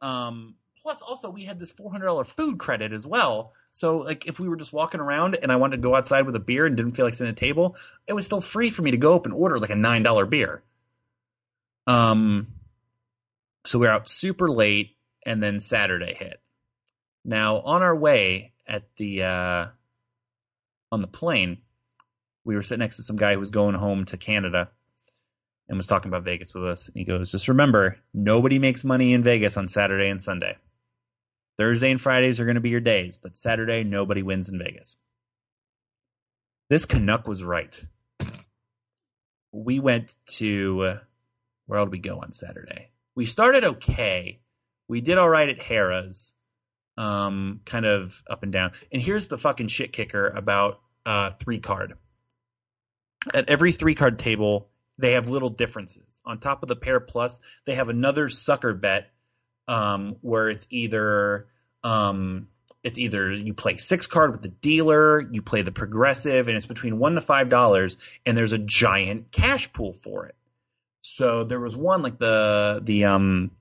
Um. 0.00 0.54
Plus, 0.82 1.00
also 1.02 1.28
we 1.30 1.44
had 1.44 1.60
this 1.60 1.70
four 1.70 1.92
hundred 1.92 2.06
dollar 2.06 2.24
food 2.24 2.58
credit 2.58 2.92
as 2.94 3.06
well. 3.06 3.52
So, 3.72 3.98
like, 3.98 4.26
if 4.26 4.40
we 4.40 4.48
were 4.48 4.56
just 4.56 4.72
walking 4.72 5.00
around 5.00 5.36
and 5.40 5.52
I 5.52 5.56
wanted 5.56 5.76
to 5.76 5.82
go 5.82 5.94
outside 5.94 6.24
with 6.26 6.34
a 6.34 6.40
beer 6.40 6.64
and 6.66 6.76
didn't 6.76 6.92
feel 6.92 7.04
like 7.04 7.14
sitting 7.14 7.28
at 7.30 7.36
a 7.36 7.40
table, 7.40 7.76
it 8.06 8.12
was 8.14 8.26
still 8.26 8.40
free 8.40 8.68
for 8.70 8.82
me 8.82 8.90
to 8.90 8.96
go 8.96 9.14
up 9.14 9.24
and 9.26 9.32
order 9.34 9.58
like 9.58 9.70
a 9.70 9.74
nine 9.76 10.02
dollar 10.02 10.24
beer. 10.26 10.62
Um. 11.86 12.48
So 13.64 13.78
we 13.78 13.86
are 13.86 13.90
out 13.92 14.08
super 14.08 14.50
late, 14.50 14.96
and 15.24 15.42
then 15.42 15.60
Saturday 15.60 16.14
hit. 16.14 16.41
Now 17.24 17.60
on 17.60 17.82
our 17.82 17.94
way 17.94 18.52
at 18.66 18.84
the 18.96 19.22
uh, 19.22 19.66
on 20.90 21.00
the 21.00 21.06
plane, 21.06 21.58
we 22.44 22.54
were 22.54 22.62
sitting 22.62 22.80
next 22.80 22.96
to 22.96 23.02
some 23.02 23.16
guy 23.16 23.34
who 23.34 23.40
was 23.40 23.50
going 23.50 23.74
home 23.74 24.04
to 24.06 24.16
Canada 24.16 24.70
and 25.68 25.76
was 25.76 25.86
talking 25.86 26.10
about 26.10 26.24
Vegas 26.24 26.52
with 26.52 26.64
us. 26.66 26.88
And 26.88 26.96
he 26.96 27.04
goes, 27.04 27.30
just 27.30 27.48
remember, 27.48 27.96
nobody 28.12 28.58
makes 28.58 28.84
money 28.84 29.12
in 29.12 29.22
Vegas 29.22 29.56
on 29.56 29.68
Saturday 29.68 30.08
and 30.08 30.20
Sunday. 30.20 30.56
Thursday 31.58 31.90
and 31.90 32.00
Fridays 32.00 32.40
are 32.40 32.44
going 32.44 32.56
to 32.56 32.60
be 32.60 32.70
your 32.70 32.80
days, 32.80 33.16
but 33.16 33.38
Saturday, 33.38 33.84
nobody 33.84 34.22
wins 34.22 34.48
in 34.48 34.58
Vegas. 34.58 34.96
This 36.68 36.84
Canuck 36.84 37.28
was 37.28 37.42
right. 37.42 37.82
We 39.52 39.78
went 39.78 40.16
to, 40.36 40.98
where 41.66 41.80
did 41.80 41.92
we 41.92 41.98
go 41.98 42.20
on 42.20 42.32
Saturday? 42.32 42.88
We 43.14 43.26
started 43.26 43.64
okay. 43.64 44.40
We 44.88 45.00
did 45.00 45.18
all 45.18 45.28
right 45.28 45.48
at 45.48 45.60
Harrah's, 45.60 46.32
um, 46.96 47.60
kind 47.64 47.86
of 47.86 48.22
up 48.28 48.42
and 48.42 48.52
down. 48.52 48.72
And 48.92 49.02
here's 49.02 49.28
the 49.28 49.38
fucking 49.38 49.68
shit 49.68 49.92
kicker 49.92 50.28
about 50.28 50.80
uh, 51.06 51.30
three 51.40 51.58
card. 51.58 51.94
At 53.32 53.48
every 53.48 53.72
three 53.72 53.94
card 53.94 54.18
table, 54.18 54.68
they 54.98 55.12
have 55.12 55.28
little 55.28 55.48
differences. 55.48 56.04
On 56.24 56.38
top 56.38 56.62
of 56.62 56.68
the 56.68 56.76
pair 56.76 57.00
plus, 57.00 57.40
they 57.64 57.74
have 57.74 57.88
another 57.88 58.28
sucker 58.28 58.74
bet 58.74 59.10
um, 59.68 60.16
where 60.20 60.50
it's 60.50 60.66
either 60.70 61.48
um, 61.84 62.48
it's 62.82 62.98
either 62.98 63.32
you 63.32 63.54
play 63.54 63.76
six 63.76 64.06
card 64.06 64.32
with 64.32 64.42
the 64.42 64.48
dealer, 64.48 65.20
you 65.20 65.42
play 65.42 65.62
the 65.62 65.72
progressive, 65.72 66.48
and 66.48 66.56
it's 66.56 66.66
between 66.66 66.98
one 66.98 67.14
to 67.14 67.20
five 67.20 67.48
dollars, 67.48 67.96
and 68.26 68.36
there's 68.36 68.52
a 68.52 68.58
giant 68.58 69.30
cash 69.32 69.72
pool 69.72 69.92
for 69.92 70.26
it. 70.26 70.34
So 71.02 71.44
there 71.44 71.60
was 71.60 71.76
one 71.76 72.02
like 72.02 72.18
the 72.18 72.80
the 72.82 73.04
um 73.04 73.52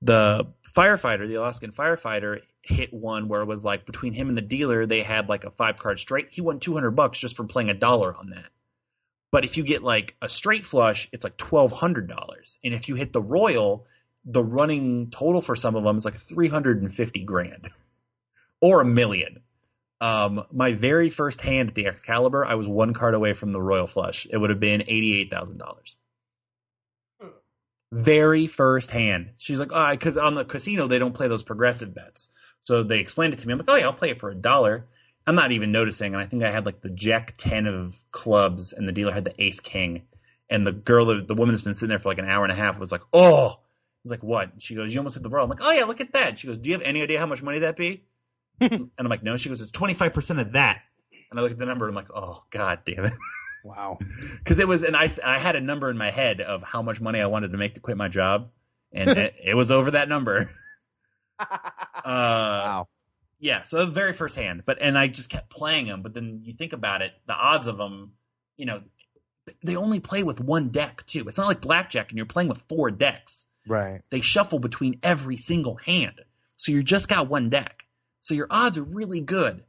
the 0.00 0.48
firefighter, 0.74 1.26
the 1.26 1.34
Alaskan 1.34 1.72
firefighter, 1.72 2.40
hit 2.62 2.92
one 2.92 3.28
where 3.28 3.42
it 3.42 3.46
was 3.46 3.64
like 3.64 3.86
between 3.86 4.12
him 4.12 4.28
and 4.28 4.36
the 4.36 4.42
dealer, 4.42 4.86
they 4.86 5.02
had 5.02 5.28
like 5.28 5.44
a 5.44 5.50
five 5.50 5.76
card 5.76 5.98
straight. 5.98 6.28
He 6.30 6.40
won 6.40 6.60
two 6.60 6.74
hundred 6.74 6.92
bucks 6.92 7.18
just 7.18 7.36
from 7.36 7.48
playing 7.48 7.70
a 7.70 7.74
dollar 7.74 8.14
on 8.14 8.30
that. 8.30 8.50
But 9.30 9.44
if 9.44 9.56
you 9.56 9.64
get 9.64 9.82
like 9.82 10.16
a 10.20 10.28
straight 10.28 10.64
flush, 10.64 11.08
it's 11.12 11.24
like 11.24 11.36
twelve 11.36 11.72
hundred 11.72 12.08
dollars, 12.08 12.58
and 12.62 12.74
if 12.74 12.88
you 12.88 12.94
hit 12.94 13.12
the 13.12 13.22
royal, 13.22 13.86
the 14.24 14.44
running 14.44 15.10
total 15.10 15.40
for 15.40 15.56
some 15.56 15.74
of 15.74 15.84
them 15.84 15.96
is 15.96 16.04
like 16.04 16.16
three 16.16 16.48
hundred 16.48 16.82
and 16.82 16.94
fifty 16.94 17.24
grand, 17.24 17.70
or 18.60 18.80
a 18.80 18.84
million. 18.84 19.40
Um, 20.00 20.44
my 20.52 20.72
very 20.72 21.10
first 21.10 21.40
hand 21.40 21.68
at 21.70 21.74
the 21.76 21.86
Excalibur, 21.86 22.44
I 22.44 22.56
was 22.56 22.66
one 22.66 22.92
card 22.92 23.14
away 23.14 23.34
from 23.34 23.52
the 23.52 23.62
royal 23.62 23.86
flush. 23.86 24.26
It 24.30 24.36
would 24.36 24.50
have 24.50 24.60
been 24.60 24.82
eighty-eight 24.82 25.30
thousand 25.30 25.58
dollars. 25.58 25.96
Very 27.92 28.46
first 28.46 28.90
hand. 28.90 29.32
She's 29.36 29.58
like, 29.58 29.70
oh, 29.70 29.90
because 29.90 30.16
on 30.16 30.34
the 30.34 30.46
casino 30.46 30.86
they 30.86 30.98
don't 30.98 31.12
play 31.12 31.28
those 31.28 31.42
progressive 31.42 31.94
bets. 31.94 32.28
So 32.64 32.82
they 32.82 32.98
explained 32.98 33.34
it 33.34 33.40
to 33.40 33.46
me. 33.46 33.52
I'm 33.52 33.58
like, 33.58 33.68
oh 33.68 33.74
yeah, 33.74 33.84
I'll 33.84 33.92
play 33.92 34.10
it 34.10 34.18
for 34.18 34.30
a 34.30 34.34
dollar. 34.34 34.86
I'm 35.26 35.34
not 35.34 35.52
even 35.52 35.70
noticing, 35.72 36.14
and 36.14 36.22
I 36.22 36.26
think 36.26 36.42
I 36.42 36.50
had 36.50 36.66
like 36.66 36.80
the 36.80 36.90
Jack 36.90 37.34
ten 37.36 37.66
of 37.66 37.96
clubs, 38.10 38.72
and 38.72 38.88
the 38.88 38.92
dealer 38.92 39.12
had 39.12 39.24
the 39.24 39.40
Ace 39.40 39.60
King, 39.60 40.02
and 40.50 40.66
the 40.66 40.72
girl, 40.72 41.06
the, 41.06 41.20
the 41.20 41.34
woman 41.34 41.54
that's 41.54 41.62
been 41.62 41.74
sitting 41.74 41.90
there 41.90 41.98
for 41.98 42.08
like 42.08 42.18
an 42.18 42.28
hour 42.28 42.44
and 42.44 42.52
a 42.52 42.56
half, 42.56 42.78
was 42.78 42.90
like, 42.90 43.02
"Oh," 43.12 43.50
I 43.50 43.58
was 44.04 44.10
like, 44.10 44.22
"What?" 44.22 44.50
She 44.58 44.74
goes, 44.74 44.92
"You 44.92 44.98
almost 44.98 45.14
hit 45.14 45.22
the 45.22 45.28
royal." 45.28 45.44
I'm 45.44 45.50
like, 45.50 45.60
"Oh 45.62 45.70
yeah, 45.70 45.84
look 45.84 46.00
at 46.00 46.14
that." 46.14 46.38
She 46.38 46.48
goes, 46.48 46.58
"Do 46.58 46.70
you 46.70 46.74
have 46.74 46.82
any 46.82 47.02
idea 47.02 47.20
how 47.20 47.26
much 47.26 47.42
money 47.42 47.60
that 47.60 47.76
be?" 47.76 48.04
and 48.60 48.90
I'm 48.98 49.06
like, 49.06 49.22
"No." 49.22 49.36
She 49.36 49.48
goes, 49.48 49.60
"It's 49.60 49.70
25 49.70 50.12
percent 50.12 50.40
of 50.40 50.52
that." 50.52 50.80
And 51.30 51.38
I 51.38 51.42
look 51.42 51.52
at 51.52 51.58
the 51.58 51.66
number, 51.66 51.86
and 51.86 51.96
I'm 51.96 52.04
like, 52.04 52.12
"Oh 52.12 52.42
god 52.50 52.80
damn 52.84 53.04
it," 53.04 53.12
Wow. 53.64 53.98
because 54.38 54.58
it 54.58 54.68
was, 54.68 54.82
and 54.82 54.96
I 54.96 55.08
I 55.24 55.38
had 55.38 55.56
a 55.56 55.60
number 55.60 55.90
in 55.90 55.96
my 55.96 56.10
head 56.10 56.40
of 56.40 56.62
how 56.62 56.82
much 56.82 57.00
money 57.00 57.20
I 57.20 57.26
wanted 57.26 57.52
to 57.52 57.58
make 57.58 57.74
to 57.74 57.80
quit 57.80 57.96
my 57.96 58.08
job, 58.08 58.50
and 58.92 59.10
it, 59.18 59.34
it 59.42 59.54
was 59.54 59.70
over 59.70 59.92
that 59.92 60.08
number. 60.08 60.50
Uh, 62.04 62.04
wow. 62.04 62.88
yeah, 63.38 63.62
so 63.62 63.84
the 63.84 63.90
very 63.90 64.12
first 64.12 64.36
hand, 64.36 64.62
but 64.64 64.78
and 64.80 64.96
I 64.98 65.08
just 65.08 65.28
kept 65.28 65.50
playing 65.50 65.86
them. 65.86 66.02
But 66.02 66.14
then 66.14 66.40
you 66.44 66.52
think 66.52 66.72
about 66.72 67.02
it, 67.02 67.12
the 67.26 67.32
odds 67.32 67.66
of 67.66 67.76
them, 67.78 68.12
you 68.56 68.66
know, 68.66 68.82
they 69.64 69.76
only 69.76 69.98
play 70.00 70.22
with 70.22 70.40
one 70.40 70.68
deck 70.68 71.04
too. 71.06 71.24
It's 71.28 71.38
not 71.38 71.46
like 71.46 71.60
blackjack, 71.60 72.10
and 72.10 72.16
you're 72.16 72.26
playing 72.26 72.48
with 72.48 72.58
four 72.68 72.90
decks. 72.90 73.44
Right. 73.66 74.02
They 74.10 74.20
shuffle 74.20 74.58
between 74.58 74.98
every 75.02 75.36
single 75.36 75.76
hand, 75.76 76.20
so 76.56 76.72
you 76.72 76.82
just 76.82 77.08
got 77.08 77.28
one 77.28 77.50
deck. 77.50 77.84
So 78.22 78.34
your 78.34 78.48
odds 78.50 78.78
are 78.78 78.84
really 78.84 79.20
good, 79.20 79.64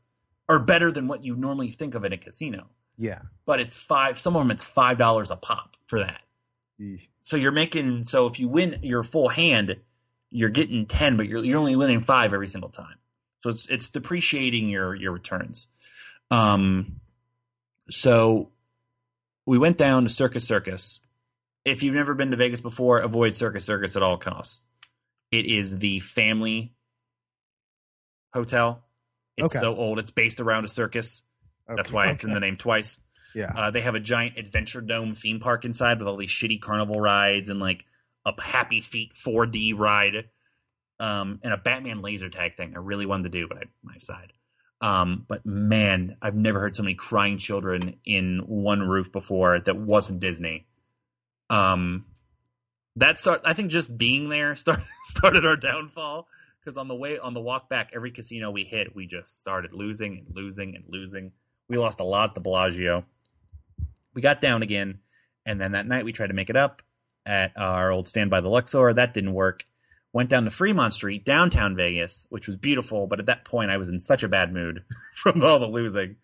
or 0.47 0.59
better 0.59 0.91
than 0.91 1.07
what 1.07 1.23
you 1.23 1.35
normally 1.35 1.71
think 1.71 1.95
of 1.95 2.03
in 2.03 2.13
a 2.13 2.17
casino. 2.17 2.67
Yeah. 2.97 3.21
But 3.45 3.59
it's 3.59 3.77
five. 3.77 4.19
Some 4.19 4.35
of 4.35 4.41
them 4.41 4.51
it's 4.51 4.63
five 4.63 4.97
dollars 4.97 5.31
a 5.31 5.35
pop 5.35 5.75
for 5.87 5.99
that. 5.99 6.21
Yeesh. 6.79 7.07
So 7.23 7.37
you're 7.37 7.51
making. 7.51 8.05
So 8.05 8.27
if 8.27 8.39
you 8.39 8.47
win 8.47 8.79
your 8.83 9.03
full 9.03 9.29
hand, 9.29 9.77
you're 10.29 10.49
getting 10.49 10.85
ten, 10.85 11.17
but 11.17 11.27
you're 11.27 11.43
you're 11.43 11.59
only 11.59 11.75
winning 11.75 12.01
five 12.01 12.33
every 12.33 12.47
single 12.47 12.69
time. 12.69 12.95
So 13.41 13.49
it's 13.49 13.67
it's 13.69 13.89
depreciating 13.89 14.69
your 14.69 14.95
your 14.95 15.11
returns. 15.11 15.67
Um, 16.31 16.99
so 17.89 18.51
we 19.45 19.57
went 19.57 19.77
down 19.77 20.03
to 20.03 20.09
Circus 20.09 20.47
Circus. 20.47 20.99
If 21.65 21.83
you've 21.83 21.95
never 21.95 22.13
been 22.13 22.31
to 22.31 22.37
Vegas 22.37 22.61
before, 22.61 22.99
avoid 22.99 23.35
Circus 23.35 23.65
Circus 23.65 23.95
at 23.95 24.03
all 24.03 24.17
costs. 24.17 24.63
It 25.31 25.45
is 25.45 25.79
the 25.79 25.99
family 25.99 26.73
hotel. 28.33 28.83
It's 29.37 29.55
Okay. 29.55 29.61
so 29.61 29.75
old. 29.75 29.99
It's 29.99 30.11
based 30.11 30.39
around 30.39 30.65
a 30.65 30.67
circus. 30.67 31.23
That's 31.67 31.81
Okay. 31.89 31.95
why 31.95 32.07
it's 32.09 32.23
in 32.23 32.33
the 32.33 32.39
name 32.39 32.57
twice. 32.57 32.99
Yeah. 33.33 33.51
Uh, 33.55 33.71
they 33.71 33.81
have 33.81 33.95
a 33.95 33.99
giant 33.99 34.37
Adventure 34.37 34.81
Dome 34.81 35.15
theme 35.15 35.39
park 35.39 35.65
inside 35.65 35.99
with 35.99 36.07
all 36.07 36.17
these 36.17 36.29
shitty 36.29 36.61
carnival 36.61 36.99
rides 36.99 37.49
and 37.49 37.59
like 37.59 37.85
a 38.25 38.39
Happy 38.41 38.81
Feet 38.81 39.13
4D 39.15 39.73
ride, 39.77 40.29
um, 40.99 41.39
and 41.43 41.51
a 41.53 41.57
Batman 41.57 42.01
laser 42.01 42.29
tag 42.29 42.55
thing. 42.57 42.73
I 42.75 42.79
really 42.79 43.05
wanted 43.05 43.31
to 43.31 43.39
do, 43.39 43.47
but 43.47 43.57
I 43.57 43.99
side. 44.01 44.33
Um, 44.81 45.25
but 45.27 45.45
man, 45.45 46.17
I've 46.21 46.35
never 46.35 46.59
heard 46.59 46.75
so 46.75 46.83
many 46.83 46.95
crying 46.95 47.37
children 47.37 47.95
in 48.05 48.39
one 48.45 48.81
roof 48.81 49.11
before 49.11 49.59
that 49.61 49.77
wasn't 49.77 50.19
Disney. 50.19 50.67
Um, 51.49 52.05
that 52.97 53.19
start. 53.19 53.41
I 53.45 53.53
think 53.53 53.71
just 53.71 53.97
being 53.97 54.29
there 54.29 54.55
start, 54.57 54.81
started 55.05 55.45
our 55.45 55.55
downfall 55.57 56.27
because 56.59 56.77
on 56.77 56.87
the 56.87 56.95
way 56.95 57.17
on 57.17 57.33
the 57.33 57.39
walk 57.41 57.69
back, 57.69 57.91
every 57.95 58.11
casino 58.11 58.51
we 58.51 58.63
hit, 58.63 58.95
we 58.95 59.07
just 59.07 59.39
started 59.39 59.73
losing 59.73 60.17
and 60.17 60.35
losing 60.35 60.75
and 60.75 60.83
losing. 60.87 61.31
We 61.69 61.77
lost 61.77 61.99
a 61.99 62.03
lot 62.03 62.29
at 62.29 62.35
the 62.35 62.41
Bellagio. 62.41 63.05
We 64.13 64.21
got 64.21 64.41
down 64.41 64.61
again, 64.63 64.99
and 65.45 65.59
then 65.59 65.71
that 65.71 65.87
night 65.87 66.05
we 66.05 66.13
tried 66.13 66.27
to 66.27 66.33
make 66.33 66.49
it 66.49 66.55
up 66.55 66.81
at 67.25 67.51
our 67.57 67.91
old 67.91 68.07
stand 68.07 68.29
by 68.29 68.41
the 68.41 68.49
Luxor. 68.49 68.93
That 68.93 69.13
didn't 69.13 69.33
work. 69.33 69.65
Went 70.11 70.29
down 70.29 70.45
to 70.45 70.51
Fremont 70.51 70.93
Street, 70.93 71.25
downtown 71.25 71.75
Vegas, 71.75 72.27
which 72.29 72.47
was 72.47 72.57
beautiful, 72.57 73.07
but 73.07 73.19
at 73.19 73.25
that 73.25 73.45
point 73.45 73.71
I 73.71 73.77
was 73.77 73.89
in 73.89 73.99
such 73.99 74.21
a 74.21 74.27
bad 74.27 74.53
mood 74.53 74.83
from 75.13 75.43
all 75.43 75.59
the 75.59 75.67
losing 75.67 76.17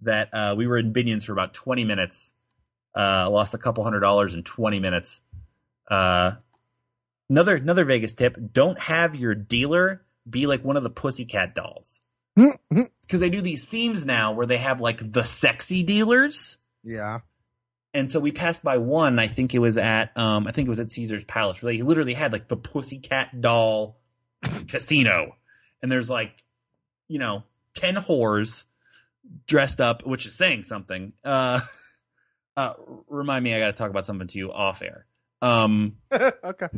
that 0.00 0.32
uh, 0.34 0.54
we 0.56 0.66
were 0.66 0.78
in 0.78 0.92
Binions 0.92 1.24
for 1.24 1.32
about 1.32 1.54
20 1.54 1.84
minutes. 1.84 2.32
Uh, 2.96 3.28
lost 3.30 3.54
a 3.54 3.58
couple 3.58 3.84
hundred 3.84 4.00
dollars 4.00 4.34
in 4.34 4.42
20 4.42 4.80
minutes. 4.80 5.22
Uh, 5.88 6.32
another 7.28 7.56
another 7.56 7.84
Vegas 7.84 8.14
tip: 8.14 8.36
don't 8.52 8.80
have 8.80 9.14
your 9.14 9.34
dealer 9.34 10.02
be 10.28 10.46
like 10.46 10.64
one 10.64 10.76
of 10.76 10.82
the 10.82 10.90
Pussycat 10.90 11.54
dolls. 11.54 12.00
because 12.70 13.20
they 13.20 13.30
do 13.30 13.40
these 13.40 13.66
themes 13.66 14.04
now 14.04 14.32
where 14.32 14.46
they 14.46 14.58
have 14.58 14.80
like 14.80 15.12
the 15.12 15.24
sexy 15.24 15.82
dealers. 15.82 16.58
yeah. 16.84 17.20
And 17.94 18.12
so 18.12 18.20
we 18.20 18.30
passed 18.30 18.62
by 18.62 18.76
one. 18.76 19.18
I 19.18 19.26
think 19.26 19.54
it 19.54 19.58
was 19.58 19.78
at 19.78 20.14
um, 20.18 20.46
I 20.46 20.52
think 20.52 20.66
it 20.66 20.68
was 20.68 20.80
at 20.80 20.90
Caesar's 20.90 21.24
Palace 21.24 21.62
where 21.62 21.72
they 21.72 21.80
literally 21.80 22.12
had 22.12 22.30
like 22.30 22.46
the 22.46 22.56
Pussycat 22.56 23.40
doll 23.40 23.96
casino, 24.68 25.34
and 25.80 25.90
there's 25.90 26.10
like, 26.10 26.32
you 27.08 27.18
know, 27.18 27.44
ten 27.74 27.94
whores 27.94 28.64
dressed 29.46 29.80
up, 29.80 30.04
which 30.04 30.26
is 30.26 30.34
saying 30.34 30.64
something. 30.64 31.14
Uh, 31.24 31.60
uh, 32.58 32.74
remind 33.08 33.42
me, 33.42 33.54
I 33.54 33.60
got 33.60 33.68
to 33.68 33.72
talk 33.72 33.88
about 33.88 34.04
something 34.04 34.28
to 34.28 34.36
you 34.36 34.52
off 34.52 34.82
air. 34.82 35.06
Um, 35.40 35.96
okay. 36.12 36.68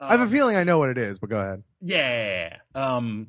I 0.00 0.10
have 0.10 0.20
a 0.20 0.24
um, 0.24 0.28
feeling 0.30 0.56
I 0.56 0.64
know 0.64 0.78
what 0.78 0.88
it 0.88 0.96
is, 0.96 1.18
but 1.18 1.28
go 1.28 1.38
ahead. 1.38 1.62
Yeah. 1.82 2.56
Um 2.74 3.28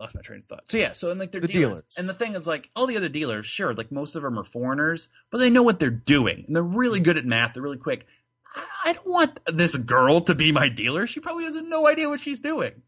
lost 0.00 0.14
my 0.14 0.20
train 0.22 0.40
of 0.40 0.46
thought. 0.46 0.64
So 0.68 0.76
yeah, 0.78 0.92
so 0.92 1.10
and 1.10 1.20
like 1.20 1.32
they're 1.32 1.40
The 1.40 1.48
dealers. 1.48 1.78
dealers. 1.80 1.94
And 1.98 2.08
the 2.08 2.14
thing 2.14 2.34
is 2.34 2.46
like 2.46 2.70
all 2.74 2.86
the 2.86 2.96
other 2.96 3.08
dealers, 3.08 3.46
sure, 3.46 3.74
like 3.74 3.92
most 3.92 4.16
of 4.16 4.22
them 4.22 4.38
are 4.38 4.44
foreigners, 4.44 5.08
but 5.30 5.38
they 5.38 5.50
know 5.50 5.62
what 5.62 5.78
they're 5.78 5.90
doing. 5.90 6.44
And 6.46 6.54
they're 6.56 6.62
really 6.62 7.00
good 7.00 7.16
at 7.16 7.24
math, 7.24 7.54
they're 7.54 7.62
really 7.62 7.78
quick. 7.78 8.06
I- 8.54 8.62
I 8.86 8.92
don't 8.92 9.06
want 9.08 9.40
this 9.46 9.74
girl 9.76 10.20
to 10.22 10.34
be 10.34 10.52
my 10.52 10.68
dealer. 10.68 11.06
She 11.06 11.18
probably 11.20 11.44
has 11.44 11.54
no 11.62 11.86
idea 11.88 12.08
what 12.08 12.20
she's 12.20 12.40
doing. 12.40 12.82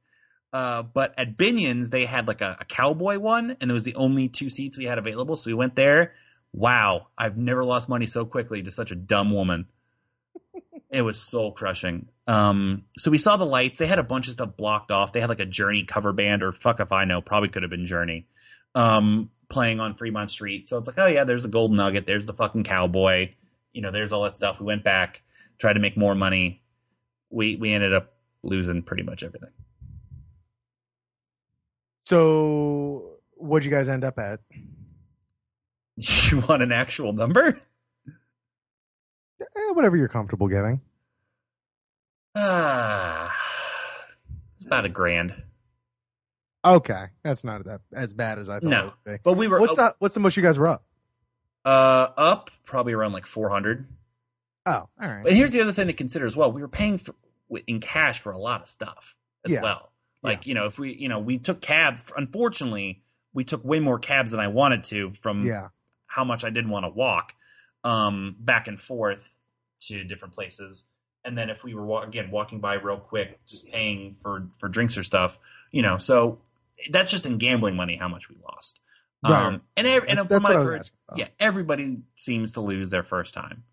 Uh, 0.52 0.82
but 0.82 1.12
at 1.18 1.36
Binion's, 1.36 1.90
they 1.90 2.04
had 2.04 2.28
like 2.28 2.40
a, 2.40 2.58
a 2.60 2.64
cowboy 2.64 3.18
one, 3.18 3.56
and 3.60 3.70
it 3.70 3.74
was 3.74 3.84
the 3.84 3.94
only 3.96 4.28
two 4.28 4.48
seats 4.50 4.78
we 4.78 4.84
had 4.84 4.98
available. 4.98 5.36
So 5.36 5.48
we 5.50 5.54
went 5.54 5.74
there. 5.74 6.12
Wow, 6.52 7.08
I've 7.18 7.36
never 7.36 7.64
lost 7.64 7.88
money 7.88 8.06
so 8.06 8.24
quickly 8.24 8.62
to 8.62 8.70
such 8.72 8.90
a 8.90 8.94
dumb 8.94 9.32
woman. 9.32 9.66
It 10.90 11.02
was 11.02 11.20
soul 11.20 11.52
crushing. 11.52 12.08
Um, 12.26 12.84
so 12.96 13.10
we 13.10 13.18
saw 13.18 13.36
the 13.36 13.46
lights. 13.46 13.78
They 13.78 13.86
had 13.86 13.98
a 13.98 14.04
bunch 14.04 14.28
of 14.28 14.34
stuff 14.34 14.56
blocked 14.56 14.90
off. 14.90 15.12
They 15.12 15.20
had 15.20 15.28
like 15.28 15.40
a 15.40 15.46
Journey 15.46 15.84
cover 15.84 16.12
band, 16.12 16.42
or 16.42 16.52
fuck 16.52 16.80
if 16.80 16.92
I 16.92 17.04
know, 17.04 17.20
probably 17.20 17.48
could 17.48 17.62
have 17.62 17.70
been 17.70 17.86
Journey, 17.86 18.26
um, 18.74 19.30
playing 19.48 19.80
on 19.80 19.94
Fremont 19.94 20.30
Street. 20.30 20.68
So 20.68 20.78
it's 20.78 20.86
like, 20.86 20.98
oh 20.98 21.06
yeah, 21.06 21.24
there's 21.24 21.44
a 21.44 21.48
Gold 21.48 21.72
Nugget. 21.72 22.06
There's 22.06 22.26
the 22.26 22.34
fucking 22.34 22.64
cowboy. 22.64 23.30
You 23.72 23.82
know, 23.82 23.90
there's 23.90 24.12
all 24.12 24.24
that 24.24 24.36
stuff. 24.36 24.60
We 24.60 24.66
went 24.66 24.84
back, 24.84 25.22
tried 25.58 25.74
to 25.74 25.80
make 25.80 25.96
more 25.96 26.14
money. 26.14 26.62
We 27.30 27.56
we 27.56 27.72
ended 27.72 27.92
up 27.92 28.14
losing 28.42 28.82
pretty 28.82 29.02
much 29.02 29.22
everything. 29.22 29.50
So, 32.04 33.16
what'd 33.34 33.64
you 33.64 33.70
guys 33.70 33.88
end 33.88 34.04
up 34.04 34.18
at? 34.18 34.40
You 36.30 36.40
want 36.40 36.62
an 36.62 36.72
actual 36.72 37.14
number? 37.14 37.58
Eh, 39.40 39.70
whatever 39.72 39.96
you're 39.96 40.08
comfortable 40.08 40.48
giving. 40.48 40.80
Ah, 42.34 43.34
it's 44.58 44.66
about 44.66 44.84
a 44.84 44.88
grand. 44.88 45.34
Okay, 46.64 47.06
that's 47.22 47.44
not 47.44 47.64
that 47.64 47.80
as 47.94 48.12
bad 48.12 48.38
as 48.38 48.50
I 48.50 48.54
thought 48.60 48.68
No. 48.68 48.80
it 48.80 48.84
would 49.04 49.12
be. 49.14 49.18
But 49.22 49.34
we 49.34 49.48
were 49.48 49.60
What's 49.60 49.76
that? 49.76 49.94
What's 49.98 50.14
the 50.14 50.20
most 50.20 50.36
you 50.36 50.42
guys 50.42 50.58
were 50.58 50.68
up? 50.68 50.84
uh, 51.64 52.08
up 52.16 52.50
probably 52.64 52.92
around 52.92 53.12
like 53.12 53.26
four 53.26 53.48
hundred. 53.48 53.86
Oh, 54.66 54.72
all 54.72 54.88
right. 55.00 55.24
But 55.24 55.32
here's 55.34 55.52
the 55.52 55.60
other 55.60 55.72
thing 55.72 55.86
to 55.86 55.92
consider 55.92 56.26
as 56.26 56.36
well. 56.36 56.50
We 56.52 56.60
were 56.60 56.68
paying 56.68 56.98
for, 56.98 57.14
in 57.66 57.80
cash 57.80 58.20
for 58.20 58.32
a 58.32 58.38
lot 58.38 58.62
of 58.62 58.68
stuff 58.68 59.14
as 59.44 59.52
Yeah. 59.52 59.62
well. 59.62 59.92
Like, 60.22 60.46
you 60.48 60.54
know, 60.54 60.66
if 60.66 60.76
we, 60.76 60.92
you 60.92 61.08
know, 61.08 61.20
we 61.20 61.38
took 61.38 61.60
cab, 61.60 61.98
unfortunately, 62.16 63.04
we 63.32 63.44
took 63.44 63.64
way 63.64 63.78
more 63.78 63.98
cabs 64.00 64.32
than 64.32 64.40
I 64.40 64.48
wanted 64.48 64.82
to 64.84 65.12
from 65.12 65.44
Yeah, 65.44 65.68
how 66.06 66.24
much 66.24 66.42
I 66.44 66.50
didn't 66.50 66.70
want 66.70 66.84
to 66.84 66.88
walk 66.90 67.32
um, 67.86 68.34
back 68.40 68.66
and 68.66 68.80
forth 68.80 69.32
to 69.82 70.02
different 70.02 70.34
places. 70.34 70.84
And 71.24 71.38
then 71.38 71.50
if 71.50 71.62
we 71.62 71.74
were 71.74 72.02
again 72.02 72.30
walking 72.30 72.60
by 72.60 72.74
real 72.74 72.98
quick, 72.98 73.38
just 73.46 73.70
paying 73.70 74.12
for 74.12 74.48
for 74.58 74.68
drinks 74.68 74.98
or 74.98 75.04
stuff, 75.04 75.38
you 75.70 75.82
know, 75.82 75.96
so 75.96 76.38
that's 76.90 77.10
just 77.10 77.26
in 77.26 77.38
gambling 77.38 77.76
money 77.76 77.96
how 77.96 78.08
much 78.08 78.28
we 78.28 78.36
lost. 78.44 78.80
Right. 79.24 79.46
Um, 79.46 79.62
and 79.76 79.86
and 79.86 80.18
That- 80.18 80.28
from 80.28 80.42
what 80.42 80.42
what 80.42 80.52
I 80.52 80.60
I've 80.60 80.66
heard, 80.66 80.90
yeah, 81.16 81.28
everybody 81.38 81.98
seems 82.16 82.52
to 82.52 82.60
lose 82.60 82.90
their 82.90 83.02
first 83.04 83.34
time. 83.34 83.64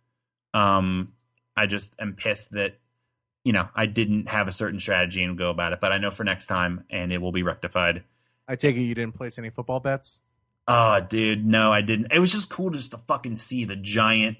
Um, 0.53 1.13
I 1.57 1.65
just 1.65 1.95
am 1.99 2.13
pissed 2.13 2.51
that 2.51 2.77
you 3.43 3.51
know 3.51 3.67
I 3.75 3.87
didn't 3.87 4.29
have 4.29 4.47
a 4.47 4.51
certain 4.51 4.79
strategy 4.79 5.23
and 5.23 5.37
go 5.37 5.49
about 5.49 5.73
it, 5.73 5.79
but 5.81 5.91
I 5.91 5.97
know 5.97 6.11
for 6.11 6.23
next 6.23 6.47
time, 6.47 6.85
and 6.89 7.11
it 7.11 7.17
will 7.17 7.31
be 7.31 7.43
rectified. 7.43 8.03
I 8.47 8.55
take 8.57 8.75
it 8.75 8.81
you 8.81 8.93
didn't 8.93 9.15
place 9.15 9.39
any 9.39 9.49
football 9.49 9.79
bets. 9.79 10.21
Oh, 10.67 10.99
dude, 11.01 11.45
no, 11.45 11.73
I 11.73 11.81
didn't. 11.81 12.13
It 12.13 12.19
was 12.19 12.31
just 12.31 12.49
cool 12.49 12.69
just 12.69 12.91
to 12.91 12.97
fucking 13.07 13.35
see 13.35 13.65
the 13.65 13.75
giant 13.75 14.37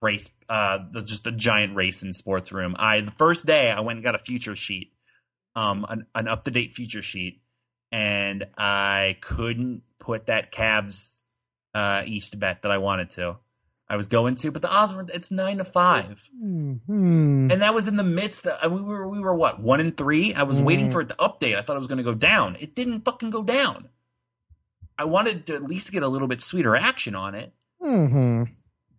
race, 0.00 0.30
uh, 0.48 0.78
the, 0.92 1.02
just 1.02 1.24
the 1.24 1.32
giant 1.32 1.74
race 1.74 2.02
in 2.02 2.12
sports 2.12 2.52
room. 2.52 2.76
I 2.78 3.00
the 3.00 3.10
first 3.12 3.44
day 3.46 3.70
I 3.70 3.80
went 3.80 3.96
and 3.96 4.04
got 4.04 4.14
a 4.14 4.18
future 4.18 4.54
sheet, 4.54 4.92
um, 5.56 5.84
an, 5.88 6.06
an 6.14 6.28
up 6.28 6.44
to 6.44 6.50
date 6.52 6.72
future 6.72 7.02
sheet, 7.02 7.42
and 7.90 8.44
I 8.56 9.16
couldn't 9.20 9.82
put 9.98 10.26
that 10.26 10.52
Cavs 10.52 11.22
uh 11.74 12.02
East 12.06 12.38
bet 12.38 12.62
that 12.62 12.70
I 12.70 12.78
wanted 12.78 13.10
to. 13.12 13.36
I 13.90 13.96
was 13.96 14.06
going 14.06 14.34
to, 14.36 14.50
but 14.52 14.60
the 14.62 14.68
odds 14.68 14.92
were 14.94 15.06
it's 15.12 15.30
nine 15.30 15.58
to 15.58 15.64
five. 15.64 16.28
Hmm. 16.38 17.48
And 17.50 17.62
that 17.62 17.74
was 17.74 17.88
in 17.88 17.96
the 17.96 18.04
midst 18.04 18.46
of 18.46 18.70
we 18.70 18.80
were 18.80 19.08
we 19.08 19.18
were 19.18 19.34
what 19.34 19.60
one 19.60 19.80
and 19.80 19.96
three. 19.96 20.34
I 20.34 20.42
was 20.44 20.60
waiting 20.60 20.88
Mm. 20.90 20.92
for 20.92 21.00
it 21.00 21.08
to 21.08 21.14
update. 21.14 21.56
I 21.56 21.62
thought 21.62 21.76
it 21.76 21.80
was 21.80 21.88
going 21.88 21.98
to 21.98 22.04
go 22.04 22.14
down. 22.14 22.56
It 22.60 22.74
didn't 22.76 23.00
fucking 23.04 23.30
go 23.30 23.42
down. 23.42 23.88
I 24.98 25.04
wanted 25.04 25.46
to 25.46 25.54
at 25.54 25.62
least 25.62 25.92
get 25.92 26.02
a 26.02 26.08
little 26.08 26.28
bit 26.28 26.40
sweeter 26.40 26.74
action 26.76 27.14
on 27.14 27.34
it, 27.34 27.52
hmm 27.80 28.44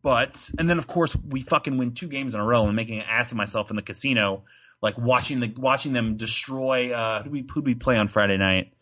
but 0.01 0.49
and 0.57 0.69
then 0.69 0.77
of 0.77 0.87
course 0.87 1.15
we 1.27 1.41
fucking 1.41 1.77
win 1.77 1.93
two 1.93 2.07
games 2.07 2.33
in 2.33 2.39
a 2.39 2.45
row 2.45 2.65
and 2.65 2.75
making 2.75 2.99
an 2.99 3.05
ass 3.09 3.31
of 3.31 3.37
myself 3.37 3.69
in 3.69 3.75
the 3.75 3.81
casino, 3.81 4.43
like 4.81 4.97
watching 4.97 5.39
the 5.39 5.53
watching 5.57 5.93
them 5.93 6.17
destroy. 6.17 6.91
Uh, 6.91 7.23
who 7.23 7.29
we 7.29 7.45
who 7.53 7.61
we 7.61 7.75
play 7.75 7.97
on 7.97 8.07
Friday 8.07 8.37
night? 8.37 8.73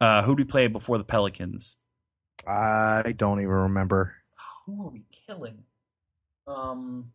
Uh, 0.00 0.22
who 0.22 0.36
do 0.36 0.42
we 0.42 0.44
play 0.44 0.68
before 0.68 0.98
the 0.98 1.04
Pelicans? 1.04 1.76
I 2.46 3.12
don't 3.16 3.40
even 3.40 3.50
remember. 3.50 4.14
Who 4.66 4.86
are 4.86 4.90
we 4.90 5.02
killing? 5.26 5.64
Um, 6.46 7.12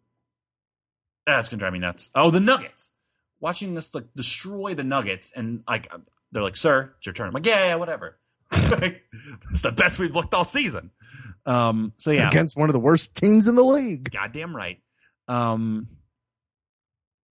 that's 1.26 1.50
gonna 1.50 1.60
drive 1.60 1.74
me 1.74 1.80
nuts. 1.80 2.12
Oh, 2.16 2.32
the 2.32 2.40
Nuggets. 2.40 2.94
Watching 3.40 3.76
this 3.76 3.94
like 3.94 4.06
destroy 4.16 4.74
the 4.74 4.84
Nuggets, 4.84 5.32
and 5.36 5.64
like 5.68 5.88
they're 6.32 6.44
like, 6.44 6.58
"Sir, 6.58 6.96
it's 6.98 7.06
your 7.06 7.14
turn." 7.14 7.28
I'm 7.28 7.34
like, 7.34 7.46
"Yeah, 7.46 7.68
yeah, 7.68 7.76
whatever." 7.76 8.18
it's 9.52 9.62
the 9.62 9.72
best 9.72 10.00
we've 10.00 10.16
looked 10.16 10.34
all 10.34 10.46
season. 10.46 10.92
Um, 11.46 11.94
so 11.98 12.12
yeah, 12.12 12.28
Against 12.28 12.58
one 12.58 12.70
of 12.70 12.74
the 12.74 12.80
worst 12.80 13.16
teams 13.16 13.48
in 13.48 13.56
the 13.56 13.64
league. 13.64 14.12
goddamn 14.12 14.56
right. 14.56 14.82
Um, 15.28 15.88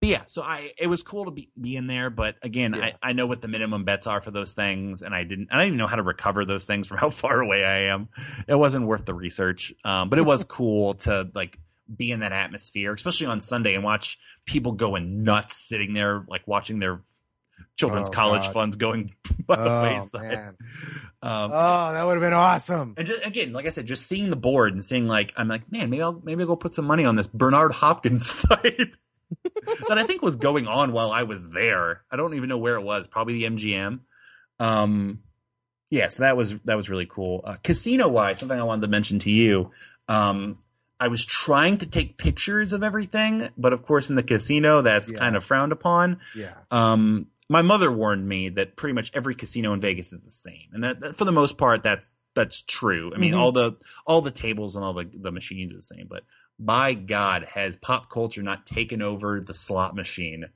but 0.00 0.08
yeah, 0.10 0.22
so 0.26 0.42
I 0.42 0.72
it 0.78 0.86
was 0.86 1.02
cool 1.02 1.24
to 1.26 1.30
be 1.30 1.50
be 1.60 1.76
in 1.76 1.86
there, 1.86 2.10
but 2.10 2.36
again, 2.42 2.74
Yeah. 2.74 2.90
I, 3.02 3.10
I 3.10 3.12
know 3.12 3.26
what 3.26 3.40
the 3.40 3.48
minimum 3.48 3.84
bets 3.84 4.06
are 4.06 4.20
for 4.20 4.30
those 4.30 4.52
things, 4.52 5.02
and 5.02 5.14
I 5.14 5.24
didn't 5.24 5.48
I 5.50 5.56
didn't 5.56 5.68
even 5.68 5.78
know 5.78 5.86
how 5.86 5.96
to 5.96 6.02
recover 6.02 6.44
those 6.44 6.66
things 6.66 6.86
from 6.86 6.98
how 6.98 7.10
far 7.22 7.40
away 7.40 7.64
I 7.64 7.92
am. 7.92 8.08
It 8.46 8.54
wasn't 8.54 8.86
worth 8.86 9.04
the 9.06 9.14
research, 9.14 9.72
um, 9.84 10.08
but 10.10 10.18
it 10.18 10.22
was 10.26 10.44
cool 10.48 10.94
to 10.94 11.28
like 11.34 11.58
be 11.94 12.10
in 12.10 12.20
that 12.20 12.32
atmosphere, 12.32 12.92
especially 12.92 13.26
on 13.28 13.40
Sunday, 13.40 13.74
and 13.74 13.84
watch 13.84 14.18
people 14.44 14.72
going 14.72 15.24
nuts, 15.24 15.56
sitting 15.56 15.94
there 15.94 16.24
like 16.28 16.46
watching 16.46 16.78
their 16.78 17.00
children's 17.76 18.08
Oh, 18.08 18.12
college 18.12 18.42
God. 18.42 18.52
funds 18.52 18.76
going 18.76 19.14
by 19.46 19.56
the 19.56 19.70
Oh 19.70 19.82
wayside. 19.82 20.54
Um, 21.22 21.50
Oh, 21.52 21.92
that 21.92 22.04
would 22.06 22.12
have 22.14 22.20
been 22.22 22.32
awesome. 22.32 22.94
and 22.96 23.06
just, 23.06 23.24
again, 23.26 23.52
like 23.52 23.66
I 23.66 23.70
said, 23.70 23.86
just 23.86 24.06
seeing 24.06 24.30
the 24.30 24.36
board 24.36 24.72
and 24.72 24.84
seeing 24.84 25.06
like 25.06 25.32
I'm 25.36 25.48
like, 25.48 25.70
man, 25.70 25.90
maybe 25.90 26.02
I'll 26.02 26.20
maybe 26.24 26.42
I'll 26.42 26.48
go 26.48 26.56
put 26.56 26.74
some 26.74 26.84
money 26.84 27.04
on 27.04 27.16
this 27.16 27.26
Bernard 27.26 27.72
Hopkins 27.72 28.30
fight 28.32 28.94
that 29.88 29.98
I 29.98 30.04
think 30.04 30.22
was 30.22 30.36
going 30.36 30.66
on 30.68 30.92
while 30.92 31.10
I 31.10 31.24
was 31.24 31.48
there. 31.48 32.02
I 32.10 32.16
don't 32.16 32.34
even 32.34 32.48
know 32.48 32.58
where 32.58 32.76
it 32.76 32.82
was. 32.82 33.06
Probably 33.08 33.34
the 33.34 33.44
MGM. 33.44 34.00
Um, 34.58 35.22
yeah, 35.90 36.08
so 36.08 36.22
that 36.22 36.36
was 36.36 36.54
that 36.64 36.76
was 36.76 36.88
really 36.88 37.06
cool. 37.06 37.42
Uh, 37.44 37.56
casino 37.62 38.08
wise, 38.08 38.38
something 38.40 38.58
I 38.58 38.62
wanted 38.64 38.82
to 38.82 38.88
mention 38.88 39.18
to 39.20 39.30
you. 39.30 39.70
Um, 40.08 40.58
I 40.98 41.08
was 41.08 41.24
trying 41.24 41.78
to 41.78 41.86
take 41.86 42.16
pictures 42.16 42.72
of 42.72 42.82
everything, 42.82 43.50
but 43.58 43.72
of 43.72 43.84
course, 43.84 44.08
in 44.08 44.16
the 44.16 44.22
casino, 44.22 44.80
that's 44.82 45.12
Yeah. 45.12 45.18
kind 45.18 45.36
of 45.36 45.44
frowned 45.44 45.72
upon. 45.72 46.20
Yeah. 46.34 46.54
Um, 46.70 47.26
my 47.48 47.62
mother 47.62 47.90
warned 47.92 48.26
me 48.28 48.48
that 48.50 48.76
pretty 48.76 48.92
much 48.94 49.10
every 49.14 49.34
casino 49.34 49.72
in 49.72 49.80
Vegas 49.80 50.12
is 50.12 50.22
the 50.22 50.32
same, 50.32 50.68
and 50.72 50.84
that, 50.84 51.00
that 51.00 51.16
for 51.16 51.24
the 51.24 51.32
most 51.32 51.56
part, 51.58 51.82
that's 51.82 52.14
that's 52.34 52.62
true. 52.62 53.12
I 53.14 53.18
mean, 53.18 53.32
Mhm. 53.32 53.38
all 53.38 53.52
the 53.52 53.76
all 54.06 54.20
the 54.20 54.30
tables 54.30 54.76
and 54.76 54.84
all 54.84 54.92
the 54.94 55.08
the 55.12 55.30
machines 55.32 55.72
are 55.72 55.76
the 55.76 55.82
same, 55.82 56.06
but 56.08 56.22
by 56.58 56.94
God, 56.94 57.46
has 57.52 57.76
pop 57.76 58.10
culture 58.10 58.42
not 58.42 58.64
taken 58.66 59.02
over 59.02 59.40
the 59.40 59.52
slot 59.54 59.94
machine 59.94 60.46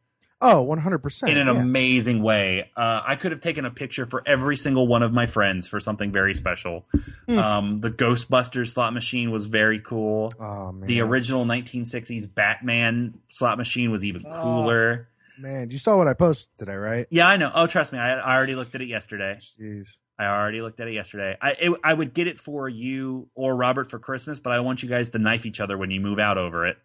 Oh, 0.43 0.63
100%. 0.65 1.29
in 1.31 1.37
an 1.37 1.49
yeah. 1.55 1.61
amazing 1.61 2.23
way? 2.23 2.71
Uh, 2.75 3.03
I 3.07 3.17
could 3.17 3.33
have 3.33 3.43
taken 3.43 3.67
a 3.67 3.71
picture 3.71 4.07
for 4.07 4.23
every 4.27 4.57
single 4.57 4.87
one 4.87 5.03
of 5.03 5.13
my 5.13 5.27
friends 5.27 5.69
for 5.69 5.79
something 5.81 6.11
very 6.13 6.33
special. 6.33 6.87
Hmm. 7.29 7.39
Um, 7.39 7.81
the 7.83 7.91
Ghostbusters 7.91 8.71
slot 8.71 8.95
machine 8.95 9.31
was 9.31 9.45
very 9.45 9.81
cool. 9.81 10.33
Oh, 10.41 10.73
man. 10.73 10.89
The 10.89 11.03
original 11.03 11.45
1960s 11.45 12.27
Batman 12.35 13.19
slot 13.29 13.59
machine 13.59 13.91
was 13.91 14.03
even 14.03 14.23
cooler. 14.23 15.10
Man, 15.41 15.71
you 15.71 15.79
saw 15.79 15.97
what 15.97 16.07
I 16.07 16.15
posted 16.15 16.57
today, 16.59 16.75
right? 16.75 17.07
Yeah, 17.11 17.29
I 17.29 17.37
know. 17.37 17.51
Oh, 17.55 17.67
trust 17.67 17.93
me, 17.93 17.99
I, 17.99 18.15
I 18.15 18.37
already 18.37 18.55
looked 18.55 18.75
at 18.75 18.81
it 18.81 18.89
yesterday. 18.89 19.39
Jeez. 19.61 19.97
I 20.19 20.27
already 20.27 20.61
looked 20.61 20.81
at 20.81 20.89
it 20.89 20.93
yesterday. 20.93 21.37
I 21.41 21.51
it, 21.53 21.73
I 21.83 21.95
would 21.95 22.13
get 22.13 22.27
it 22.27 22.39
for 22.39 22.69
you 22.69 23.29
or 23.35 23.57
Robert 23.57 23.91
for 23.91 23.99
Christmas, 23.99 24.39
but 24.39 24.53
I 24.53 24.61
want 24.61 24.83
you 24.83 24.89
guys 24.89 25.11
to 25.11 25.19
knife 25.19 25.47
each 25.47 25.61
other 25.61 25.79
when 25.79 25.91
you 25.91 26.01
move 26.01 26.19
out 26.19 26.37
over 26.39 26.67
it. 26.67 26.77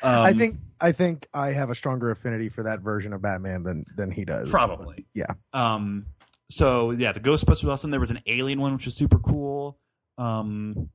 Um, 0.04 0.22
I 0.22 0.32
think 0.32 0.56
I 0.80 0.90
think 0.90 1.28
I 1.32 1.52
have 1.52 1.70
a 1.70 1.76
stronger 1.76 2.10
affinity 2.10 2.48
for 2.48 2.64
that 2.64 2.80
version 2.80 3.12
of 3.12 3.22
Batman 3.22 3.62
than 3.62 3.84
than 3.96 4.10
he 4.10 4.24
does. 4.24 4.50
probably. 4.50 5.06
Yeah. 5.14 5.26
Um. 5.52 6.06
So 6.50 6.90
yeah, 6.90 7.12
the 7.12 7.20
Ghostbusters 7.20 7.62
was 7.62 7.64
awesome. 7.66 7.92
There 7.92 8.00
was 8.00 8.10
an 8.10 8.20
Alien 8.26 8.60
one, 8.60 8.74
which 8.74 8.86
was 8.86 8.96
super 8.96 9.20
cool. 9.20 9.78
Um. 10.18 10.90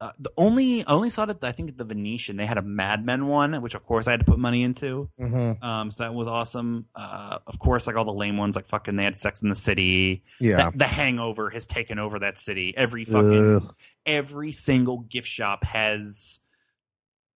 Uh, 0.00 0.10
the 0.18 0.30
only 0.36 0.84
I 0.84 0.90
only 0.92 1.08
saw 1.08 1.22
it. 1.22 1.30
At, 1.30 1.44
I 1.44 1.52
think 1.52 1.70
at 1.70 1.78
the 1.78 1.84
Venetian. 1.84 2.36
They 2.36 2.46
had 2.46 2.58
a 2.58 2.62
Mad 2.62 3.06
Men 3.06 3.26
one, 3.28 3.62
which 3.62 3.74
of 3.74 3.86
course 3.86 4.06
I 4.08 4.10
had 4.10 4.20
to 4.20 4.26
put 4.26 4.38
money 4.38 4.62
into. 4.62 5.08
Mm-hmm. 5.20 5.64
Um. 5.64 5.90
So 5.92 6.02
that 6.02 6.12
was 6.12 6.26
awesome. 6.26 6.86
Uh. 6.94 7.38
Of 7.46 7.58
course, 7.58 7.86
like 7.86 7.96
all 7.96 8.04
the 8.04 8.12
lame 8.12 8.36
ones, 8.36 8.56
like 8.56 8.68
fucking 8.68 8.96
they 8.96 9.04
had 9.04 9.16
Sex 9.16 9.40
in 9.42 9.48
the 9.48 9.54
City. 9.54 10.24
Yeah. 10.40 10.70
The, 10.70 10.78
the 10.78 10.86
Hangover 10.86 11.48
has 11.50 11.66
taken 11.66 11.98
over 11.98 12.18
that 12.18 12.38
city. 12.38 12.74
Every 12.76 13.04
fucking 13.04 13.56
Ugh. 13.56 13.74
every 14.04 14.52
single 14.52 14.98
gift 14.98 15.28
shop 15.28 15.64
has 15.64 16.40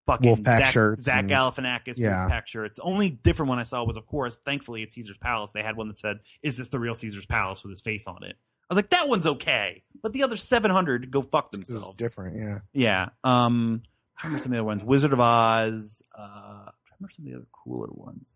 fucking 0.06 0.36
Wolfpack 0.36 0.58
Zach, 0.58 0.72
shirts 0.72 1.04
Zach 1.04 1.20
and- 1.20 1.30
Galifianakis 1.30 1.94
Yeah. 1.96 2.26
Wolfpack 2.28 2.46
shirts. 2.46 2.78
Only 2.82 3.08
different 3.10 3.50
one 3.50 3.58
I 3.58 3.64
saw 3.64 3.84
was, 3.84 3.96
of 3.96 4.06
course, 4.06 4.38
thankfully 4.44 4.82
at 4.82 4.90
Caesar's 4.92 5.18
Palace. 5.18 5.52
They 5.52 5.62
had 5.62 5.76
one 5.76 5.88
that 5.88 5.98
said, 5.98 6.18
"Is 6.42 6.56
this 6.56 6.70
the 6.70 6.78
real 6.78 6.94
Caesar's 6.94 7.26
Palace?" 7.26 7.62
with 7.62 7.70
his 7.70 7.82
face 7.82 8.06
on 8.06 8.24
it. 8.24 8.36
I 8.70 8.74
was 8.74 8.76
like, 8.76 8.90
that 8.90 9.08
one's 9.08 9.26
okay, 9.26 9.82
but 10.02 10.12
the 10.12 10.22
other 10.24 10.36
seven 10.36 10.70
hundred 10.70 11.10
go 11.10 11.22
fuck 11.22 11.50
This 11.52 11.62
is 11.62 11.68
themselves. 11.68 11.98
different. 11.98 12.36
Yeah. 12.36 12.58
Yeah. 12.72 13.08
Um, 13.24 13.82
I 14.22 14.26
remember 14.26 14.42
some 14.42 14.52
of 14.52 14.56
the 14.56 14.58
other 14.58 14.64
ones. 14.66 14.84
Wizard 14.84 15.12
of 15.12 15.20
Oz. 15.20 16.02
Uh, 16.16 16.20
I 16.22 16.70
remember 17.00 17.12
some 17.14 17.24
of 17.26 17.30
the 17.30 17.36
other 17.38 17.46
cooler 17.52 17.88
ones. 17.90 18.28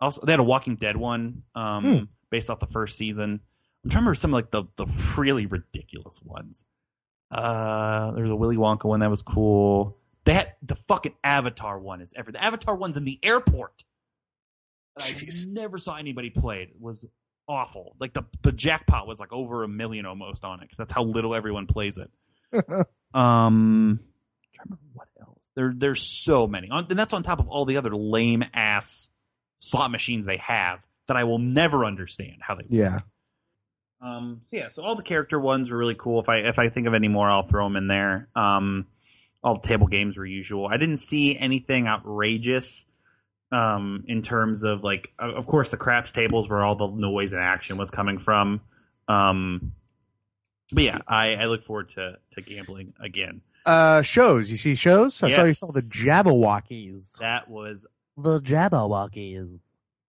Also, 0.00 0.24
they 0.24 0.32
had 0.32 0.40
a 0.40 0.44
Walking 0.44 0.76
Dead 0.76 0.96
one, 0.96 1.42
um, 1.54 1.84
Hmm. 1.84 2.04
based 2.30 2.50
off 2.50 2.60
the 2.60 2.66
first 2.66 2.96
season. 2.96 3.40
I'm 3.84 3.90
trying 3.90 3.92
to 3.92 3.96
remember 4.02 4.14
some 4.14 4.30
like 4.32 4.50
the 4.50 4.64
the 4.76 4.86
really 5.16 5.46
ridiculous 5.46 6.20
ones. 6.22 6.64
Uh, 7.30 8.12
there 8.12 8.22
was 8.22 8.30
a 8.30 8.36
Willy 8.36 8.56
Wonka 8.56 8.84
one 8.84 9.00
that 9.00 9.10
was 9.10 9.22
cool. 9.22 9.98
That 10.24 10.56
the 10.62 10.76
fucking 10.76 11.14
Avatar 11.24 11.78
one 11.78 12.00
is 12.00 12.12
ever. 12.16 12.30
The 12.32 12.42
Avatar 12.42 12.76
one's 12.76 12.96
in 12.96 13.04
the 13.04 13.18
airport. 13.22 13.82
I 14.98 15.14
never 15.48 15.78
saw 15.78 15.96
anybody 15.96 16.30
play 16.30 16.62
it. 16.62 16.70
It 16.70 16.80
was 16.80 17.04
awful. 17.48 17.94
Like 18.00 18.12
the 18.14 18.22
the 18.42 18.52
jackpot 18.52 19.06
was 19.06 19.20
like 19.20 19.32
over 19.32 19.62
a 19.64 19.68
million 19.68 20.06
almost 20.06 20.44
on 20.44 20.60
it 20.60 20.62
because 20.62 20.78
that's 20.78 20.92
how 20.92 21.04
little 21.04 21.34
everyone 21.34 21.66
plays 21.66 21.98
it. 21.98 22.10
Um, 23.14 24.00
to 24.54 24.60
remember 24.64 24.82
what 24.92 25.06
else. 25.20 25.38
There, 25.54 25.72
there's 25.76 26.02
so 26.02 26.48
many, 26.48 26.68
On- 26.70 26.86
and 26.90 26.98
that's 26.98 27.12
on 27.12 27.22
top 27.22 27.38
of 27.38 27.46
all 27.48 27.64
the 27.64 27.76
other 27.76 27.94
lame 27.94 28.42
ass 28.52 29.08
slot 29.60 29.92
machines 29.92 30.26
they 30.26 30.38
have 30.38 30.80
that 31.06 31.16
I 31.16 31.22
will 31.22 31.38
never 31.38 31.84
understand 31.84 32.38
how 32.40 32.56
they. 32.56 32.64
Yeah. 32.70 32.98
Um. 34.00 34.40
so 34.50 34.56
yeah. 34.56 34.68
So 34.74 34.82
all 34.82 34.96
the 34.96 35.04
character 35.04 35.38
ones 35.38 35.70
were 35.70 35.76
really 35.78 35.94
cool. 35.96 36.20
If 36.20 36.28
I 36.28 36.38
if 36.38 36.58
I 36.58 36.70
think 36.70 36.88
of 36.88 36.94
any 36.94 37.06
more, 37.06 37.30
I'll 37.30 37.46
throw 37.46 37.64
them 37.66 37.76
in 37.76 37.86
there. 37.86 38.28
Um, 38.34 38.86
all 39.44 39.60
the 39.60 39.68
table 39.68 39.86
games 39.86 40.16
were 40.18 40.26
usual. 40.26 40.66
I 40.66 40.76
didn't 40.76 40.96
see 40.98 41.38
anything 41.38 41.86
outrageous. 41.86 42.84
Um, 43.54 44.04
in 44.08 44.22
terms 44.22 44.64
of 44.64 44.82
like, 44.82 45.12
of 45.18 45.46
course, 45.46 45.70
the 45.70 45.76
craps 45.76 46.10
tables 46.10 46.48
where 46.48 46.64
all 46.64 46.74
the 46.74 46.88
noise 46.88 47.32
and 47.32 47.40
action 47.40 47.76
was 47.76 47.90
coming 47.90 48.18
from. 48.18 48.60
Um, 49.06 49.72
but 50.72 50.82
yeah, 50.82 50.98
I, 51.06 51.34
I 51.34 51.44
look 51.44 51.62
forward 51.62 51.90
to 51.90 52.18
to 52.32 52.40
gambling 52.40 52.94
again. 53.00 53.42
Uh, 53.64 54.02
shows. 54.02 54.50
You 54.50 54.56
see 54.56 54.74
shows? 54.74 55.22
I 55.22 55.28
saw 55.28 55.44
you 55.44 55.54
saw 55.54 55.70
the 55.72 55.80
Jabbawockeez. 55.82 57.18
That 57.18 57.48
was 57.48 57.86
The 58.16 58.40
Jabbawockeez. 58.40 59.60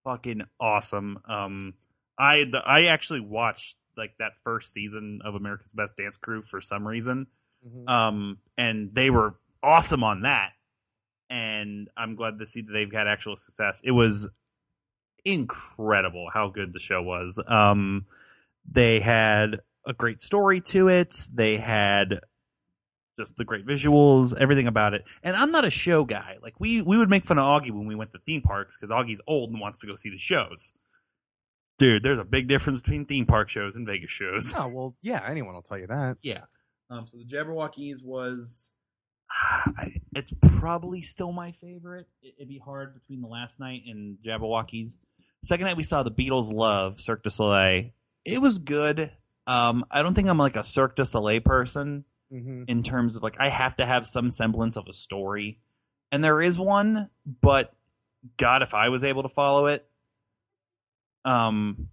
fucking 0.04 0.42
awesome. 0.60 1.20
Um, 1.28 1.74
I 2.18 2.46
the, 2.52 2.60
I 2.66 2.86
actually 2.86 3.22
watched 3.22 3.78
like 3.98 4.16
that 4.20 4.34
first 4.44 4.74
season 4.74 5.22
of 5.24 5.36
America's 5.36 5.72
Best 5.72 5.98
Dance 5.98 6.18
Crew 6.18 6.42
for 6.42 6.62
some 6.62 6.88
reason. 6.88 7.28
Mm-hmm. 7.66 7.88
Um, 7.88 8.38
and 8.58 8.94
they 8.94 9.10
were 9.10 9.36
awesome 9.64 10.04
on 10.04 10.22
that. 10.22 10.52
And 11.30 11.90
I'm 11.98 12.16
glad 12.16 12.40
to 12.40 12.46
see 12.46 12.62
that 12.62 12.72
they've 12.72 12.92
had 12.92 13.08
actual 13.08 13.38
success. 13.38 13.82
It 13.84 13.92
was 13.92 14.28
incredible 15.24 16.30
how 16.32 16.50
good 16.50 16.74
the 16.74 16.80
show 16.80 17.02
was. 17.02 17.40
Um, 17.48 18.06
they 18.72 19.00
had 19.00 19.62
a 19.86 19.94
great 19.94 20.22
story 20.22 20.62
to 20.62 20.88
it. 20.88 21.16
They 21.34 21.58
had 21.58 22.20
just 23.20 23.38
the 23.38 23.46
great 23.46 23.66
visuals, 23.66 24.36
everything 24.38 24.68
about 24.68 24.94
it. 24.94 25.04
And 25.24 25.36
I'm 25.36 25.52
not 25.52 25.66
a 25.66 25.72
show 25.72 26.06
guy. 26.06 26.38
Like 26.42 26.60
we 26.60 26.82
we 26.82 26.98
would 26.98 27.10
make 27.10 27.26
fun 27.26 27.40
of 27.40 27.46
Augie 27.46 27.72
when 27.72 27.88
we 27.88 27.96
went 27.96 28.12
to 28.14 28.20
theme 28.26 28.42
parks 28.42 28.78
because 28.78 28.92
Augie's 28.92 29.22
old 29.28 29.52
and 29.52 29.60
wants 29.60 29.80
to 29.80 29.88
go 29.88 29.96
see 29.96 30.10
the 30.10 30.18
shows. 30.18 30.72
Dude, 31.78 32.04
there's 32.04 32.20
a 32.20 32.24
big 32.24 32.48
difference 32.48 32.82
between 32.82 33.06
theme 33.06 33.26
park 33.26 33.50
shows 33.50 33.76
and 33.76 33.86
Vegas 33.86 34.12
shows. 34.12 34.54
Oh 34.56 34.68
well, 34.68 34.96
yeah. 35.02 35.22
Anyone 35.28 35.56
will 35.56 35.62
tell 35.62 35.78
you 35.78 35.88
that. 35.88 36.18
Yeah. 36.22 36.42
Um, 36.90 37.08
so 37.12 37.18
the 37.18 37.26
Jabbawockeez 37.26 38.04
was. 38.04 38.70
I, 39.78 40.02
it's 40.16 40.34
probably 40.60 41.02
still 41.02 41.32
my 41.32 41.52
favorite. 41.62 42.08
It, 42.22 42.36
it'd 42.38 42.50
be 42.50 42.60
hard 42.60 42.94
between 42.94 43.22
the 43.22 43.28
last 43.28 43.60
night 43.60 43.84
and 43.88 44.18
Jabbawockeez. 44.26 44.92
Second 45.44 45.66
night 45.66 45.78
we 45.78 45.84
saw 45.84 46.04
the 46.04 46.12
Beatles 46.12 46.52
Love 46.54 47.00
Cirque 47.00 47.24
du 47.24 47.30
Soleil. 47.30 47.92
It 48.24 48.42
was 48.42 48.58
good. 48.60 49.12
Um, 49.48 49.86
I 49.92 50.02
don't 50.02 50.16
think 50.16 50.28
I'm 50.28 50.38
like 50.40 50.56
a 50.56 50.64
Cirque 50.64 50.96
du 50.96 51.06
Soleil 51.06 51.42
person 51.42 52.06
Mm-hmm. 52.34 52.64
in 52.68 52.82
terms 52.82 53.16
of 53.16 53.22
like 53.22 53.36
I 53.40 53.50
have 53.50 53.76
to 53.78 53.86
have 53.86 54.08
some 54.08 54.32
semblance 54.32 54.78
of 54.78 54.88
a 54.90 54.94
story, 54.94 55.60
and 56.12 56.24
there 56.24 56.42
is 56.42 56.58
one. 56.58 57.12
But 57.42 57.72
God, 58.38 58.64
if 58.64 58.74
I 58.74 58.90
was 58.90 59.04
able 59.04 59.22
to 59.22 59.30
follow 59.30 59.68
it, 59.68 59.86
um, 61.24 61.90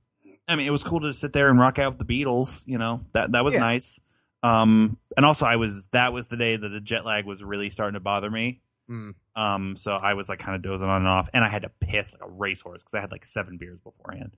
I 0.48 0.56
mean, 0.56 0.66
it 0.66 0.70
was 0.70 0.82
cool 0.82 1.00
to 1.00 1.12
sit 1.12 1.34
there 1.34 1.50
and 1.50 1.58
rock 1.60 1.78
out 1.78 1.98
with 1.98 2.06
the 2.08 2.24
Beatles. 2.24 2.64
You 2.66 2.78
know 2.78 3.02
that 3.12 3.32
that 3.32 3.44
was 3.44 3.52
Yeah. 3.54 3.60
nice. 3.60 4.00
Um, 4.42 4.98
and 5.16 5.24
also 5.24 5.46
I 5.46 5.56
was 5.56 5.88
that 5.92 6.12
was 6.12 6.28
the 6.28 6.36
day 6.36 6.56
that 6.56 6.68
the 6.68 6.80
jet 6.80 7.04
lag 7.04 7.26
was 7.26 7.42
really 7.42 7.70
starting 7.70 7.94
to 7.94 8.00
bother 8.00 8.30
me. 8.30 8.60
Mm. 8.90 9.14
Um, 9.36 9.76
so 9.76 9.92
I 9.92 10.14
was 10.14 10.28
like 10.28 10.40
kind 10.40 10.56
of 10.56 10.62
dozing 10.62 10.88
on 10.88 11.02
and 11.02 11.08
off, 11.08 11.28
and 11.32 11.44
I 11.44 11.48
had 11.48 11.62
to 11.62 11.70
piss 11.80 12.12
like 12.12 12.22
a 12.22 12.30
racehorse 12.30 12.82
because 12.82 12.94
I 12.94 13.00
had 13.00 13.10
like 13.10 13.24
seven 13.24 13.56
beers 13.56 13.78
beforehand. 13.80 14.36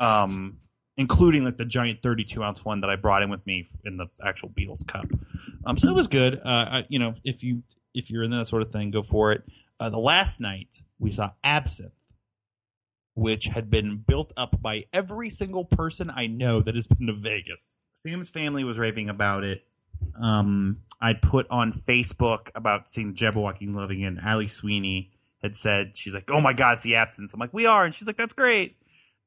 Um, 0.00 0.58
including 0.96 1.44
like 1.44 1.56
the 1.56 1.64
giant 1.64 2.02
32 2.02 2.42
ounce 2.42 2.64
one 2.64 2.80
that 2.80 2.90
I 2.90 2.96
brought 2.96 3.22
in 3.22 3.30
with 3.30 3.46
me 3.46 3.68
in 3.84 3.96
the 3.96 4.06
actual 4.22 4.48
Beatles 4.50 4.86
cup. 4.86 5.06
Um, 5.64 5.78
so 5.78 5.88
it 5.88 5.94
was 5.94 6.08
good. 6.08 6.40
Uh, 6.44 6.48
I, 6.48 6.84
you 6.88 6.98
know, 6.98 7.14
if 7.24 7.42
you 7.42 7.62
if 7.94 8.10
you're 8.10 8.24
in 8.24 8.30
that 8.32 8.48
sort 8.48 8.62
of 8.62 8.72
thing, 8.72 8.90
go 8.90 9.02
for 9.02 9.32
it. 9.32 9.42
Uh, 9.80 9.90
the 9.90 9.98
last 9.98 10.40
night 10.40 10.68
we 10.98 11.12
saw 11.12 11.30
Absinthe, 11.44 11.92
which 13.14 13.46
had 13.46 13.70
been 13.70 14.02
built 14.06 14.32
up 14.36 14.60
by 14.60 14.84
every 14.92 15.30
single 15.30 15.64
person 15.64 16.10
I 16.10 16.26
know 16.26 16.60
that 16.60 16.74
has 16.74 16.86
been 16.86 17.06
to 17.06 17.14
Vegas. 17.14 17.74
Sam's 18.06 18.30
family 18.30 18.64
was 18.64 18.78
raving 18.78 19.08
about 19.08 19.44
it. 19.44 19.64
Um, 20.20 20.78
I 21.00 21.14
put 21.14 21.46
on 21.50 21.72
Facebook 21.72 22.50
about 22.54 22.90
seeing 22.90 23.14
Jabberwocky 23.14 23.74
living 23.74 24.02
in. 24.02 24.18
Ali 24.20 24.48
Sweeney 24.48 25.12
had 25.42 25.56
said 25.56 25.96
she's 25.96 26.14
like, 26.14 26.30
"Oh 26.30 26.40
my 26.40 26.52
God, 26.52 26.74
it's 26.74 26.82
the 26.82 26.96
Absinthe." 26.96 27.32
I'm 27.32 27.40
like, 27.40 27.54
"We 27.54 27.66
are," 27.66 27.84
and 27.84 27.94
she's 27.94 28.06
like, 28.06 28.16
"That's 28.16 28.32
great." 28.32 28.76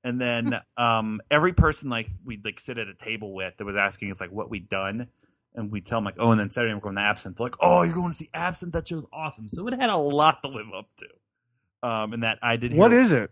And 0.03 0.19
then 0.19 0.59
um, 0.77 1.21
every 1.29 1.53
person 1.53 1.89
like 1.89 2.09
we'd 2.25 2.43
like 2.43 2.59
sit 2.59 2.77
at 2.77 2.87
a 2.87 2.93
table 2.93 3.33
with 3.33 3.53
that 3.57 3.65
was 3.65 3.75
asking 3.75 4.11
us 4.11 4.19
like 4.19 4.31
what 4.31 4.49
we'd 4.49 4.69
done, 4.69 5.07
and 5.55 5.71
we'd 5.71 5.85
tell 5.85 5.97
them 5.97 6.05
like, 6.05 6.15
"Oh," 6.19 6.31
and 6.31 6.39
then 6.39 6.51
Saturday 6.51 6.73
we're 6.73 6.81
going 6.81 6.95
to 6.95 7.01
Absinthe. 7.01 7.37
They're 7.37 7.45
like, 7.45 7.57
"Oh, 7.61 7.83
you're 7.83 7.95
going 7.95 8.11
to 8.11 8.17
see 8.17 8.29
Absinthe? 8.33 8.73
That 8.73 8.87
show's 8.87 9.05
awesome." 9.13 9.47
So 9.49 9.67
it 9.67 9.73
had 9.73 9.89
a 9.89 9.97
lot 9.97 10.41
to 10.43 10.49
live 10.49 10.67
up 10.77 10.87
to. 10.97 11.87
Um, 11.87 12.13
and 12.13 12.23
that 12.23 12.39
I 12.43 12.57
did. 12.57 12.73
What 12.73 12.93
is 12.93 13.11
it? 13.11 13.31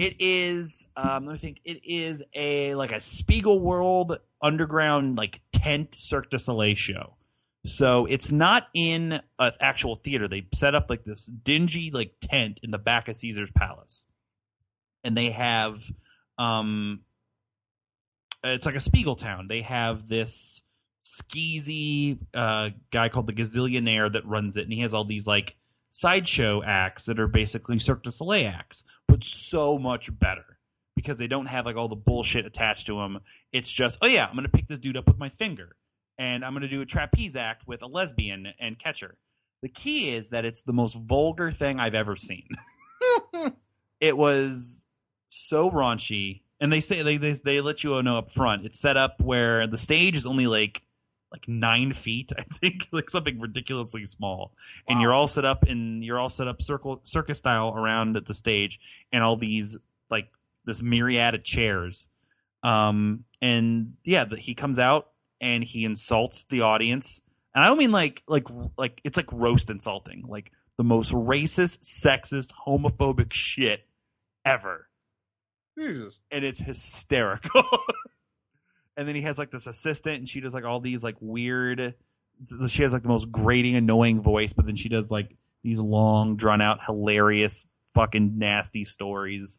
It 0.00 0.16
is 0.18 0.86
um 0.96 1.26
let 1.26 1.34
me 1.34 1.38
think 1.38 1.58
it 1.62 1.82
is 1.84 2.22
a 2.34 2.74
like 2.74 2.90
a 2.90 3.00
Spiegel 3.00 3.60
World 3.60 4.16
underground 4.42 5.16
like 5.16 5.40
tent 5.52 5.94
Cirque 5.94 6.30
du 6.30 6.38
Soleil 6.38 6.74
show. 6.74 7.16
So 7.66 8.06
it's 8.06 8.32
not 8.32 8.68
in 8.74 9.20
an 9.38 9.52
actual 9.60 9.96
theater. 9.96 10.26
They 10.26 10.46
set 10.54 10.74
up 10.74 10.86
like 10.88 11.04
this 11.04 11.26
dingy 11.26 11.90
like 11.92 12.14
tent 12.22 12.60
in 12.62 12.70
the 12.70 12.78
back 12.78 13.08
of 13.08 13.16
Caesar's 13.16 13.50
Palace. 13.54 14.04
And 15.04 15.14
they 15.14 15.32
have 15.32 15.82
um 16.38 17.00
it's 18.42 18.64
like 18.64 18.76
a 18.76 18.80
Spiegel 18.80 19.16
town. 19.16 19.48
They 19.50 19.60
have 19.60 20.08
this 20.08 20.62
skeezy 21.04 22.16
uh 22.34 22.70
guy 22.90 23.10
called 23.10 23.26
the 23.26 23.34
Gazillionaire 23.34 24.10
that 24.14 24.26
runs 24.26 24.56
it 24.56 24.64
and 24.64 24.72
he 24.72 24.80
has 24.80 24.94
all 24.94 25.04
these 25.04 25.26
like 25.26 25.56
sideshow 25.92 26.62
acts 26.64 27.04
that 27.04 27.20
are 27.20 27.28
basically 27.28 27.78
Cirque 27.78 28.04
du 28.04 28.10
Soleil 28.10 28.48
acts 28.48 28.82
but 29.10 29.24
so 29.24 29.78
much 29.78 30.16
better 30.18 30.44
because 30.96 31.18
they 31.18 31.26
don't 31.26 31.46
have 31.46 31.66
like 31.66 31.76
all 31.76 31.88
the 31.88 31.96
bullshit 31.96 32.46
attached 32.46 32.86
to 32.86 32.96
them. 32.96 33.20
It's 33.52 33.70
just, 33.70 33.98
oh 34.02 34.06
yeah, 34.06 34.26
I'm 34.26 34.34
gonna 34.34 34.48
pick 34.48 34.68
this 34.68 34.78
dude 34.78 34.96
up 34.96 35.08
with 35.08 35.18
my 35.18 35.30
finger, 35.30 35.76
and 36.18 36.44
I'm 36.44 36.52
gonna 36.52 36.68
do 36.68 36.80
a 36.80 36.86
trapeze 36.86 37.36
act 37.36 37.66
with 37.66 37.82
a 37.82 37.86
lesbian 37.86 38.46
and 38.60 38.78
catch 38.78 39.00
her. 39.00 39.16
The 39.62 39.68
key 39.68 40.14
is 40.14 40.30
that 40.30 40.44
it's 40.44 40.62
the 40.62 40.72
most 40.72 40.94
vulgar 40.94 41.50
thing 41.50 41.80
I've 41.80 41.94
ever 41.94 42.16
seen. 42.16 42.48
it 44.00 44.16
was 44.16 44.84
so 45.30 45.70
raunchy, 45.70 46.42
and 46.60 46.72
they 46.72 46.80
say 46.80 47.02
they, 47.02 47.16
they 47.16 47.32
they 47.32 47.60
let 47.60 47.82
you 47.82 48.02
know 48.02 48.18
up 48.18 48.30
front. 48.30 48.64
It's 48.64 48.80
set 48.80 48.96
up 48.96 49.20
where 49.20 49.66
the 49.66 49.78
stage 49.78 50.16
is 50.16 50.26
only 50.26 50.46
like 50.46 50.82
like 51.32 51.46
nine 51.48 51.92
feet, 51.92 52.32
I 52.38 52.42
think, 52.60 52.88
like 52.92 53.10
something 53.10 53.38
ridiculously 53.40 54.06
small. 54.06 54.52
And 54.88 55.00
you're 55.00 55.12
all 55.12 55.28
set 55.28 55.44
up 55.44 55.66
in 55.66 56.02
you're 56.02 56.18
all 56.18 56.30
set 56.30 56.48
up 56.48 56.62
circle 56.62 57.00
circus 57.04 57.38
style 57.38 57.74
around 57.76 58.18
the 58.26 58.34
stage, 58.34 58.80
and 59.12 59.22
all 59.22 59.36
these 59.36 59.76
like 60.10 60.28
this 60.64 60.82
myriad 60.82 61.34
of 61.34 61.44
chairs. 61.44 62.08
Um, 62.62 63.24
and 63.40 63.94
yeah, 64.04 64.24
he 64.38 64.54
comes 64.54 64.78
out 64.78 65.10
and 65.40 65.64
he 65.64 65.84
insults 65.84 66.44
the 66.50 66.62
audience, 66.62 67.20
and 67.54 67.64
I 67.64 67.68
don't 67.68 67.78
mean 67.78 67.92
like 67.92 68.22
like 68.26 68.46
like 68.76 69.00
it's 69.04 69.16
like 69.16 69.32
roast 69.32 69.70
insulting, 69.70 70.24
like 70.28 70.52
the 70.76 70.84
most 70.84 71.12
racist, 71.12 71.80
sexist, 71.80 72.48
homophobic 72.66 73.32
shit 73.32 73.86
ever 74.44 74.88
Jesus. 75.78 76.18
and 76.30 76.44
it's 76.44 76.60
hysterical. 76.60 77.62
and 79.00 79.08
then 79.08 79.16
he 79.16 79.22
has 79.22 79.38
like 79.38 79.50
this 79.50 79.66
assistant, 79.66 80.16
and 80.16 80.28
she 80.28 80.40
does 80.40 80.52
like 80.52 80.64
all 80.64 80.78
these 80.78 81.02
like 81.02 81.16
weird. 81.20 81.94
She 82.68 82.82
has 82.82 82.92
like 82.92 83.00
the 83.00 83.08
most 83.08 83.32
grating, 83.32 83.74
annoying 83.74 84.20
voice, 84.20 84.52
but 84.52 84.66
then 84.66 84.76
she 84.76 84.90
does 84.90 85.10
like 85.10 85.34
these 85.62 85.78
long, 85.78 86.36
drawn 86.36 86.60
out, 86.60 86.80
hilarious, 86.84 87.64
fucking 87.94 88.36
nasty 88.36 88.84
stories. 88.84 89.58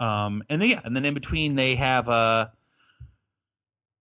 Um, 0.00 0.42
and 0.48 0.62
then 0.62 0.70
yeah, 0.70 0.80
and 0.82 0.96
then 0.96 1.04
in 1.04 1.12
between 1.12 1.54
they 1.54 1.76
have 1.76 2.08
uh 2.08 2.46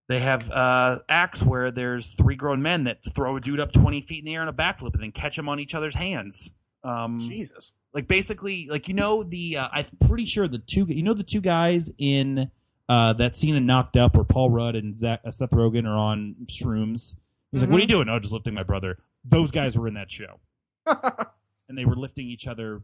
they 0.08 0.22
have 0.22 0.50
uh 0.50 1.00
acts 1.10 1.44
where 1.44 1.70
there's 1.70 2.08
three 2.14 2.36
grown 2.36 2.62
men 2.62 2.86
that 2.86 3.00
throw 3.14 3.36
a 3.36 3.42
dude 3.42 3.60
up 3.60 3.74
twenty 3.74 4.00
feet 4.00 4.20
in 4.20 4.26
the 4.26 4.36
air 4.36 4.42
in 4.42 4.48
a 4.48 4.54
backflip 4.54 4.94
and 4.94 5.04
then 5.04 5.12
catch 5.12 5.38
him 5.38 5.50
on 5.50 5.60
each 5.60 5.76
other's 5.76 5.96
hands. 5.96 6.50
Um, 6.86 7.20
Jesus. 7.20 7.74
like 7.94 8.08
basically 8.08 8.70
like 8.72 8.88
you 8.88 8.94
know 8.94 9.24
the 9.24 9.58
uh, 9.58 9.68
I'm 9.70 9.88
pretty 10.08 10.28
sure 10.28 10.48
the 10.48 10.60
two 10.60 10.86
you 10.88 11.04
know 11.04 11.14
the 11.14 11.24
two 11.24 11.42
guys 11.42 11.92
in 11.98 12.50
uh, 12.90 13.14
that 13.14 13.36
scene 13.36 13.56
in 13.56 13.66
Knocked 13.66 13.98
Up 13.98 14.16
where 14.16 14.24
Paul 14.24 14.50
Rudd 14.50 14.76
and 14.76 14.98
Zach, 14.98 15.22
uh, 15.26 15.32
Seth 15.32 15.52
Rogen 15.52 15.86
are 15.86 15.98
on 15.98 16.36
shrooms. 16.46 17.16
He's 17.52 17.62
like, 17.62 17.70
"What 17.70 17.78
are 17.78 17.82
you 17.82 17.88
doing?" 17.88 18.10
"Oh, 18.10 18.20
just 18.20 18.34
lifting 18.34 18.54
my 18.54 18.64
brother." 18.64 18.98
Those 19.26 19.52
guys 19.52 19.78
were 19.78 19.88
in 19.88 19.96
that 19.96 20.12
show, 20.12 20.40
and 20.86 21.78
they 21.78 21.86
were 21.86 21.96
lifting 21.96 22.28
each 22.28 22.48
other 22.48 22.82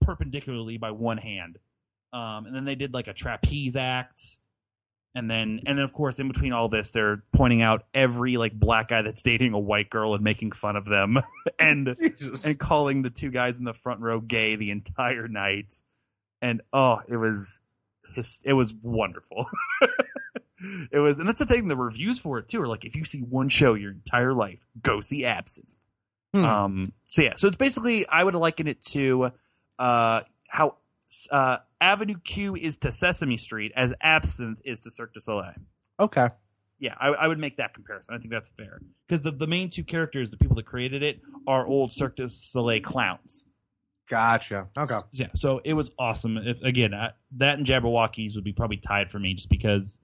perpendicularly 0.00 0.78
by 0.78 0.90
one 0.90 1.18
hand. 1.18 1.58
Um, 2.12 2.46
and 2.46 2.54
then 2.54 2.64
they 2.64 2.74
did 2.74 2.92
like 2.92 3.08
a 3.08 3.12
trapeze 3.12 3.74
act, 3.74 4.20
and 5.14 5.28
then 5.28 5.60
and 5.66 5.78
then 5.78 5.84
of 5.84 5.92
course 5.92 6.18
in 6.18 6.28
between 6.28 6.52
all 6.52 6.68
this, 6.68 6.90
they're 6.90 7.22
pointing 7.32 7.62
out 7.62 7.86
every 7.94 8.36
like 8.36 8.52
black 8.52 8.88
guy 8.88 9.02
that's 9.02 9.22
dating 9.22 9.54
a 9.54 9.58
white 9.58 9.90
girl 9.90 10.14
and 10.14 10.22
making 10.22 10.52
fun 10.52 10.76
of 10.76 10.84
them, 10.84 11.18
and 11.58 11.96
Jesus. 11.98 12.44
and 12.44 12.58
calling 12.58 13.02
the 13.02 13.10
two 13.10 13.30
guys 13.30 13.58
in 13.58 13.64
the 13.64 13.74
front 13.74 14.00
row 14.00 14.20
gay 14.20 14.56
the 14.56 14.70
entire 14.70 15.26
night. 15.26 15.74
And 16.40 16.60
oh, 16.72 17.00
it 17.08 17.16
was 17.16 17.60
it 18.44 18.52
was 18.52 18.74
wonderful. 18.82 19.46
it 20.92 20.98
was, 20.98 21.18
and 21.18 21.28
that's 21.28 21.38
the 21.38 21.46
thing. 21.46 21.68
The 21.68 21.76
reviews 21.76 22.18
for 22.18 22.38
it 22.38 22.48
too 22.48 22.60
are 22.60 22.68
like, 22.68 22.84
if 22.84 22.94
you 22.94 23.04
see 23.04 23.20
one 23.20 23.48
show 23.48 23.74
your 23.74 23.92
entire 23.92 24.34
life, 24.34 24.60
go 24.80 25.00
see 25.00 25.24
Absinthe. 25.24 25.74
Hmm. 26.34 26.44
Um, 26.44 26.92
so 27.08 27.22
yeah, 27.22 27.34
so 27.36 27.48
it's 27.48 27.56
basically 27.56 28.06
I 28.06 28.24
would 28.24 28.34
liken 28.34 28.66
it 28.66 28.82
to 28.86 29.32
uh, 29.78 30.20
how 30.48 30.76
uh, 31.30 31.58
Avenue 31.80 32.18
Q 32.24 32.56
is 32.56 32.78
to 32.78 32.92
Sesame 32.92 33.36
Street 33.36 33.72
as 33.76 33.92
Absinthe 34.00 34.60
is 34.64 34.80
to 34.80 34.90
Cirque 34.90 35.12
du 35.12 35.20
Soleil 35.20 35.54
okay. 36.02 36.28
yeah, 36.78 36.94
I, 37.00 37.08
I 37.08 37.28
would 37.28 37.38
make 37.38 37.56
that 37.56 37.74
comparison. 37.74 38.14
I 38.14 38.18
think 38.18 38.30
that's 38.30 38.50
fair 38.56 38.80
because 39.06 39.22
the, 39.22 39.30
the 39.30 39.46
main 39.46 39.70
two 39.70 39.84
characters, 39.84 40.30
the 40.30 40.36
people 40.36 40.56
that 40.56 40.66
created 40.66 41.02
it, 41.02 41.20
are 41.46 41.66
old 41.66 41.92
Cirque 41.92 42.16
du 42.16 42.28
Soleil 42.28 42.80
clowns. 42.80 43.44
Gotcha. 44.12 44.68
Okay. 44.76 44.98
Yeah, 45.12 45.28
so 45.34 45.62
it 45.64 45.72
was 45.72 45.90
awesome. 45.98 46.36
If, 46.36 46.60
again, 46.60 46.92
I, 46.92 47.12
that 47.38 47.56
and 47.56 47.66
Jabbawockeez 47.66 48.34
would 48.34 48.44
be 48.44 48.52
probably 48.52 48.76
tied 48.76 49.10
for 49.10 49.18
me 49.18 49.32
just 49.32 49.48
because 49.48 49.98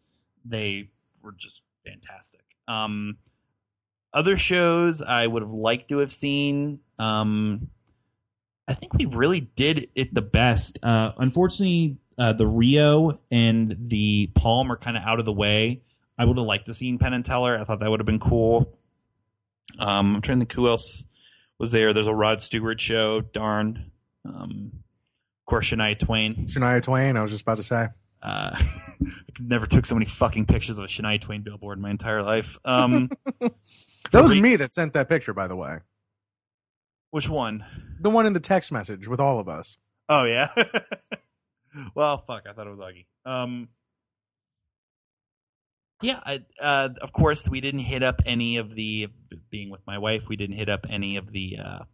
they 0.47 0.89
were 1.23 1.35
just 1.37 1.61
fantastic. 1.85 2.41
Um, 2.67 3.19
other 4.15 4.39
shows 4.39 5.03
I 5.03 5.27
would 5.27 5.43
have 5.43 5.51
liked 5.51 5.91
to 5.91 5.99
have 5.99 6.11
seen. 6.11 6.79
Um, 6.99 7.69
I 8.67 8.73
think 8.73 8.95
we 8.95 9.05
really 9.05 9.41
did 9.41 9.91
it 9.95 10.15
the 10.15 10.23
best. 10.23 10.79
Uh, 10.83 11.13
unfortunately, 11.19 11.99
uh, 12.19 12.33
the 12.33 12.47
Rio 12.47 13.21
and 13.31 13.77
the 13.89 14.31
Palm 14.35 14.73
are 14.73 14.79
kind 14.79 14.97
of 14.97 15.03
out 15.07 15.19
of 15.19 15.27
the 15.27 15.35
way. 15.35 15.83
I 16.19 16.25
would 16.25 16.39
have 16.39 16.47
liked 16.47 16.65
to 16.69 16.75
seen 16.75 16.97
Penn 16.99 17.13
and 17.13 17.27
Teller. 17.27 17.59
I 17.61 17.65
thought 17.65 17.81
that 17.81 17.91
would 17.91 18.01
have 18.01 18.07
been 18.07 18.21
cool. 18.21 18.75
Um, 19.79 20.17
I'm 20.17 20.23
trying 20.23 20.39
to 20.39 20.47
think 20.47 20.53
who 20.55 20.67
else 20.67 21.05
was 21.59 21.73
there. 21.73 21.93
There's 21.93 22.07
a 22.07 22.15
Rod 22.15 22.41
Stewart 22.41 22.81
show. 22.81 23.21
Darn. 23.21 23.93
Um, 24.37 24.73
of 24.75 25.47
course, 25.51 25.67
Shania 25.71 25.99
Twain. 25.99 26.47
Shania 26.47 26.83
Twain, 26.83 27.17
I 27.17 27.23
was 27.23 27.31
just 27.31 27.43
about 27.43 27.57
to 27.57 27.63
say. 27.63 27.89
Uh, 28.23 28.51
I 28.61 28.63
never 29.41 29.67
took 29.67 29.87
so 29.87 29.95
many 29.95 30.07
fucking 30.07 30.47
pictures 30.47 30.79
of 30.79 30.85
a 30.85 30.89
Shania 30.89 31.21
Twain 31.21 31.43
billboard 31.43 31.79
in 31.79 31.83
my 31.83 31.91
entire 31.91 32.23
life. 32.23 32.59
Um, 32.65 33.11
That 34.13 34.23
was 34.23 34.33
Re- 34.33 34.41
me 34.41 34.57
that 34.57 34.73
sent 34.73 34.95
that 34.95 35.09
picture, 35.09 35.35
by 35.35 35.49
the 35.49 35.57
way. 35.57 35.79
which 37.11 37.29
one? 37.29 37.65
The 38.01 38.09
one 38.09 38.25
in 38.27 38.33
the 38.33 38.41
text 38.41 38.73
message 38.73 39.07
with 39.07 39.21
all 39.21 39.39
of 39.39 39.49
us. 39.51 39.77
Oh 40.09 40.25
yeah. 40.25 40.49
well, 41.95 42.25
fuck. 42.27 42.45
I 42.49 42.55
thought 42.55 42.67
it 42.67 42.71
was 42.75 42.79
Augie. 42.79 43.07
Um, 43.31 43.69
yeah. 46.01 46.21
I, 46.25 46.41
uh, 46.63 46.89
of 47.03 47.13
course, 47.13 47.47
we 47.49 47.61
didn't 47.61 47.81
hit 47.81 48.03
up 48.03 48.23
any 48.25 48.57
of 48.57 48.75
the 48.75 49.09
being 49.51 49.69
with 49.69 49.81
my 49.87 49.99
wife. 49.99 50.23
We 50.29 50.37
didn't 50.37 50.57
hit 50.57 50.71
up 50.71 50.87
any 50.89 51.17
of 51.17 51.31
the 51.31 51.59
uh, 51.63 51.85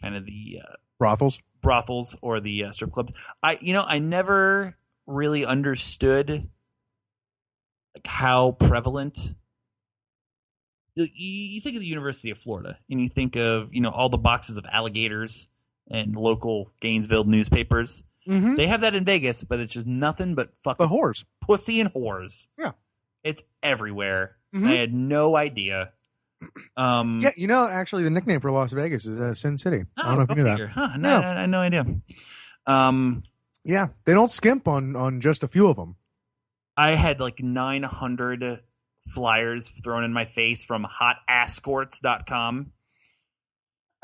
kind 0.00 0.14
of 0.14 0.24
the 0.26 0.60
uh, 0.62 0.74
Brothels. 0.98 1.40
brothels 1.62 2.14
or 2.22 2.40
the 2.40 2.64
uh, 2.64 2.72
strip 2.72 2.92
clubs. 2.92 3.12
I, 3.42 3.58
you 3.60 3.72
know, 3.72 3.82
I 3.82 3.98
never 3.98 4.76
really 5.06 5.44
understood 5.44 6.48
like 7.94 8.06
how 8.06 8.52
prevalent. 8.52 9.18
You, 10.94 11.06
you 11.14 11.60
think 11.60 11.76
of 11.76 11.80
the 11.80 11.86
University 11.86 12.30
of 12.30 12.38
Florida, 12.38 12.78
and 12.90 13.00
you 13.00 13.08
think 13.10 13.36
of 13.36 13.74
you 13.74 13.80
know 13.82 13.90
all 13.90 14.08
the 14.08 14.16
boxes 14.16 14.56
of 14.56 14.64
alligators 14.70 15.46
and 15.90 16.16
local 16.16 16.72
Gainesville 16.80 17.24
newspapers. 17.24 18.02
Mm-hmm. 18.26 18.56
They 18.56 18.66
have 18.66 18.80
that 18.80 18.94
in 18.94 19.04
Vegas, 19.04 19.44
but 19.44 19.60
it's 19.60 19.72
just 19.74 19.86
nothing 19.86 20.34
but 20.34 20.50
fucking 20.64 20.84
The 20.88 20.92
whores. 20.92 21.24
pussy 21.42 21.80
and 21.80 21.92
whores. 21.92 22.48
Yeah. 22.58 22.72
it's 23.22 23.42
everywhere. 23.62 24.36
Mhm. 24.54 24.68
I 24.68 24.76
had 24.76 24.92
no 24.94 25.36
idea. 25.36 25.92
Um, 26.76 27.20
Yeah, 27.22 27.30
you 27.36 27.46
know, 27.46 27.66
actually, 27.66 28.04
the 28.04 28.10
nickname 28.10 28.40
for 28.40 28.50
Las 28.50 28.72
Vegas 28.72 29.06
is 29.06 29.18
uh, 29.18 29.34
Sin 29.34 29.56
City. 29.56 29.84
I 29.96 30.02
oh, 30.02 30.08
don't 30.08 30.16
know 30.16 30.22
if 30.22 30.28
you 30.30 30.36
knew 30.36 30.44
that. 30.44 30.68
Huh, 30.68 30.96
no. 30.98 31.20
I, 31.20 31.36
I 31.36 31.40
had 31.40 31.50
no 31.50 31.60
idea. 31.60 31.86
Um, 32.66 33.22
Yeah, 33.64 33.88
they 34.04 34.12
don't 34.12 34.30
skimp 34.30 34.68
on 34.68 34.96
on 34.96 35.20
just 35.20 35.42
a 35.42 35.48
few 35.48 35.68
of 35.68 35.76
them. 35.76 35.96
I 36.76 36.94
had 36.94 37.20
like 37.20 37.40
900 37.40 38.60
flyers 39.14 39.70
thrown 39.82 40.04
in 40.04 40.12
my 40.12 40.26
face 40.26 40.62
from 40.64 40.86
hotascorts.com. 40.86 42.72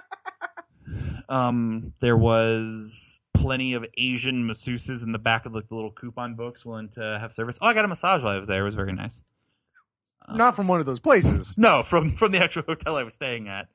um, 1.29 1.93
there 2.01 2.17
was 2.17 3.21
plenty 3.35 3.75
of 3.75 3.85
Asian 3.99 4.49
masseuses 4.49 5.03
in 5.03 5.13
the 5.13 5.19
back 5.19 5.47
of 5.47 5.55
like, 5.55 5.69
the 5.69 5.75
little 5.75 5.91
coupon 5.91 6.35
books 6.35 6.65
willing 6.65 6.89
to 6.91 7.19
have 7.21 7.33
service. 7.33 7.59
Oh, 7.61 7.67
I 7.67 7.75
got 7.75 7.85
a 7.85 7.89
massage 7.89 8.23
while 8.23 8.37
I 8.37 8.39
was 8.39 8.49
there. 8.49 8.63
It 8.63 8.65
was 8.65 8.75
very 8.75 8.93
nice. 8.93 9.21
Uh, 10.27 10.37
Not 10.37 10.57
from 10.57 10.69
one 10.69 10.81
of 10.81 10.87
those 10.87 11.01
places. 11.01 11.55
No, 11.59 11.83
from 11.83 12.17
from 12.17 12.33
the 12.33 12.39
actual 12.43 12.63
hotel 12.63 12.97
I 12.97 13.03
was 13.03 13.15
staying 13.15 13.49
at, 13.49 13.69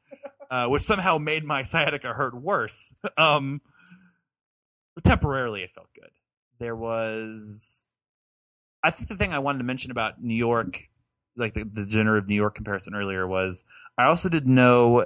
uh, 0.49 0.67
which 0.67 0.83
somehow 0.83 1.17
made 1.17 1.43
my 1.43 1.63
sciatica 1.71 2.13
hurt 2.13 2.33
worse. 2.35 2.91
Um, 3.17 3.61
temporarily, 5.03 5.61
it 5.61 5.71
felt 5.73 5.87
good. 5.93 6.09
There 6.59 6.75
was, 6.75 7.85
I 8.83 8.91
think 8.91 9.09
the 9.09 9.15
thing 9.15 9.33
I 9.33 9.39
wanted 9.39 9.59
to 9.59 9.63
mention 9.63 9.91
about 9.91 10.21
New 10.23 10.33
York, 10.35 10.81
like 11.35 11.53
the, 11.53 11.63
the 11.63 11.85
degenerative 11.85 12.27
New 12.27 12.35
York 12.35 12.55
comparison 12.55 12.95
earlier, 12.95 13.27
was 13.27 13.63
I 13.97 14.05
also 14.05 14.29
didn't 14.29 14.53
know 14.53 15.05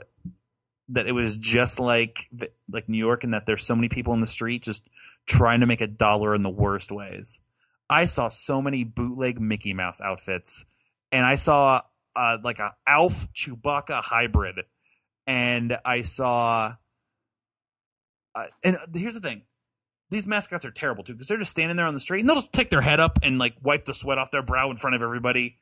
that 0.89 1.07
it 1.07 1.11
was 1.11 1.37
just 1.37 1.79
like 1.79 2.27
like 2.71 2.87
New 2.89 2.97
York, 2.97 3.23
and 3.23 3.33
that 3.33 3.45
there's 3.45 3.65
so 3.65 3.75
many 3.75 3.89
people 3.89 4.13
in 4.13 4.21
the 4.21 4.27
street 4.27 4.63
just 4.63 4.83
trying 5.25 5.61
to 5.61 5.65
make 5.65 5.81
a 5.81 5.87
dollar 5.87 6.35
in 6.35 6.43
the 6.43 6.49
worst 6.49 6.91
ways. 6.91 7.39
I 7.89 8.05
saw 8.05 8.29
so 8.29 8.61
many 8.61 8.83
bootleg 8.85 9.39
Mickey 9.41 9.73
Mouse 9.73 9.99
outfits, 9.99 10.65
and 11.11 11.25
I 11.25 11.35
saw 11.35 11.81
uh, 12.15 12.37
like 12.43 12.59
a 12.59 12.73
Alf 12.87 13.27
Chewbacca 13.33 14.01
hybrid, 14.01 14.55
and 15.27 15.77
I 15.85 16.01
saw. 16.03 16.75
Uh, 18.33 18.45
and 18.63 18.77
here's 18.93 19.13
the 19.13 19.19
thing: 19.19 19.43
these 20.09 20.27
mascots 20.27 20.65
are 20.65 20.71
terrible 20.71 21.03
too 21.03 21.13
because 21.13 21.27
they're 21.27 21.37
just 21.37 21.51
standing 21.51 21.77
there 21.77 21.85
on 21.85 21.93
the 21.93 21.99
street 21.99 22.19
and 22.19 22.29
they'll 22.29 22.35
just 22.35 22.51
pick 22.51 22.69
their 22.69 22.81
head 22.81 22.99
up 22.99 23.19
and 23.23 23.39
like 23.39 23.55
wipe 23.61 23.85
the 23.85 23.93
sweat 23.93 24.17
off 24.17 24.31
their 24.31 24.43
brow 24.43 24.69
in 24.71 24.77
front 24.77 24.95
of 24.95 25.01
everybody. 25.01 25.57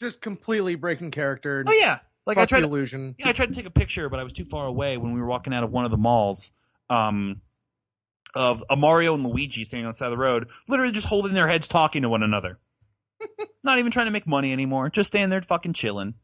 Just 0.00 0.20
completely 0.20 0.74
breaking 0.74 1.10
character. 1.10 1.64
Oh 1.66 1.72
yeah, 1.72 1.98
like 2.26 2.38
I 2.38 2.44
tried 2.46 2.60
the 2.60 2.68
to 2.68 2.72
illusion. 2.72 3.14
yeah, 3.18 3.28
I 3.28 3.32
tried 3.32 3.48
to 3.48 3.54
take 3.54 3.66
a 3.66 3.70
picture, 3.70 4.08
but 4.08 4.20
I 4.20 4.24
was 4.24 4.32
too 4.32 4.44
far 4.44 4.66
away 4.66 4.96
when 4.96 5.12
we 5.12 5.20
were 5.20 5.26
walking 5.26 5.52
out 5.52 5.64
of 5.64 5.72
one 5.72 5.84
of 5.84 5.90
the 5.90 5.96
malls. 5.96 6.50
Um, 6.90 7.42
of 8.34 8.62
a 8.70 8.76
Mario 8.76 9.14
and 9.14 9.26
Luigi 9.26 9.64
standing 9.64 9.86
on 9.86 9.92
the 9.92 9.96
side 9.96 10.06
of 10.06 10.12
the 10.12 10.18
road, 10.18 10.48
literally 10.68 10.92
just 10.92 11.06
holding 11.06 11.32
their 11.32 11.48
heads, 11.48 11.66
talking 11.66 12.02
to 12.02 12.08
one 12.08 12.22
another. 12.22 12.58
Not 13.64 13.78
even 13.78 13.90
trying 13.92 14.06
to 14.06 14.12
make 14.12 14.26
money 14.26 14.52
anymore, 14.52 14.90
just 14.90 15.08
standing 15.08 15.30
there 15.30 15.42
fucking 15.42 15.72
chilling. 15.72 16.14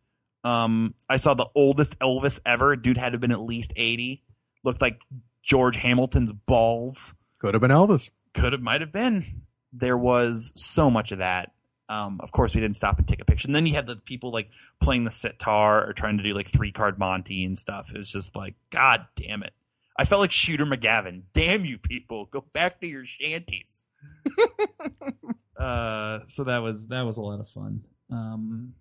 Um, 0.44 0.94
I 1.08 1.16
saw 1.16 1.34
the 1.34 1.46
oldest 1.54 1.98
Elvis 1.98 2.38
ever. 2.44 2.76
Dude 2.76 2.98
had 2.98 3.10
to 3.10 3.12
have 3.12 3.20
been 3.20 3.32
at 3.32 3.40
least 3.40 3.72
eighty. 3.76 4.22
Looked 4.62 4.80
like 4.80 5.00
George 5.42 5.76
Hamilton's 5.76 6.32
balls. 6.32 7.14
Could 7.38 7.54
have 7.54 7.60
been 7.60 7.70
Elvis. 7.70 8.10
Could 8.34 8.52
have, 8.52 8.62
might 8.62 8.80
have 8.80 8.92
been. 8.92 9.42
There 9.72 9.96
was 9.96 10.52
so 10.56 10.90
much 10.90 11.12
of 11.12 11.18
that. 11.18 11.52
Um, 11.88 12.20
of 12.22 12.32
course, 12.32 12.54
we 12.54 12.60
didn't 12.60 12.76
stop 12.76 12.98
and 12.98 13.06
take 13.06 13.20
a 13.20 13.24
picture. 13.24 13.46
And 13.46 13.54
then 13.54 13.66
you 13.66 13.74
had 13.74 13.86
the 13.86 13.96
people 13.96 14.32
like 14.32 14.48
playing 14.80 15.04
the 15.04 15.10
sitar 15.10 15.86
or 15.86 15.92
trying 15.92 16.16
to 16.16 16.22
do 16.22 16.32
like 16.32 16.48
three 16.48 16.72
card 16.72 16.98
Monte 16.98 17.44
and 17.44 17.58
stuff. 17.58 17.90
It 17.94 17.98
was 17.98 18.10
just 18.10 18.34
like, 18.34 18.54
God 18.70 19.06
damn 19.16 19.42
it. 19.42 19.52
I 19.98 20.04
felt 20.04 20.20
like 20.20 20.32
Shooter 20.32 20.64
McGavin. 20.64 21.22
Damn 21.34 21.64
you 21.64 21.78
people. 21.78 22.26
Go 22.26 22.44
back 22.52 22.80
to 22.80 22.86
your 22.86 23.04
shanties. 23.04 23.82
uh, 25.58 26.20
so 26.26 26.44
that 26.44 26.58
was, 26.58 26.86
that 26.88 27.02
was 27.02 27.16
a 27.16 27.22
lot 27.22 27.40
of 27.40 27.48
fun. 27.48 27.82
Um, 28.10 28.74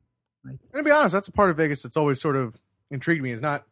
and 0.45 0.59
to 0.76 0.84
be 0.84 0.91
honest, 0.91 1.13
that's 1.13 1.28
a 1.28 1.32
part 1.32 1.49
of 1.49 1.57
Vegas 1.57 1.84
that's 1.84 1.97
always 1.97 2.19
sort 2.19 2.36
of 2.36 2.55
intrigued 2.91 3.24
me 3.24 3.32
is 3.32 3.41
not 3.41 3.65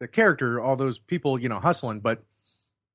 the 0.00 0.08
character, 0.08 0.60
all 0.60 0.76
those 0.76 0.98
people, 0.98 1.40
you 1.40 1.48
know, 1.48 1.60
hustling, 1.60 2.00
but 2.00 2.22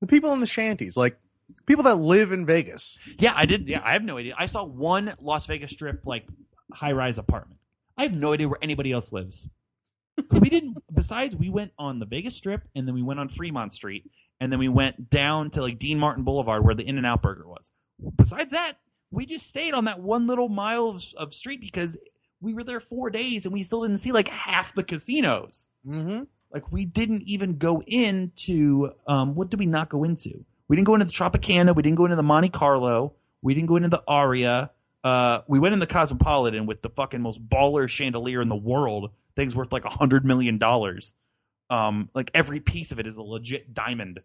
the 0.02 0.08
people 0.08 0.34
in 0.34 0.40
the 0.40 0.48
shanties, 0.48 0.98
like 0.98 1.18
people 1.66 1.84
that 1.84 1.96
live 1.96 2.32
in 2.32 2.46
Vegas. 2.46 3.00
Yeah, 3.20 3.34
I 3.36 3.46
did. 3.46 3.68
Yeah, 3.68 3.82
I 3.84 3.94
have 3.94 4.04
no 4.04 4.18
idea. 4.18 4.36
I 4.38 4.46
saw 4.48 4.64
one 4.64 5.14
Las 5.22 5.46
Vegas 5.48 5.72
Strip 5.72 6.06
like 6.06 6.26
high 6.72 6.92
rise 6.92 7.18
apartment. 7.18 7.60
I 7.98 8.04
have 8.04 8.14
no 8.14 8.34
idea 8.34 8.48
where 8.48 8.60
anybody 8.62 8.92
else 8.92 9.12
lives. 9.12 9.48
we 10.32 10.50
didn't. 10.50 10.78
Besides, 10.94 11.36
we 11.36 11.50
went 11.50 11.72
on 11.78 12.00
the 12.00 12.06
Vegas 12.06 12.36
Strip, 12.36 12.64
and 12.76 12.88
then 12.88 12.96
we 12.96 13.02
went 13.02 13.20
on 13.20 13.30
Fremont 13.30 13.74
Street, 13.74 14.10
and 14.40 14.52
then 14.52 14.60
we 14.60 14.70
went 14.70 15.10
down 15.10 15.52
to 15.52 15.62
like 15.62 15.80
Dean 15.80 16.00
Martin 16.00 16.24
Boulevard, 16.24 16.64
where 16.64 16.76
the 16.76 16.88
In 16.88 16.98
and 16.98 17.06
Out 17.06 17.22
Burger 17.22 17.48
was. 17.48 17.72
Besides 18.18 18.52
that, 18.52 18.74
we 19.14 19.26
just 19.26 19.48
stayed 19.48 19.74
on 19.74 19.86
that 19.86 20.00
one 20.00 20.28
little 20.28 20.50
mile 20.50 20.88
of, 20.88 21.04
of 21.18 21.34
street 21.34 21.62
because 21.62 21.96
we 22.42 22.54
were 22.54 22.64
there 22.64 22.80
four 22.80 23.10
days, 23.10 23.46
and 23.46 23.54
we 23.54 23.64
still 23.64 23.84
didn't 23.84 24.00
see 24.00 24.12
like 24.12 24.28
half 24.28 24.74
the 24.74 24.84
casinos. 24.84 25.68
Mm-hmm. 25.88 26.24
Like 26.52 26.72
we 26.72 26.86
didn't 26.86 27.24
even 27.24 27.58
go 27.58 27.82
into 27.86 28.92
um, 29.08 29.36
what 29.36 29.50
did 29.50 29.60
we 29.60 29.66
not 29.66 29.90
go 29.90 30.04
into? 30.04 30.44
We 30.68 30.76
didn't 30.76 30.88
go 30.88 30.96
into 30.96 31.06
the 31.06 31.12
Tropicana. 31.12 31.76
We 31.76 31.84
didn't 31.84 31.98
go 31.98 32.06
into 32.06 32.16
the 32.16 32.24
Monte 32.24 32.50
Carlo. 32.50 33.14
We 33.42 33.54
didn't 33.54 33.68
go 33.68 33.76
into 33.76 33.90
the 33.90 34.02
Aria. 34.08 34.72
Uh, 35.04 35.42
we 35.48 35.60
went 35.60 35.74
in 35.74 35.80
the 35.80 35.88
Cosmopolitan 35.88 36.66
with 36.66 36.82
the 36.82 36.90
fucking 36.90 37.22
most 37.22 37.48
baller 37.48 37.88
chandelier 37.88 38.42
in 38.42 38.50
the 38.50 38.56
world. 38.56 39.12
Thing's 39.36 39.56
worth 39.56 39.72
like 39.72 39.86
a 39.86 39.90
hundred 39.90 40.26
million 40.26 40.58
dollars. 40.58 41.14
Um, 41.70 42.10
like 42.14 42.32
every 42.34 42.60
piece 42.60 42.92
of 42.92 43.00
it 43.00 43.08
is 43.08 43.16
a 43.16 43.22
legit 43.22 43.74
diamond. 43.74 44.22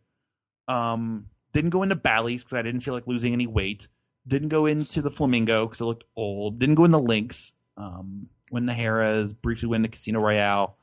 Um, 0.66 1.26
didn't 1.52 1.70
go 1.70 1.82
into 1.82 1.96
Bally's 1.96 2.44
because 2.44 2.58
I 2.58 2.62
didn't 2.62 2.82
feel 2.82 2.94
like 2.94 3.06
losing 3.06 3.32
any 3.32 3.46
weight. 3.46 3.88
Didn't 4.28 4.48
go 4.50 4.66
into 4.66 5.02
the 5.02 5.10
Flamingo 5.10 5.66
because 5.66 5.80
it 5.80 5.84
looked 5.84 6.04
old. 6.14 6.58
Didn't 6.58 6.74
go 6.74 6.84
in 6.84 6.90
the 6.90 7.00
Linq. 7.00 7.50
Um, 7.76 8.28
went 8.50 8.68
in 8.68 8.76
the 8.76 8.80
Harrah's. 8.80 9.32
Briefly 9.32 9.68
went 9.68 9.84
to 9.84 9.90
Casino 9.90 10.20
Royale. 10.20 10.76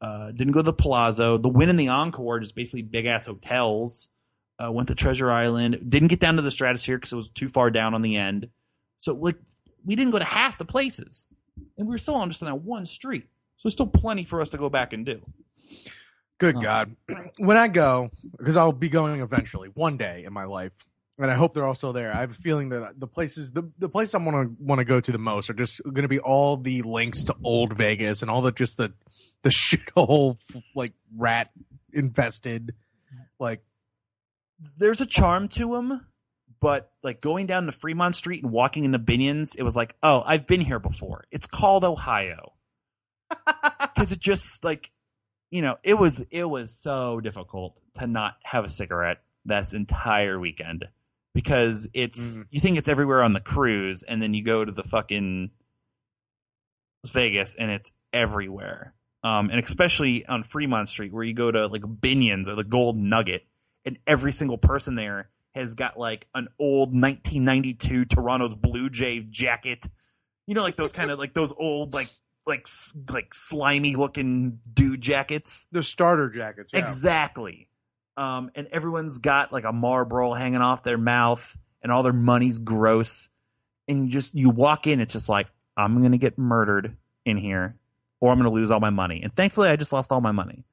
Uh, 0.00 0.30
didn't 0.32 0.52
go 0.52 0.60
to 0.60 0.64
the 0.64 0.72
Palazzo. 0.72 1.38
The 1.38 1.48
Wynn 1.48 1.70
and 1.70 1.78
the 1.78 1.88
Encore, 1.88 2.40
just 2.40 2.54
basically 2.54 2.82
big 2.82 3.06
ass 3.06 3.26
hotels. 3.26 4.08
Uh, 4.62 4.72
went 4.72 4.88
to 4.88 4.94
Treasure 4.94 5.30
Island. 5.30 5.86
Didn't 5.88 6.08
get 6.08 6.20
down 6.20 6.36
to 6.36 6.42
the 6.42 6.50
Stratosphere 6.50 6.98
because 6.98 7.12
it 7.12 7.16
was 7.16 7.28
too 7.30 7.48
far 7.48 7.70
down 7.70 7.94
on 7.94 8.02
the 8.02 8.16
end. 8.16 8.48
So 9.00 9.14
like 9.14 9.36
we 9.84 9.94
didn't 9.96 10.10
go 10.12 10.18
to 10.18 10.24
half 10.24 10.58
the 10.58 10.64
places, 10.64 11.26
and 11.76 11.86
we 11.86 11.92
were 11.92 11.98
still 11.98 12.16
on 12.16 12.30
just 12.30 12.42
on 12.42 12.48
that 12.48 12.56
one 12.62 12.86
street. 12.86 13.24
So 13.56 13.68
there's 13.68 13.74
still 13.74 13.86
plenty 13.86 14.24
for 14.24 14.40
us 14.40 14.50
to 14.50 14.58
go 14.58 14.68
back 14.68 14.92
and 14.92 15.06
do. 15.06 15.20
Good 16.38 16.56
Oh. 16.56 16.60
God. 16.60 16.96
When 17.38 17.56
I 17.56 17.68
go, 17.68 18.10
because 18.36 18.56
I'll 18.56 18.72
be 18.72 18.88
going 18.88 19.20
eventually, 19.20 19.70
one 19.74 19.96
day 19.96 20.24
in 20.24 20.32
my 20.32 20.44
life, 20.44 20.72
and 21.18 21.30
I 21.30 21.34
hope 21.34 21.52
they're 21.52 21.66
all 21.66 21.74
still 21.74 21.92
there. 21.92 22.14
I 22.14 22.20
have 22.20 22.30
a 22.30 22.34
feeling 22.34 22.68
that 22.68 22.98
the 22.98 23.06
places, 23.06 23.50
the, 23.50 23.68
the 23.78 23.88
places 23.88 24.14
I 24.14 24.18
want 24.18 24.36
to 24.36 24.64
want 24.64 24.78
to 24.78 24.84
go 24.84 25.00
to 25.00 25.12
the 25.12 25.18
most 25.18 25.50
are 25.50 25.54
just 25.54 25.82
going 25.82 26.02
to 26.02 26.08
be 26.08 26.20
all 26.20 26.56
the 26.56 26.82
links 26.82 27.24
to 27.24 27.36
old 27.42 27.72
Vegas 27.72 28.22
and 28.22 28.30
all 28.30 28.40
the 28.40 28.52
just 28.52 28.76
the 28.76 28.92
the 29.42 29.48
shithole 29.50 30.38
like 30.74 30.92
rat 31.16 31.50
infested, 31.92 32.74
like 33.40 33.62
There's 34.76 35.00
a 35.00 35.06
charm 35.06 35.48
to 35.48 35.74
them, 35.74 36.06
but 36.60 36.92
like 37.02 37.20
going 37.20 37.46
down 37.46 37.66
to 37.66 37.72
Fremont 37.72 38.14
Street 38.14 38.44
and 38.44 38.52
walking 38.52 38.84
into 38.84 38.98
Binions, 38.98 39.56
it 39.56 39.62
was 39.62 39.74
like, 39.74 39.96
oh, 40.02 40.22
I've 40.24 40.46
been 40.46 40.60
here 40.60 40.78
before. 40.78 41.24
It's 41.30 41.46
called 41.46 41.84
Ohio. 41.84 42.52
because 43.94 44.12
it 44.12 44.20
just 44.20 44.64
like 44.64 44.90
you 45.50 45.62
know 45.62 45.76
it 45.82 45.94
was 45.94 46.24
it 46.30 46.44
was 46.44 46.74
so 46.74 47.20
difficult 47.20 47.74
to 47.98 48.06
not 48.06 48.36
have 48.42 48.64
a 48.64 48.70
cigarette 48.70 49.18
this 49.44 49.72
entire 49.74 50.38
weekend 50.38 50.86
because 51.34 51.88
it's 51.94 52.38
Mm. 52.40 52.46
you 52.50 52.60
think 52.60 52.78
it's 52.78 52.88
everywhere 52.88 53.22
on 53.22 53.32
the 53.32 53.40
cruise 53.40 54.02
and 54.02 54.20
then 54.22 54.34
you 54.34 54.42
go 54.44 54.64
to 54.64 54.72
the 54.72 54.82
fucking 54.82 55.50
Las 57.04 57.12
Vegas 57.12 57.54
and 57.54 57.70
it's 57.70 57.92
everywhere 58.12 58.94
um 59.22 59.50
and 59.50 59.62
especially 59.62 60.26
on 60.26 60.42
Fremont 60.42 60.88
Street 60.88 61.12
where 61.12 61.24
you 61.24 61.34
go 61.34 61.50
to 61.50 61.66
like 61.66 61.82
Binions 61.82 62.48
or 62.48 62.54
the 62.54 62.64
Gold 62.64 62.96
Nugget 62.96 63.46
and 63.84 63.98
every 64.06 64.32
single 64.32 64.58
person 64.58 64.94
there 64.94 65.28
has 65.54 65.74
got 65.74 65.98
like 65.98 66.26
an 66.34 66.48
old 66.58 66.90
1992 66.90 68.04
Toronto's 68.06 68.54
Blue 68.54 68.90
Jay 68.90 69.20
jacket 69.20 69.86
you 70.46 70.54
know 70.54 70.62
like 70.62 70.76
those 70.76 70.92
kind 70.92 71.10
of 71.10 71.18
like 71.18 71.34
those 71.34 71.52
old 71.56 71.92
like 71.94 72.08
like 72.46 72.66
like 73.12 73.34
slimy 73.34 73.94
looking 73.94 74.58
dude 74.72 75.02
jackets. 75.02 75.66
the 75.70 75.82
starter 75.82 76.30
jackets. 76.30 76.70
Yeah. 76.72 76.80
Exactly. 76.80 77.68
Um, 78.18 78.50
and 78.56 78.66
everyone's 78.72 79.18
got 79.18 79.52
like 79.52 79.62
a 79.62 79.72
Marlboro 79.72 80.34
hanging 80.34 80.60
off 80.60 80.82
their 80.82 80.98
mouth, 80.98 81.56
and 81.82 81.92
all 81.92 82.02
their 82.02 82.12
money's 82.12 82.58
gross. 82.58 83.28
And 83.86 84.06
you 84.06 84.10
just 84.10 84.34
you 84.34 84.50
walk 84.50 84.88
in, 84.88 85.00
it's 85.00 85.12
just 85.12 85.28
like 85.28 85.46
I'm 85.76 86.02
gonna 86.02 86.18
get 86.18 86.36
murdered 86.36 86.96
in 87.24 87.36
here, 87.36 87.76
or 88.20 88.32
I'm 88.32 88.38
gonna 88.38 88.50
lose 88.50 88.72
all 88.72 88.80
my 88.80 88.90
money. 88.90 89.20
And 89.22 89.34
thankfully, 89.34 89.68
I 89.68 89.76
just 89.76 89.92
lost 89.92 90.10
all 90.10 90.20
my 90.20 90.32
money. 90.32 90.64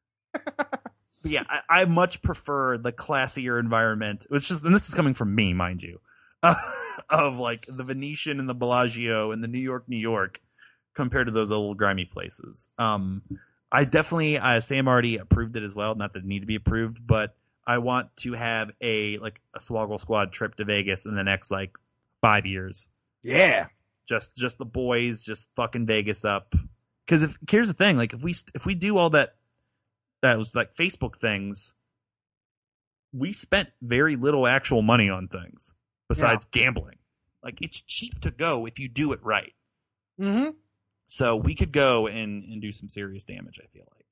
but 0.32 0.90
yeah, 1.24 1.44
I, 1.48 1.82
I 1.82 1.84
much 1.84 2.22
prefer 2.22 2.78
the 2.78 2.90
classier 2.90 3.60
environment. 3.60 4.26
It's 4.30 4.48
just, 4.48 4.64
and 4.64 4.74
this 4.74 4.88
is 4.88 4.94
coming 4.94 5.12
from 5.12 5.34
me, 5.34 5.52
mind 5.52 5.82
you, 5.82 6.00
of 7.10 7.36
like 7.36 7.66
the 7.68 7.84
Venetian 7.84 8.40
and 8.40 8.48
the 8.48 8.54
Bellagio 8.54 9.32
and 9.32 9.44
the 9.44 9.48
New 9.48 9.60
York, 9.60 9.84
New 9.88 9.98
York, 9.98 10.40
compared 10.94 11.26
to 11.26 11.32
those 11.32 11.52
old 11.52 11.76
grimy 11.76 12.06
places. 12.06 12.68
Um, 12.78 13.22
I 13.70 13.84
definitely, 13.84 14.38
uh, 14.38 14.60
Sam 14.60 14.86
already 14.86 15.16
approved 15.16 15.56
it 15.56 15.62
as 15.62 15.74
well. 15.74 15.94
Not 15.94 16.12
that 16.12 16.20
it 16.20 16.24
need 16.24 16.40
to 16.40 16.46
be 16.46 16.54
approved, 16.54 17.04
but 17.04 17.34
I 17.66 17.78
want 17.78 18.14
to 18.18 18.32
have 18.34 18.70
a 18.80 19.18
like 19.18 19.40
a 19.54 19.58
Swoggle 19.58 20.00
Squad 20.00 20.32
trip 20.32 20.56
to 20.56 20.64
Vegas 20.64 21.06
in 21.06 21.14
the 21.14 21.24
next 21.24 21.50
like 21.50 21.76
five 22.20 22.46
years. 22.46 22.88
Yeah. 23.22 23.66
Just 24.06 24.36
just 24.36 24.58
the 24.58 24.64
boys, 24.64 25.22
just 25.22 25.48
fucking 25.56 25.86
Vegas 25.86 26.24
up. 26.24 26.54
Because 27.06 27.22
if 27.22 27.36
here's 27.48 27.68
the 27.68 27.74
thing, 27.74 27.96
like 27.96 28.12
if 28.12 28.22
we 28.22 28.34
if 28.54 28.66
we 28.66 28.74
do 28.74 28.96
all 28.98 29.10
that, 29.10 29.36
that 30.22 30.38
was 30.38 30.54
like 30.54 30.74
Facebook 30.76 31.16
things, 31.20 31.72
we 33.12 33.32
spent 33.32 33.70
very 33.80 34.16
little 34.16 34.46
actual 34.46 34.82
money 34.82 35.08
on 35.08 35.28
things 35.28 35.72
besides 36.08 36.46
gambling. 36.50 36.96
Like 37.42 37.60
it's 37.60 37.80
cheap 37.80 38.20
to 38.22 38.30
go 38.30 38.66
if 38.66 38.78
you 38.78 38.88
do 38.88 39.12
it 39.12 39.20
right. 39.22 39.52
Mm-hmm. 40.20 40.50
So 41.08 41.36
we 41.36 41.54
could 41.54 41.72
go 41.72 42.06
and, 42.06 42.44
and 42.44 42.60
do 42.60 42.72
some 42.72 42.88
serious 42.88 43.24
damage, 43.24 43.60
I 43.62 43.66
feel 43.68 43.86
like. 43.94 44.06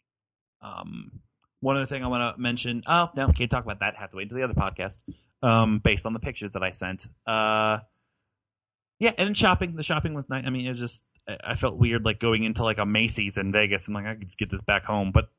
Um, 0.62 1.20
one 1.60 1.76
other 1.76 1.86
thing 1.86 2.04
I 2.04 2.08
want 2.08 2.36
to 2.36 2.40
mention. 2.40 2.82
Oh, 2.86 3.08
no, 3.16 3.28
can't 3.32 3.50
talk 3.50 3.64
about 3.64 3.80
that. 3.80 3.96
Have 3.96 4.10
to 4.10 4.16
wait 4.16 4.24
until 4.30 4.38
the 4.38 4.44
other 4.44 4.54
podcast. 4.54 5.00
Um, 5.42 5.80
based 5.82 6.06
on 6.06 6.12
the 6.12 6.20
pictures 6.20 6.52
that 6.52 6.62
I 6.62 6.70
sent. 6.70 7.06
Uh, 7.26 7.78
yeah, 8.98 9.12
and 9.18 9.36
shopping. 9.36 9.74
The 9.74 9.82
shopping 9.82 10.14
was 10.14 10.28
nice. 10.30 10.44
I 10.46 10.50
mean, 10.50 10.66
it 10.66 10.74
just, 10.74 11.04
I- 11.28 11.56
felt 11.56 11.76
weird 11.76 12.04
like 12.04 12.20
going 12.20 12.44
into 12.44 12.62
like 12.62 12.78
a 12.78 12.86
Macy's 12.86 13.36
in 13.38 13.50
Vegas 13.52 13.86
and 13.86 13.94
like 13.94 14.06
I 14.06 14.14
could 14.14 14.24
just 14.26 14.38
get 14.38 14.50
this 14.50 14.60
back 14.60 14.84
home. 14.84 15.10
But 15.12 15.30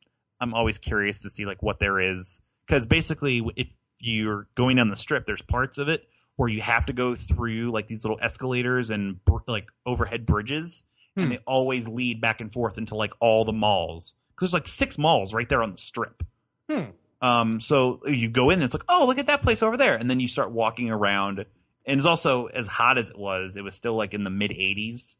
I'm 0.42 0.54
always 0.54 0.78
curious 0.78 1.22
to 1.22 1.30
see 1.30 1.46
like 1.46 1.64
what 1.64 1.80
there 1.80 2.00
is. 2.00 2.42
Because 2.68 2.86
basically, 2.86 3.42
if 3.56 3.68
you're 4.00 4.48
going 4.56 4.78
down 4.78 4.90
the 4.90 4.98
strip, 4.98 5.26
there's 5.26 5.42
parts 5.42 5.78
of 5.78 5.88
it 5.88 6.08
where 6.36 6.50
you 6.50 6.62
have 6.62 6.86
to 6.88 6.94
go 6.94 7.16
through 7.16 7.72
like 7.72 7.88
these 7.88 8.04
little 8.04 8.20
escalators 8.22 8.90
and 8.90 9.20
like 9.48 9.68
overhead 9.86 10.26
bridges 10.26 10.84
and 11.16 11.26
Hmm. 11.26 11.32
they 11.32 11.38
always 11.46 11.88
lead 11.88 12.22
back 12.22 12.42
and 12.42 12.52
forth 12.52 12.78
into 12.78 12.96
like 12.96 13.12
all 13.20 13.46
the 13.46 13.54
malls 13.54 14.14
because 14.30 14.50
there's 14.52 14.54
like 14.62 14.68
six 14.68 14.98
malls 14.98 15.34
right 15.34 15.48
there 15.48 15.62
on 15.64 15.72
the 15.72 15.78
strip. 15.78 16.24
Hmm. 16.70 16.86
Um, 17.22 17.60
so 17.62 18.02
you 18.08 18.28
go 18.30 18.50
in 18.50 18.56
and 18.56 18.64
it's 18.64 18.74
like, 18.74 18.84
oh, 18.90 19.06
look 19.08 19.18
at 19.18 19.28
that 19.28 19.42
place 19.42 19.64
over 19.64 19.78
there, 19.78 19.96
and 19.96 20.10
then 20.10 20.20
you 20.20 20.28
start 20.28 20.52
walking 20.52 20.90
around, 20.92 21.40
and 21.40 21.98
it's 21.98 22.06
also 22.06 22.48
as 22.48 22.68
hot 22.68 22.98
as 22.98 23.10
it 23.10 23.18
was, 23.18 23.56
it 23.58 23.62
was 23.64 23.76
still 23.76 23.96
like 23.96 24.14
in 24.14 24.24
the 24.26 24.30
mid 24.30 24.52
80s, 24.52 25.16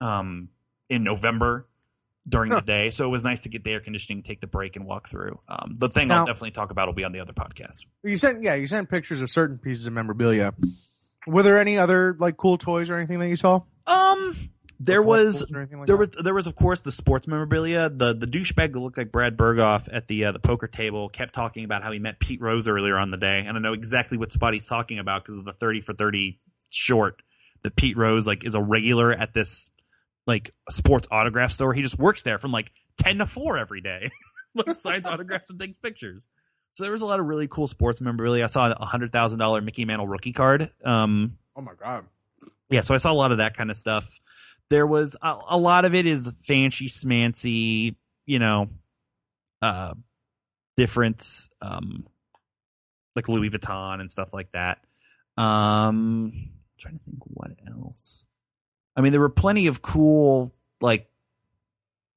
um, 0.00 0.48
in 0.88 1.04
November 1.04 1.66
during 2.28 2.50
Huh. 2.50 2.60
the 2.60 2.66
day. 2.66 2.90
So 2.90 3.04
it 3.04 3.08
was 3.08 3.22
nice 3.24 3.42
to 3.42 3.48
get 3.48 3.64
the 3.64 3.70
air 3.72 3.80
conditioning, 3.80 4.22
take 4.24 4.40
the 4.40 4.46
break, 4.46 4.76
and 4.76 4.84
walk 4.84 5.08
through. 5.08 5.40
Um, 5.48 5.74
the 5.78 5.88
thing 5.88 6.08
Now- 6.08 6.20
I'll 6.20 6.26
definitely 6.26 6.50
talk 6.50 6.70
about 6.70 6.88
will 6.88 6.92
be 6.94 7.04
on 7.04 7.12
the 7.12 7.20
other 7.20 7.32
podcast. 7.32 7.84
You 8.02 8.16
sent 8.16 8.42
yeah, 8.42 8.54
you 8.54 8.66
sent 8.66 8.90
pictures 8.90 9.20
of 9.20 9.30
certain 9.30 9.58
pieces 9.58 9.86
of 9.86 9.92
memorabilia. 9.92 10.52
Were 11.26 11.42
there 11.42 11.58
any 11.58 11.78
other 11.78 12.16
like 12.18 12.36
cool 12.36 12.58
toys 12.58 12.90
or 12.90 12.96
anything 12.96 13.20
that 13.20 13.28
you 13.28 13.36
saw? 13.36 13.60
Um, 13.86 14.50
There 14.78 15.02
was 15.02 15.42
or 15.42 15.58
anything 15.58 15.78
like 15.78 15.86
there 15.86 15.96
that? 15.96 16.16
was 16.16 16.24
there 16.24 16.34
was 16.34 16.46
of 16.46 16.54
course 16.54 16.82
the 16.82 16.92
sports 16.92 17.26
memorabilia. 17.26 17.88
The 17.88 18.14
the 18.14 18.26
douchebag 18.26 18.72
that 18.72 18.78
looked 18.78 18.98
like 18.98 19.10
Brad 19.10 19.36
Berghoff 19.36 19.88
at 19.90 20.06
the 20.06 20.26
uh, 20.26 20.32
the 20.32 20.38
poker 20.38 20.66
table 20.66 21.08
kept 21.08 21.34
talking 21.34 21.64
about 21.64 21.82
how 21.82 21.92
he 21.92 21.98
met 21.98 22.20
Pete 22.20 22.40
Rose 22.40 22.68
earlier 22.68 22.98
on 22.98 23.10
the 23.10 23.16
day, 23.16 23.44
and 23.46 23.56
I 23.56 23.60
know 23.60 23.72
exactly 23.72 24.18
what 24.18 24.32
spot 24.32 24.52
he's 24.54 24.66
talking 24.66 24.98
about 24.98 25.24
because 25.24 25.38
of 25.38 25.44
the 25.44 25.54
thirty 25.54 25.80
for 25.80 25.94
thirty 25.94 26.40
short 26.70 27.22
that 27.62 27.74
Pete 27.74 27.96
Rose 27.96 28.26
like 28.26 28.44
is 28.44 28.54
a 28.54 28.60
regular 28.60 29.12
at 29.12 29.32
this 29.32 29.70
like 30.26 30.50
sports 30.70 31.08
autograph 31.10 31.52
store. 31.52 31.72
He 31.72 31.82
just 31.82 31.98
works 31.98 32.22
there 32.22 32.38
from 32.38 32.52
like 32.52 32.70
ten 32.98 33.18
to 33.18 33.26
four 33.26 33.56
every 33.56 33.80
day, 33.80 34.10
like 34.54 34.76
signs 34.76 35.06
autographs 35.06 35.48
and 35.50 35.58
takes 35.58 35.78
pictures. 35.80 36.26
So 36.74 36.84
there 36.84 36.92
was 36.92 37.00
a 37.00 37.06
lot 37.06 37.20
of 37.20 37.26
really 37.26 37.48
cool 37.48 37.68
sports 37.68 38.02
memorabilia. 38.02 38.44
I 38.44 38.48
saw 38.48 38.70
a 38.70 38.84
hundred 38.84 39.10
thousand 39.10 39.38
dollar 39.38 39.62
Mickey 39.62 39.86
Mantle 39.86 40.06
rookie 40.06 40.34
card. 40.34 40.70
Um, 40.84 41.38
Oh 41.56 41.62
my 41.62 41.72
god. 41.80 42.04
yeah, 42.68 42.82
so 42.82 42.92
I 42.92 42.98
saw 42.98 43.10
a 43.10 43.14
lot 43.14 43.32
of 43.32 43.38
that 43.38 43.56
kind 43.56 43.70
of 43.70 43.78
stuff. 43.78 44.20
There 44.70 44.86
was 44.86 45.16
a, 45.22 45.38
a 45.50 45.58
lot 45.58 45.84
of 45.84 45.94
it 45.94 46.06
is 46.06 46.30
fancy 46.44 46.88
smancy, 46.88 47.94
you 48.24 48.38
know, 48.38 48.68
uh, 49.62 49.94
different, 50.76 51.48
um, 51.62 52.06
like 53.14 53.28
Louis 53.28 53.50
Vuitton 53.50 54.00
and 54.00 54.10
stuff 54.10 54.32
like 54.32 54.52
that. 54.52 54.78
Um, 55.36 56.32
I'm 56.34 56.50
trying 56.78 56.98
to 56.98 57.04
think 57.04 57.18
what 57.24 57.50
else. 57.68 58.26
I 58.96 59.00
mean, 59.02 59.12
there 59.12 59.20
were 59.20 59.28
plenty 59.28 59.68
of 59.68 59.82
cool, 59.82 60.52
like, 60.80 61.08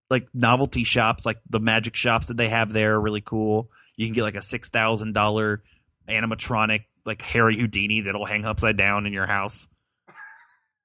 like 0.09 0.27
novelty 0.33 0.83
shops, 0.83 1.25
like 1.25 1.37
the 1.49 1.59
magic 1.59 1.95
shops 1.95 2.27
that 2.27 2.37
they 2.37 2.49
have 2.49 2.73
there 2.73 2.95
are 2.95 3.01
really 3.01 3.21
cool. 3.21 3.69
You 3.95 4.07
can 4.07 4.13
get 4.13 4.23
like 4.23 4.35
a 4.35 4.41
six 4.41 4.69
thousand 4.69 5.13
dollar 5.13 5.61
animatronic, 6.07 6.85
like 7.05 7.21
Harry 7.21 7.57
Houdini 7.57 8.01
that'll 8.01 8.25
hang 8.25 8.45
upside 8.45 8.77
down 8.77 9.05
in 9.05 9.13
your 9.13 9.27
house. 9.27 9.67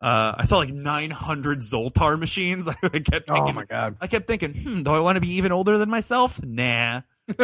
Uh, 0.01 0.35
I 0.39 0.45
saw 0.45 0.59
like 0.59 0.73
900 0.73 1.61
Zoltar 1.61 2.19
machines. 2.19 2.69
I 2.69 2.73
kept 2.73 3.29
thinking, 3.29 3.29
Oh 3.31 3.53
my 3.53 3.65
god. 3.65 3.97
I 4.01 4.07
kept 4.07 4.27
thinking, 4.27 4.55
hmm, 4.55 4.83
do 4.83 4.91
I 4.91 5.01
want 5.01 5.17
to 5.17 5.21
be 5.21 5.35
even 5.35 5.53
older 5.53 5.79
than 5.79 5.89
myself? 5.89 6.43
Nah. 6.43 7.03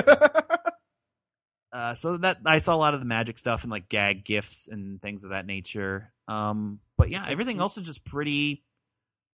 Uh, 1.73 1.95
so 1.95 2.17
that 2.17 2.39
I 2.45 2.59
saw 2.59 2.75
a 2.75 2.77
lot 2.77 2.95
of 2.95 3.01
the 3.01 3.07
magic 3.07 3.39
stuff 3.39 3.63
and 3.63 3.71
like 3.71 3.89
gag 3.89 4.25
gifts 4.25 4.69
and 4.69 5.01
things 5.01 5.23
of 5.23 5.31
that 5.31 5.47
nature. 5.47 6.13
Um, 6.27 6.81
but 6.99 7.11
yeah, 7.11 7.25
everything 7.29 7.61
else 7.61 7.79
is 7.79 7.87
just 7.87 8.05
pretty, 8.05 8.65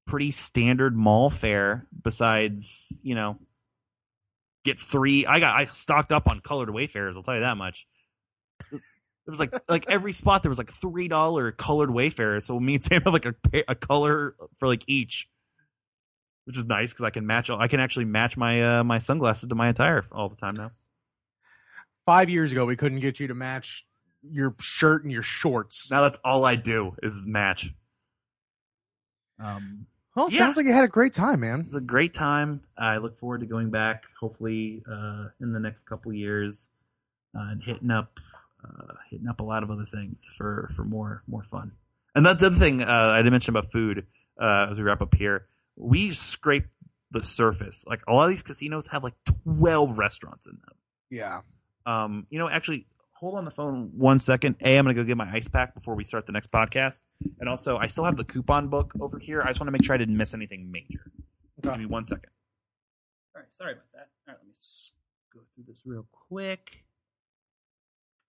pretty 0.07 0.33
standard 0.33 0.95
mall 0.95 1.31
fare. 1.31 1.87
Besides, 2.03 2.93
you 3.03 3.15
know, 3.15 3.39
get 4.65 4.81
three. 4.81 5.25
I 5.25 5.41
got 5.41 5.57
I 5.57 5.67
stocked 5.73 6.13
up 6.13 6.29
on 6.29 6.41
colored 6.41 6.69
wayfarers. 6.69 7.17
I'll 7.17 7.23
tell 7.23 7.35
you 7.37 7.41
that 7.41 7.57
much. 7.57 7.87
It 9.27 9.31
was 9.31 9.41
like 9.41 9.55
like 9.69 9.91
every 9.91 10.13
spot 10.13 10.43
there 10.43 10.51
was 10.51 10.59
like 10.59 10.71
three 10.73 11.09
dollar 11.09 11.51
colored 11.51 11.91
wayfarers. 11.91 12.47
So 12.47 12.61
me 12.61 12.75
and 12.75 12.85
Sam 12.85 13.03
have 13.03 13.13
like 13.13 13.27
a 13.27 13.35
a 13.69 13.75
color 13.75 14.37
for 14.59 14.69
like 14.69 14.85
each, 14.87 15.29
which 16.45 16.57
is 16.57 16.67
nice 16.67 16.91
because 16.93 17.05
I 17.05 17.11
can 17.11 17.27
match. 17.27 17.51
I 17.51 17.67
can 17.67 17.81
actually 17.81 18.05
match 18.05 18.37
my 18.37 18.79
uh, 18.81 18.85
my 18.85 18.99
sunglasses 19.01 19.49
to 19.49 19.55
my 19.57 19.69
attire 19.71 20.05
all 20.13 20.29
the 20.29 20.37
time 20.37 20.55
now. 20.55 20.71
Five 22.05 22.31
years 22.31 22.53
ago, 22.53 22.65
we 22.65 22.77
couldn't 22.77 23.01
get 23.01 23.19
you 23.19 23.27
to 23.27 23.35
match 23.35 23.85
your 24.23 24.55
shirt 24.61 25.03
and 25.03 25.11
your 25.11 25.23
shorts. 25.25 25.91
Now 25.91 26.03
that's 26.03 26.21
all 26.25 26.45
I 26.45 26.55
do 26.55 26.95
is 27.03 27.21
match. 27.25 27.71
Um, 29.39 29.87
Well, 30.15 30.29
Yeah. 30.31 30.39
sounds 30.39 30.57
like 30.57 30.67
you 30.67 30.73
had 30.73 30.85
a 30.85 30.89
great 30.89 31.13
time, 31.13 31.41
man. 31.41 31.61
it 31.61 31.67
was 31.67 31.75
a 31.75 31.81
great 31.81 32.15
time. 32.15 32.63
I 32.79 32.97
look 32.99 33.19
forward 33.19 33.41
to 33.41 33.47
going 33.47 33.71
back, 33.71 34.05
hopefully 34.19 34.83
uh, 34.91 35.29
in 35.41 35.53
the 35.53 35.61
next 35.61 35.85
couple 35.85 36.13
years, 36.13 36.69
uh, 37.37 37.49
and 37.51 37.63
hitting 37.63 37.91
up 37.91 38.19
uh, 38.67 38.95
hitting 39.11 39.29
up 39.29 39.41
a 39.41 39.43
lot 39.43 39.63
of 39.63 39.71
other 39.71 39.87
things 39.93 40.31
for 40.37 40.71
for 40.77 40.85
more 40.85 41.23
more 41.27 41.45
fun. 41.51 41.73
And 42.15 42.25
that's 42.25 42.41
the 42.41 42.47
other 42.47 42.57
thing 42.57 42.83
uh, 42.83 42.87
I 42.87 43.19
didn't 43.19 43.33
mention 43.33 43.57
about 43.57 43.73
food 43.73 44.07
uh, 44.41 44.69
as 44.71 44.79
we 44.79 44.83
wrap 44.83 45.03
up 45.03 45.15
here. 45.15 45.47
We 45.77 46.13
scrape 46.15 46.67
the 47.11 47.23
surface. 47.23 47.85
Like 47.87 48.01
a 48.09 48.13
lot 48.13 48.25
of 48.25 48.31
these 48.31 48.43
casinos 48.43 48.87
have 48.89 49.05
like 49.05 49.15
twelve 49.45 49.99
restaurants 49.99 50.47
in 50.47 50.53
them. 50.53 50.77
Yeah. 51.11 51.41
Um, 51.85 52.27
you 52.31 52.39
know, 52.39 52.49
actually, 52.49 52.87
hold 53.13 53.37
on 53.37 53.45
the 53.45 53.51
phone 53.51 53.93
one 53.97 54.19
second. 54.19 54.57
A, 54.61 54.77
I'm 54.77 54.85
gonna 54.85 54.95
go 54.95 55.05
get 55.05 55.17
my 55.17 55.31
ice 55.31 55.49
pack 55.49 55.75
before 55.75 55.95
we 55.95 56.05
start 56.05 56.27
the 56.27 56.33
next 56.33 56.51
podcast. 56.51 57.03
And 57.39 57.49
also, 57.49 57.77
I 57.77 57.87
still 57.87 58.05
have 58.05 58.17
the 58.17 58.25
coupon 58.25 58.69
book 58.69 58.93
over 59.01 59.19
here. 59.19 59.43
I 59.43 59.49
just 59.49 59.61
want 59.61 59.69
to 59.69 59.73
make 59.73 59.85
sure 59.85 59.95
I 59.95 59.99
didn't 59.99 60.17
miss 60.17 60.35
anything 60.35 60.71
major. 60.71 61.11
Give 61.63 61.79
me 61.79 61.87
one 61.87 62.05
second. 62.05 62.31
All 63.35 63.43
right, 63.43 63.49
sorry 63.59 63.73
about 63.73 63.93
that. 63.95 64.09
All 64.29 64.35
right, 64.35 64.39
let 64.39 64.47
me 64.47 64.55
go 65.33 65.41
through 65.55 65.65
this 65.69 65.81
real 65.85 66.07
quick. 66.29 66.86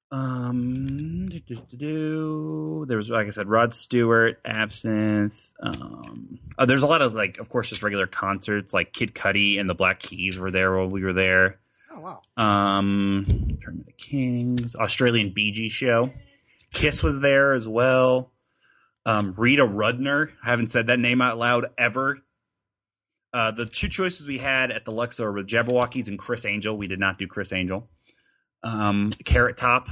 Um, 0.10 1.28
do, 1.28 1.40
do, 1.40 1.56
do, 1.76 2.86
there 2.88 2.98
was, 2.98 3.10
like 3.10 3.28
I 3.28 3.32
said, 3.32 3.48
Rod 3.48 3.74
Stewart, 3.74 4.40
Absinthe. 4.46 5.54
Um, 5.62 6.40
oh, 6.58 6.66
there's 6.66 6.84
a 6.84 6.88
lot 6.88 7.02
of 7.02 7.14
like, 7.14 7.40
of 7.40 7.50
course, 7.50 7.70
just 7.70 7.84
regular 7.84 8.08
concerts. 8.08 8.74
Like 8.74 8.94
Kid 8.94 9.14
Cudi 9.14 9.60
and 9.60 9.70
the 9.70 9.76
Black 9.76 10.00
Keys 10.00 10.38
were 10.38 10.52
there 10.52 10.76
while 10.76 10.88
we 10.88 11.04
were 11.04 11.14
there. 11.14 11.60
Oh 11.92 12.00
wow. 12.00 12.22
Um, 12.38 13.26
Tournament 13.62 13.90
of 13.90 13.98
Kings, 13.98 14.76
Australian 14.76 15.32
Bee 15.34 15.52
Gees 15.52 15.74
show. 15.74 16.12
Kiss 16.74 17.04
was 17.04 17.20
there 17.20 17.54
as 17.54 17.68
well. 17.68 18.32
Um, 19.06 19.34
Rita 19.38 19.64
Rudner. 19.64 20.30
I 20.44 20.50
haven't 20.50 20.72
said 20.72 20.88
that 20.88 21.00
name 21.00 21.22
out 21.22 21.38
loud 21.38 21.68
ever. 21.78 22.20
Uh, 23.34 23.52
the 23.52 23.66
two 23.66 23.90
choices 23.90 24.26
we 24.26 24.38
had 24.38 24.72
at 24.72 24.86
the 24.86 24.92
Luxor 24.92 25.32
were 25.32 25.44
Jabbawockeez 25.44 26.08
and 26.08 26.18
Criss 26.18 26.46
Angel. 26.46 26.78
We 26.78 26.88
did 26.88 27.00
not 27.00 27.18
do 27.18 27.28
Criss 27.28 27.52
Angel. 27.52 27.90
Um, 28.64 29.12
Carrot 29.24 29.58
Top, 29.58 29.88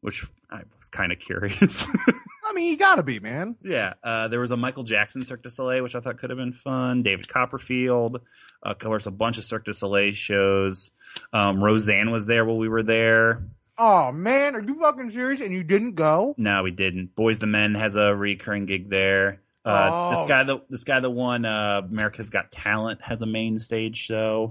which 0.00 0.24
I 0.50 0.62
was 0.78 0.88
kind 0.90 1.12
of 1.12 1.18
curious. 1.18 1.86
I 2.44 2.52
mean, 2.54 2.70
you 2.70 2.76
gotta 2.78 3.02
be, 3.02 3.18
man. 3.20 3.56
Yeah, 3.62 3.94
uh, 4.02 4.28
there 4.28 4.40
was 4.40 4.50
a 4.50 4.56
Michael 4.56 4.84
Jackson 4.84 5.22
Cirque 5.22 5.42
du 5.42 5.50
Soleil, 5.50 5.82
which 5.82 5.94
I 5.94 6.00
thought 6.00 6.18
could 6.18 6.30
have 6.30 6.38
been 6.38 6.52
fun. 6.54 7.02
David 7.02 7.28
Copperfield, 7.28 8.16
uh, 8.64 8.70
of 8.70 8.78
course, 8.78 9.06
a 9.06 9.10
bunch 9.10 9.38
of 9.38 9.44
Cirque 9.44 9.64
du 9.66 9.72
Soleil 9.74 10.12
shows. 10.12 10.90
Um, 11.32 11.62
Roseanne 11.62 12.10
was 12.10 12.26
there 12.26 12.44
while 12.44 12.56
we 12.58 12.68
were 12.68 12.82
there. 12.82 13.42
Oh 13.76 14.10
man, 14.12 14.54
are 14.56 14.62
you 14.62 14.78
fucking 14.80 15.10
serious? 15.10 15.40
And 15.40 15.52
you 15.52 15.62
didn't 15.62 15.94
go? 15.94 16.34
No, 16.38 16.62
we 16.62 16.70
didn't. 16.70 17.14
Boyz 17.14 17.42
II 17.42 17.48
Men 17.48 17.74
has 17.74 17.96
a 17.96 18.14
recurring 18.14 18.66
gig 18.66 18.88
there. 18.90 19.40
Uh, 19.64 19.88
Oh. 19.92 20.10
This 20.16 20.24
guy, 20.26 20.44
the 20.44 20.58
this 20.70 20.84
guy, 20.84 21.00
the 21.00 21.10
one 21.10 21.44
uh, 21.44 21.82
America's 21.84 22.30
Got 22.30 22.50
Talent 22.50 23.00
has 23.02 23.20
a 23.22 23.26
main 23.26 23.58
stage 23.58 23.96
show. 23.96 24.50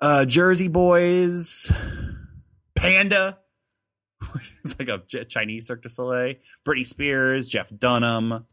Uh, 0.00 0.24
Jersey 0.24 0.68
Boys, 0.68 1.70
Panda, 2.76 3.38
it's 4.64 4.78
like 4.78 4.88
a 4.88 5.24
Chinese 5.24 5.66
Cirque 5.66 5.82
du 5.82 5.88
Soleil. 5.88 6.34
Britney 6.66 6.86
Spears, 6.86 7.48
Jeff 7.48 7.70
Dunham. 7.76 8.46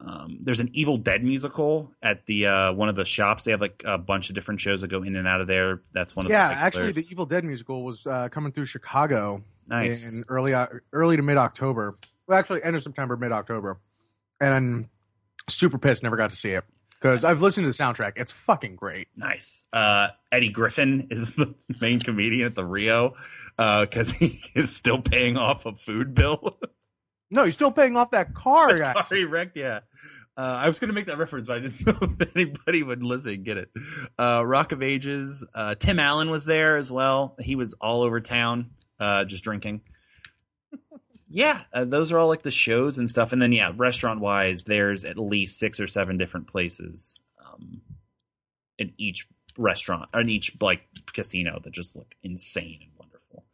Um, 0.00 0.38
there's 0.42 0.60
an 0.60 0.70
Evil 0.74 0.98
Dead 0.98 1.24
musical 1.24 1.92
at 2.02 2.26
the 2.26 2.46
uh, 2.46 2.72
one 2.72 2.88
of 2.88 2.96
the 2.96 3.04
shops. 3.04 3.44
They 3.44 3.52
have 3.52 3.60
like 3.60 3.82
a 3.86 3.96
bunch 3.96 4.28
of 4.28 4.34
different 4.34 4.60
shows 4.60 4.82
that 4.82 4.88
go 4.88 5.02
in 5.02 5.16
and 5.16 5.26
out 5.26 5.40
of 5.40 5.46
there. 5.46 5.82
That's 5.94 6.14
one 6.14 6.26
of 6.26 6.28
the 6.28 6.34
Yeah, 6.34 6.48
the 6.48 6.54
actually, 6.54 6.92
the. 6.92 7.06
Evil 7.10 7.26
Dead 7.26 7.44
musical 7.44 7.84
was 7.84 8.06
uh, 8.06 8.28
coming 8.28 8.52
through 8.52 8.66
Chicago 8.66 9.42
nice. 9.66 10.18
in 10.18 10.24
early 10.28 10.52
uh, 10.52 10.66
early 10.92 11.16
to 11.16 11.22
mid 11.22 11.36
October. 11.36 11.96
Well, 12.26 12.38
actually, 12.38 12.62
end 12.62 12.76
of 12.76 12.82
September, 12.82 13.16
mid 13.16 13.32
October, 13.32 13.78
and 14.40 14.52
I'm 14.52 14.90
super 15.48 15.78
pissed 15.78 16.02
never 16.02 16.16
got 16.16 16.30
to 16.30 16.36
see 16.36 16.50
it 16.50 16.64
because 17.00 17.24
I've 17.24 17.42
listened 17.42 17.64
to 17.64 17.70
the 17.70 17.74
soundtrack. 17.76 18.12
It's 18.16 18.32
fucking 18.32 18.76
great. 18.76 19.08
Nice. 19.16 19.64
Uh, 19.72 20.08
Eddie 20.32 20.50
Griffin 20.50 21.08
is 21.10 21.32
the 21.34 21.54
main 21.80 22.00
comedian 22.00 22.46
at 22.46 22.54
the 22.54 22.64
Rio 22.64 23.14
because 23.56 24.10
he 24.10 24.40
is 24.54 24.74
still 24.74 25.00
paying 25.00 25.36
off 25.36 25.66
a 25.66 25.72
food 25.74 26.14
bill. 26.14 26.58
No, 27.30 27.42
you're 27.42 27.52
still 27.52 27.72
paying 27.72 27.96
off 27.96 28.12
that 28.12 28.34
car. 28.34 28.78
guy. 28.78 28.94
Sorry, 29.06 29.24
wrecked. 29.24 29.56
Yeah. 29.56 29.80
Uh, 30.36 30.40
I 30.40 30.68
was 30.68 30.80
going 30.80 30.88
to 30.88 30.94
make 30.94 31.06
that 31.06 31.18
reference, 31.18 31.46
but 31.46 31.58
I 31.58 31.60
didn't 31.60 31.86
know 31.86 32.16
if 32.20 32.36
anybody 32.36 32.82
would 32.82 33.02
listen 33.02 33.30
and 33.30 33.44
get 33.44 33.56
it. 33.56 33.70
Uh, 34.18 34.44
Rock 34.44 34.72
of 34.72 34.82
Ages. 34.82 35.44
Uh, 35.54 35.76
Tim 35.76 36.00
Allen 36.00 36.30
was 36.30 36.44
there 36.44 36.76
as 36.76 36.90
well. 36.90 37.36
He 37.40 37.54
was 37.54 37.74
all 37.74 38.02
over 38.02 38.20
town, 38.20 38.70
uh, 38.98 39.24
just 39.24 39.44
drinking. 39.44 39.82
Yeah, 41.34 41.64
uh, 41.72 41.84
those 41.84 42.12
are 42.12 42.18
all 42.20 42.28
like 42.28 42.42
the 42.42 42.52
shows 42.52 42.98
and 42.98 43.10
stuff. 43.10 43.32
And 43.32 43.42
then, 43.42 43.50
yeah, 43.50 43.72
restaurant 43.74 44.20
wise, 44.20 44.62
there's 44.62 45.04
at 45.04 45.18
least 45.18 45.58
six 45.58 45.80
or 45.80 45.88
seven 45.88 46.16
different 46.16 46.46
places 46.46 47.20
um, 47.44 47.80
in 48.78 48.92
each 48.98 49.26
restaurant, 49.58 50.10
or 50.14 50.20
in 50.20 50.30
each 50.30 50.56
like 50.60 50.82
casino 51.12 51.60
that 51.64 51.72
just 51.72 51.96
look 51.96 52.14
insane 52.22 52.78
and 52.82 52.90
wonderful. 52.96 53.44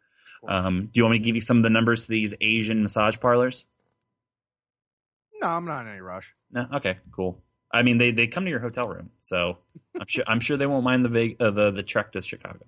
Um, 0.47 0.91
do 0.93 0.99
you 0.99 1.05
want 1.05 1.13
me 1.15 1.19
to 1.21 1.25
give 1.25 1.35
you 1.35 1.41
some 1.41 1.57
of 1.57 1.63
the 1.63 1.71
numbers 1.71 2.03
to 2.03 2.11
these 2.11 2.35
Asian 2.43 2.83
massage 2.83 3.19
parlors? 3.19 3.65
No, 5.41 5.49
I'm 5.49 5.65
not 5.65 5.87
in 5.87 5.93
any 5.93 6.03
rush. 6.03 6.35
No, 6.53 6.67
okay, 6.75 6.99
cool. 7.13 7.43
I 7.73 7.83
mean, 7.83 7.97
they, 7.97 8.11
they 8.11 8.27
come 8.27 8.45
to 8.45 8.51
your 8.51 8.61
hotel 8.61 8.89
room, 8.89 9.09
so 9.21 9.57
I'm 9.99 10.07
sure 10.07 10.25
I'm 10.27 10.41
sure 10.41 10.59
they 10.59 10.67
won't 10.67 10.85
mind 10.85 11.03
the 11.03 11.09
big 11.09 11.41
uh, 11.41 11.51
the 11.51 11.71
the 11.71 11.83
trek 11.83 12.13
to 12.13 12.21
Chicago. 12.21 12.67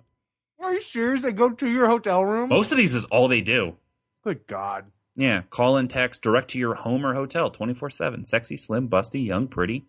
Are 0.59 0.73
you 0.73 0.81
serious? 0.81 1.21
They 1.21 1.33
go 1.33 1.51
to 1.51 1.69
your 1.69 1.87
hotel 1.87 2.25
room? 2.25 2.49
Most 2.49 2.71
of 2.71 2.79
these 2.79 2.95
is 2.95 3.03
all 3.05 3.27
they 3.27 3.41
do. 3.41 3.75
Good 4.23 4.47
God. 4.47 4.85
Yeah, 5.15 5.43
call 5.49 5.77
and 5.77 5.89
text 5.89 6.23
direct 6.23 6.51
to 6.51 6.59
your 6.59 6.73
home 6.73 7.05
or 7.05 7.13
hotel, 7.13 7.51
twenty 7.51 7.73
four 7.73 7.89
seven. 7.89 8.25
Sexy, 8.25 8.57
slim, 8.57 8.89
busty, 8.89 9.25
young, 9.25 9.47
pretty. 9.47 9.85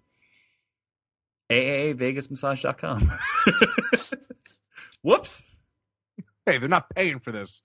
AAAVegasMassage.com. 1.50 3.12
Whoops. 5.02 5.42
Hey, 6.46 6.58
they're 6.58 6.68
not 6.68 6.90
paying 6.90 7.20
for 7.20 7.32
this. 7.32 7.62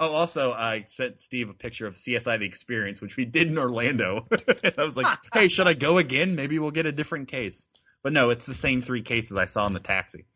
Oh, 0.00 0.12
also, 0.12 0.52
I 0.52 0.84
sent 0.88 1.20
Steve 1.20 1.48
a 1.48 1.54
picture 1.54 1.86
of 1.86 1.94
CSI: 1.94 2.38
The 2.38 2.46
Experience, 2.46 3.00
which 3.00 3.16
we 3.16 3.24
did 3.24 3.48
in 3.48 3.58
Orlando. 3.58 4.26
I 4.78 4.84
was 4.84 4.96
like, 4.96 5.06
"Hey, 5.32 5.48
should 5.48 5.68
I 5.68 5.74
go 5.74 5.98
again? 5.98 6.34
Maybe 6.34 6.58
we'll 6.58 6.72
get 6.72 6.86
a 6.86 6.92
different 6.92 7.28
case." 7.28 7.66
But 8.02 8.12
no, 8.12 8.30
it's 8.30 8.46
the 8.46 8.54
same 8.54 8.82
three 8.82 9.02
cases 9.02 9.36
I 9.36 9.46
saw 9.46 9.66
in 9.66 9.72
the 9.72 9.80
taxi. 9.80 10.26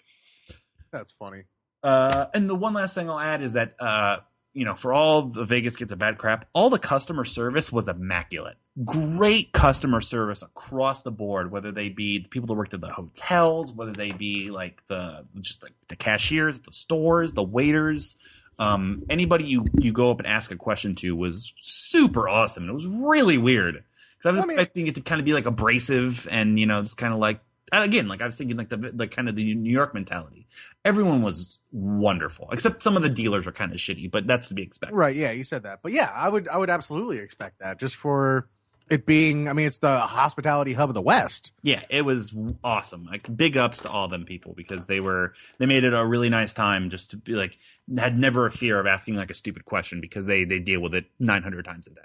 That's 0.93 1.12
funny. 1.12 1.45
Uh, 1.83 2.26
and 2.35 2.49
the 2.49 2.55
one 2.55 2.74
last 2.74 2.95
thing 2.95 3.09
I'll 3.09 3.20
add 3.20 3.43
is 3.43 3.55
that 3.55 3.74
uh, 3.81 4.18
you 4.53 4.65
know, 4.65 4.75
for 4.75 4.93
all 4.93 5.23
the 5.23 5.45
Vegas 5.45 5.77
gets 5.77 5.93
a 5.93 5.97
bad 5.97 6.19
crap, 6.19 6.47
all 6.53 6.71
the 6.71 6.79
customer 6.79 7.25
service 7.25 7.71
was 7.71 7.87
immaculate. 7.87 8.57
Great 8.85 9.53
customer 9.53 10.01
service 10.01 10.43
across 10.43 11.03
the 11.03 11.11
board, 11.11 11.51
whether 11.53 11.71
they 11.71 11.89
be 11.89 12.19
the 12.19 12.29
people 12.29 12.49
that 12.49 12.55
worked 12.55 12.75
at 12.75 12.81
the 12.81 12.89
hotels, 12.89 13.73
whether 13.73 13.93
they 13.93 14.11
be 14.11 14.51
like 14.51 14.83
the 14.89 15.25
just 15.41 15.63
like 15.63 15.73
the 15.89 15.97
cashiers, 15.97 16.59
the 16.61 16.73
stores, 16.73 17.33
the 17.33 17.43
waiters. 17.43 18.17
Um, 18.59 19.05
anybody 19.09 19.45
you 19.45 19.65
you 19.79 19.93
go 19.93 20.11
up 20.11 20.19
and 20.19 20.27
ask 20.27 20.51
a 20.51 20.57
question 20.57 20.95
to 20.97 21.15
was 21.15 21.53
super 21.59 22.29
awesome. 22.29 22.69
It 22.69 22.73
was 22.73 22.87
really 22.87 23.39
weird 23.39 23.85
because 24.19 24.29
I 24.29 24.31
was 24.33 24.41
I 24.41 24.47
mean- 24.47 24.59
expecting 24.59 24.87
it 24.89 24.97
to 24.97 25.01
kind 25.01 25.21
of 25.21 25.25
be 25.25 25.33
like 25.33 25.47
abrasive 25.47 26.27
and 26.31 26.59
you 26.59 26.67
know 26.67 26.83
just 26.83 26.97
kind 26.97 27.15
of 27.15 27.21
like 27.21 27.41
again 27.73 28.09
like 28.09 28.21
I 28.21 28.27
was 28.27 28.37
thinking 28.37 28.57
like 28.57 28.69
the 28.69 28.93
like 28.95 29.13
kind 29.13 29.29
of 29.29 29.37
the 29.37 29.55
New 29.55 29.71
York 29.71 29.95
mentality. 29.95 30.39
Everyone 30.85 31.23
was 31.23 31.59
wonderful 31.73 32.49
except 32.53 32.83
some 32.83 32.97
of 32.97 33.03
the 33.03 33.09
dealers 33.09 33.47
were 33.47 33.53
kind 33.53 33.73
of 33.73 33.79
shitty, 33.79 34.11
but 34.11 34.27
that's 34.27 34.49
to 34.49 34.55
be 34.55 34.63
expected. 34.63 34.97
Right, 34.97 35.15
yeah, 35.15 35.31
you 35.31 35.45
said 35.45 35.63
that. 35.65 35.81
But 35.83 35.93
yeah, 35.93 36.11
I 36.15 36.29
would 36.29 36.49
I 36.49 36.57
would 36.59 36.71
absolutely 36.71 37.19
expect 37.19 37.59
that 37.61 37.79
just 37.79 37.97
for 37.97 38.49
it 38.89 39.07
being 39.07 39.49
I 39.49 39.53
mean 39.53 39.67
it's 39.67 39.79
the 39.79 40.01
hospitality 40.01 40.73
hub 40.73 40.91
of 40.91 40.95
the 40.95 41.03
West. 41.03 41.53
Yeah, 41.63 41.83
it 41.91 42.03
was 42.03 42.35
awesome. 42.65 43.05
Like 43.05 43.35
big 43.37 43.57
ups 43.57 43.81
to 43.83 43.91
all 43.91 44.09
them 44.09 44.25
people 44.25 44.55
because 44.55 44.87
they 44.87 45.01
were 45.01 45.35
they 45.59 45.67
made 45.67 45.85
it 45.85 45.95
a 45.95 46.05
really 46.05 46.29
nice 46.29 46.55
time 46.55 46.91
just 46.91 47.11
to 47.11 47.17
be 47.17 47.35
like 47.35 47.59
had 47.97 48.19
never 48.19 48.47
a 48.47 48.53
fear 48.53 48.81
of 48.81 48.87
asking 48.87 49.17
like 49.17 49.31
a 49.31 49.35
stupid 49.35 49.65
question 49.65 50.01
because 50.01 50.27
they 50.27 50.45
they 50.45 50.59
deal 50.59 50.81
with 50.81 50.95
it 50.95 51.07
900 51.19 51.65
times 51.65 51.87
a 51.87 51.91
day. 51.91 52.01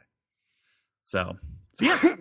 So, 1.05 1.37
so 1.73 1.85
yeah, 1.85 1.99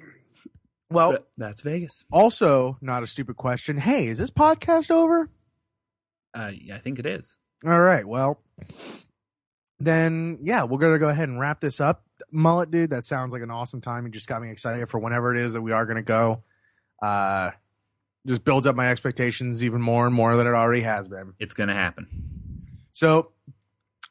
Well, 0.90 1.18
that's 1.36 1.62
Vegas. 1.62 2.04
also 2.12 2.78
not 2.80 3.02
a 3.02 3.06
stupid 3.06 3.36
question. 3.36 3.76
Hey, 3.76 4.06
is 4.06 4.18
this 4.18 4.30
podcast 4.30 4.90
over? 4.90 5.28
Uh, 6.34 6.50
yeah, 6.54 6.74
I 6.74 6.78
think 6.78 6.98
it 6.98 7.06
is. 7.06 7.36
All 7.66 7.80
right. 7.80 8.06
Well, 8.06 8.40
then 9.78 10.38
yeah, 10.42 10.64
we're 10.64 10.78
gonna 10.78 10.98
go 10.98 11.08
ahead 11.08 11.28
and 11.28 11.38
wrap 11.38 11.60
this 11.60 11.80
up. 11.80 12.04
Mullet, 12.30 12.70
dude, 12.70 12.90
that 12.90 13.04
sounds 13.04 13.32
like 13.32 13.42
an 13.42 13.50
awesome 13.50 13.80
time. 13.80 14.04
You 14.04 14.10
just 14.10 14.28
got 14.28 14.42
me 14.42 14.50
excited 14.50 14.88
for 14.88 14.98
whenever 14.98 15.34
it 15.34 15.40
is 15.40 15.52
that 15.54 15.62
we 15.62 15.72
are 15.72 15.86
gonna 15.86 16.02
go. 16.02 16.42
Uh, 17.02 17.50
just 18.26 18.44
builds 18.44 18.66
up 18.66 18.74
my 18.74 18.90
expectations 18.90 19.62
even 19.62 19.80
more 19.80 20.06
and 20.06 20.14
more 20.14 20.36
than 20.36 20.46
it 20.46 20.54
already 20.54 20.82
has 20.82 21.08
been. 21.08 21.34
It's 21.38 21.54
gonna 21.54 21.74
happen. 21.74 22.08
So 22.92 23.32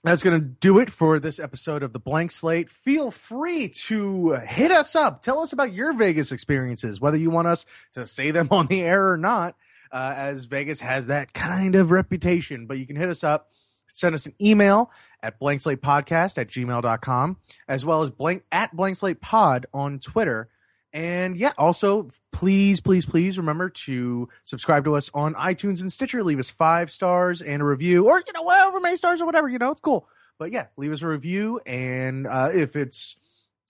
that's 0.03 0.21
going 0.21 0.39
to 0.39 0.45
do 0.45 0.79
it 0.79 0.89
for 0.89 1.17
this 1.19 1.39
episode 1.39 1.81
of 1.81 1.93
the 1.93 1.99
Blank 1.99 2.31
Slate. 2.31 2.69
Feel 2.69 3.09
free 3.09 3.69
to 3.69 4.33
hit 4.33 4.69
us 4.69 4.95
up. 4.95 5.21
Tell 5.21 5.39
us 5.39 5.53
about 5.53 5.73
your 5.73 5.93
Vegas 5.93 6.33
experiences, 6.33 6.99
whether 6.99 7.15
you 7.15 7.29
want 7.29 7.47
us 7.47 7.65
to 7.93 8.05
say 8.05 8.31
them 8.31 8.47
on 8.51 8.67
the 8.67 8.81
air 8.81 9.11
or 9.11 9.17
not, 9.17 9.55
uh, 9.93 10.13
as 10.17 10.45
Vegas 10.45 10.81
has 10.81 11.07
that 11.07 11.33
kind 11.33 11.75
of 11.75 11.91
reputation. 11.91 12.65
But 12.65 12.79
you 12.79 12.87
can 12.87 12.95
hit 12.95 13.07
us 13.07 13.23
up, 13.23 13.51
send 13.93 14.15
us 14.15 14.25
an 14.25 14.33
email 14.41 14.91
at 15.21 15.39
blankslatepodcast 15.39 16.37
at 16.39 16.49
gmail.com, 16.49 17.37
as 17.67 17.85
well 17.85 18.01
as 18.01 18.09
blank 18.09 18.43
at 18.51 18.75
blankslatepod 18.75 19.65
on 19.73 19.99
Twitter. 19.99 20.49
And 20.91 21.37
yeah, 21.37 21.53
also 21.57 22.09
please, 22.31 22.81
please, 22.81 23.05
please 23.05 23.37
remember 23.37 23.69
to 23.69 24.29
subscribe 24.43 24.83
to 24.85 24.95
us 24.95 25.09
on 25.13 25.33
iTunes 25.35 25.81
and 25.81 25.91
Stitcher. 25.91 26.23
Leave 26.23 26.39
us 26.39 26.51
five 26.51 26.91
stars 26.91 27.41
and 27.41 27.61
a 27.61 27.65
review, 27.65 28.07
or 28.07 28.17
you 28.17 28.33
know, 28.33 28.43
whatever 28.43 28.79
many 28.79 28.97
stars 28.97 29.21
or 29.21 29.25
whatever. 29.25 29.47
You 29.47 29.59
know, 29.59 29.71
it's 29.71 29.79
cool. 29.79 30.07
But 30.37 30.51
yeah, 30.51 30.67
leave 30.77 30.91
us 30.91 31.01
a 31.01 31.07
review, 31.07 31.61
and 31.65 32.27
uh, 32.27 32.49
if 32.53 32.75
it's 32.75 33.15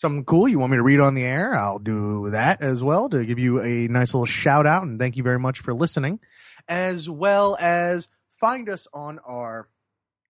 something 0.04 0.26
cool 0.26 0.50
you 0.50 0.60
want 0.60 0.70
me 0.70 0.78
to 0.78 0.84
read 0.84 1.00
on 1.00 1.16
the 1.16 1.24
air, 1.24 1.56
I'll 1.56 1.80
do 1.80 2.30
that 2.32 2.62
as 2.62 2.84
well 2.84 3.08
to 3.08 3.26
give 3.26 3.40
you 3.40 3.62
a 3.62 3.88
nice 3.88 4.14
little 4.14 4.26
shout 4.26 4.68
out 4.68 4.84
and 4.84 5.00
thank 5.00 5.16
you 5.16 5.24
very 5.24 5.40
much 5.40 5.62
for 5.62 5.74
listening, 5.74 6.20
as 6.68 7.10
well 7.10 7.56
as 7.58 8.10
find 8.30 8.68
us 8.68 8.86
on 8.94 9.20
our 9.20 9.70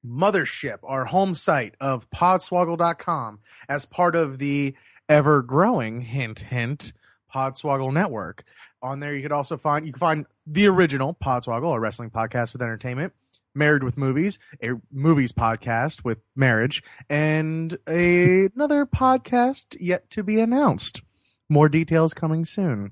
mothership, 0.05 0.77
our 0.83 1.05
home 1.05 1.33
site 1.33 1.73
of 1.81 2.07
podswoggle.com 2.11 3.39
as 3.67 3.87
part 3.87 4.15
of 4.15 4.37
the 4.37 4.75
ever 5.09 5.41
growing 5.41 6.01
hint 6.01 6.39
hint 6.39 6.93
Podswoggle 7.33 7.91
Network. 7.91 8.43
On 8.83 8.99
there, 8.99 9.15
you 9.15 9.23
could 9.23 9.31
also 9.31 9.57
find 9.57 9.87
you 9.87 9.91
can 9.91 9.99
find 9.99 10.25
the 10.45 10.67
original 10.67 11.15
Podswoggle, 11.15 11.73
a 11.73 11.79
wrestling 11.79 12.11
podcast 12.11 12.53
with 12.53 12.61
entertainment, 12.61 13.11
Married 13.55 13.83
with 13.83 13.97
Movies, 13.97 14.39
a 14.61 14.73
movies 14.91 15.31
podcast 15.31 16.03
with 16.03 16.19
marriage, 16.35 16.83
and 17.09 17.77
a, 17.87 18.49
another 18.55 18.85
podcast 18.85 19.75
yet 19.79 20.09
to 20.11 20.23
be 20.23 20.39
announced. 20.39 21.01
More 21.49 21.69
details 21.69 22.13
coming 22.13 22.45
soon. 22.45 22.91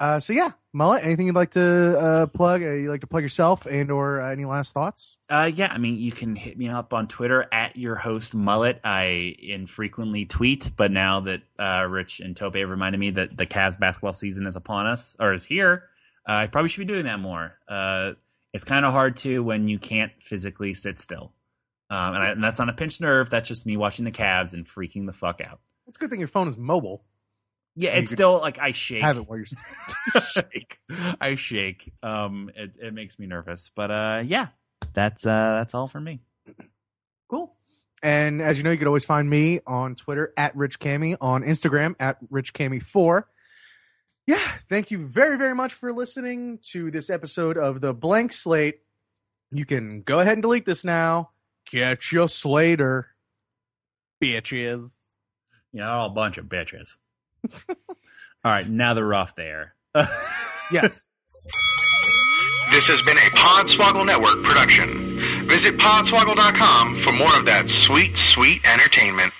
Uh, 0.00 0.20
so 0.20 0.32
yeah, 0.32 0.50
Mullet, 0.72 1.04
anything 1.04 1.26
you'd 1.26 1.36
like 1.36 1.52
to 1.52 1.98
uh, 1.98 2.26
plug? 2.26 2.62
Uh, 2.62 2.72
you 2.72 2.90
like 2.90 3.00
to 3.02 3.06
plug 3.06 3.22
yourself 3.22 3.64
and 3.64 3.90
or 3.92 4.20
uh, 4.20 4.30
any 4.30 4.44
last 4.44 4.74
thoughts? 4.74 5.16
Uh, 5.30 5.50
yeah, 5.54 5.68
I 5.72 5.78
mean, 5.78 5.96
you 5.96 6.10
can 6.10 6.34
hit 6.34 6.58
me 6.58 6.68
up 6.68 6.92
on 6.92 7.06
Twitter 7.06 7.46
at 7.52 7.76
your 7.76 7.94
host 7.94 8.34
mullet. 8.34 8.80
I 8.82 9.36
infrequently 9.40 10.24
tweet, 10.24 10.70
but 10.76 10.90
now 10.90 11.20
that 11.20 11.42
uh, 11.58 11.86
Rich 11.88 12.20
and 12.20 12.36
Tope 12.36 12.54
reminded 12.54 12.98
me 12.98 13.10
that 13.12 13.36
the 13.36 13.46
Cavs 13.46 13.78
basketball 13.78 14.12
season 14.12 14.46
is 14.46 14.56
upon 14.56 14.86
us 14.86 15.16
or 15.20 15.32
is 15.32 15.44
here, 15.44 15.84
uh, 16.28 16.32
I 16.32 16.46
probably 16.48 16.70
should 16.70 16.86
be 16.86 16.92
doing 16.92 17.04
that 17.04 17.20
more. 17.20 17.56
It's 18.54 18.64
kind 18.64 18.86
of 18.86 18.92
hard 18.92 19.16
to 19.18 19.42
when 19.42 19.68
you 19.68 19.78
can't 19.78 20.12
physically 20.22 20.74
sit 20.74 21.00
still, 21.00 21.32
um, 21.90 22.14
and, 22.14 22.22
I, 22.22 22.28
and 22.28 22.42
that's 22.42 22.60
on 22.60 22.68
a 22.68 22.72
pinched 22.72 23.00
nerve. 23.00 23.28
That's 23.28 23.48
just 23.48 23.66
me 23.66 23.76
watching 23.76 24.04
the 24.04 24.12
Cavs 24.12 24.54
and 24.54 24.64
freaking 24.64 25.06
the 25.06 25.12
fuck 25.12 25.40
out. 25.40 25.60
It's 25.88 25.96
a 25.96 26.00
good 26.00 26.08
thing 26.08 26.20
your 26.20 26.28
phone 26.28 26.48
is 26.48 26.56
mobile. 26.56 27.04
Yeah, 27.76 27.90
it's 27.90 28.12
still 28.12 28.38
like 28.38 28.60
I 28.60 28.70
shake. 28.70 29.02
Have 29.02 29.16
it 29.18 29.28
while 29.28 29.38
you're. 29.38 29.46
shake. 30.22 30.78
I 31.20 31.34
shake. 31.34 31.92
Um, 32.02 32.50
it, 32.54 32.72
it 32.80 32.94
makes 32.94 33.18
me 33.18 33.26
nervous, 33.26 33.70
but 33.74 33.90
uh, 33.90 34.22
yeah, 34.24 34.48
that's 34.92 35.26
uh, 35.26 35.56
that's 35.58 35.74
all 35.74 35.88
for 35.88 36.00
me. 36.00 36.20
Cool. 37.28 37.54
And 38.02 38.40
as 38.40 38.58
you 38.58 38.64
know, 38.64 38.70
you 38.70 38.78
can 38.78 38.86
always 38.86 39.04
find 39.04 39.28
me 39.28 39.60
on 39.66 39.94
Twitter 39.94 40.32
at 40.36 40.54
Rich 40.54 40.78
Cammy, 40.78 41.16
on 41.20 41.42
Instagram 41.42 41.94
at 41.98 42.18
Rich 42.30 42.52
Cammy4. 42.52 43.24
Yeah, 44.26 44.40
thank 44.70 44.90
you 44.90 45.06
very, 45.06 45.36
very 45.36 45.54
much 45.54 45.74
for 45.74 45.92
listening 45.92 46.58
to 46.70 46.90
this 46.90 47.10
episode 47.10 47.58
of 47.58 47.80
the 47.80 47.92
Blank 47.92 48.32
Slate. 48.32 48.80
You 49.50 49.66
can 49.66 50.02
go 50.02 50.18
ahead 50.18 50.34
and 50.34 50.42
delete 50.42 50.64
this 50.64 50.84
now. 50.84 51.30
Catch 51.66 52.12
you 52.12 52.26
later, 52.44 53.08
bitches. 54.22 54.90
You 55.72 55.80
know, 55.80 55.88
all 55.88 56.06
a 56.06 56.10
bunch 56.10 56.38
of 56.38 56.46
bitches. 56.46 56.96
all 57.68 57.76
right, 58.44 58.68
now 58.68 58.94
they're 58.94 59.14
off 59.14 59.36
there. 59.36 59.74
Yes. 60.72 61.08
This 62.72 62.86
has 62.88 63.02
been 63.02 63.18
a 63.18 63.30
Podswoggle 63.36 64.06
Network 64.06 64.42
production. 64.42 65.46
Visit 65.46 65.76
podswoggle.com 65.76 67.02
for 67.02 67.12
more 67.12 67.36
of 67.36 67.44
that 67.46 67.68
sweet, 67.68 68.16
sweet 68.16 68.66
entertainment. 68.66 69.32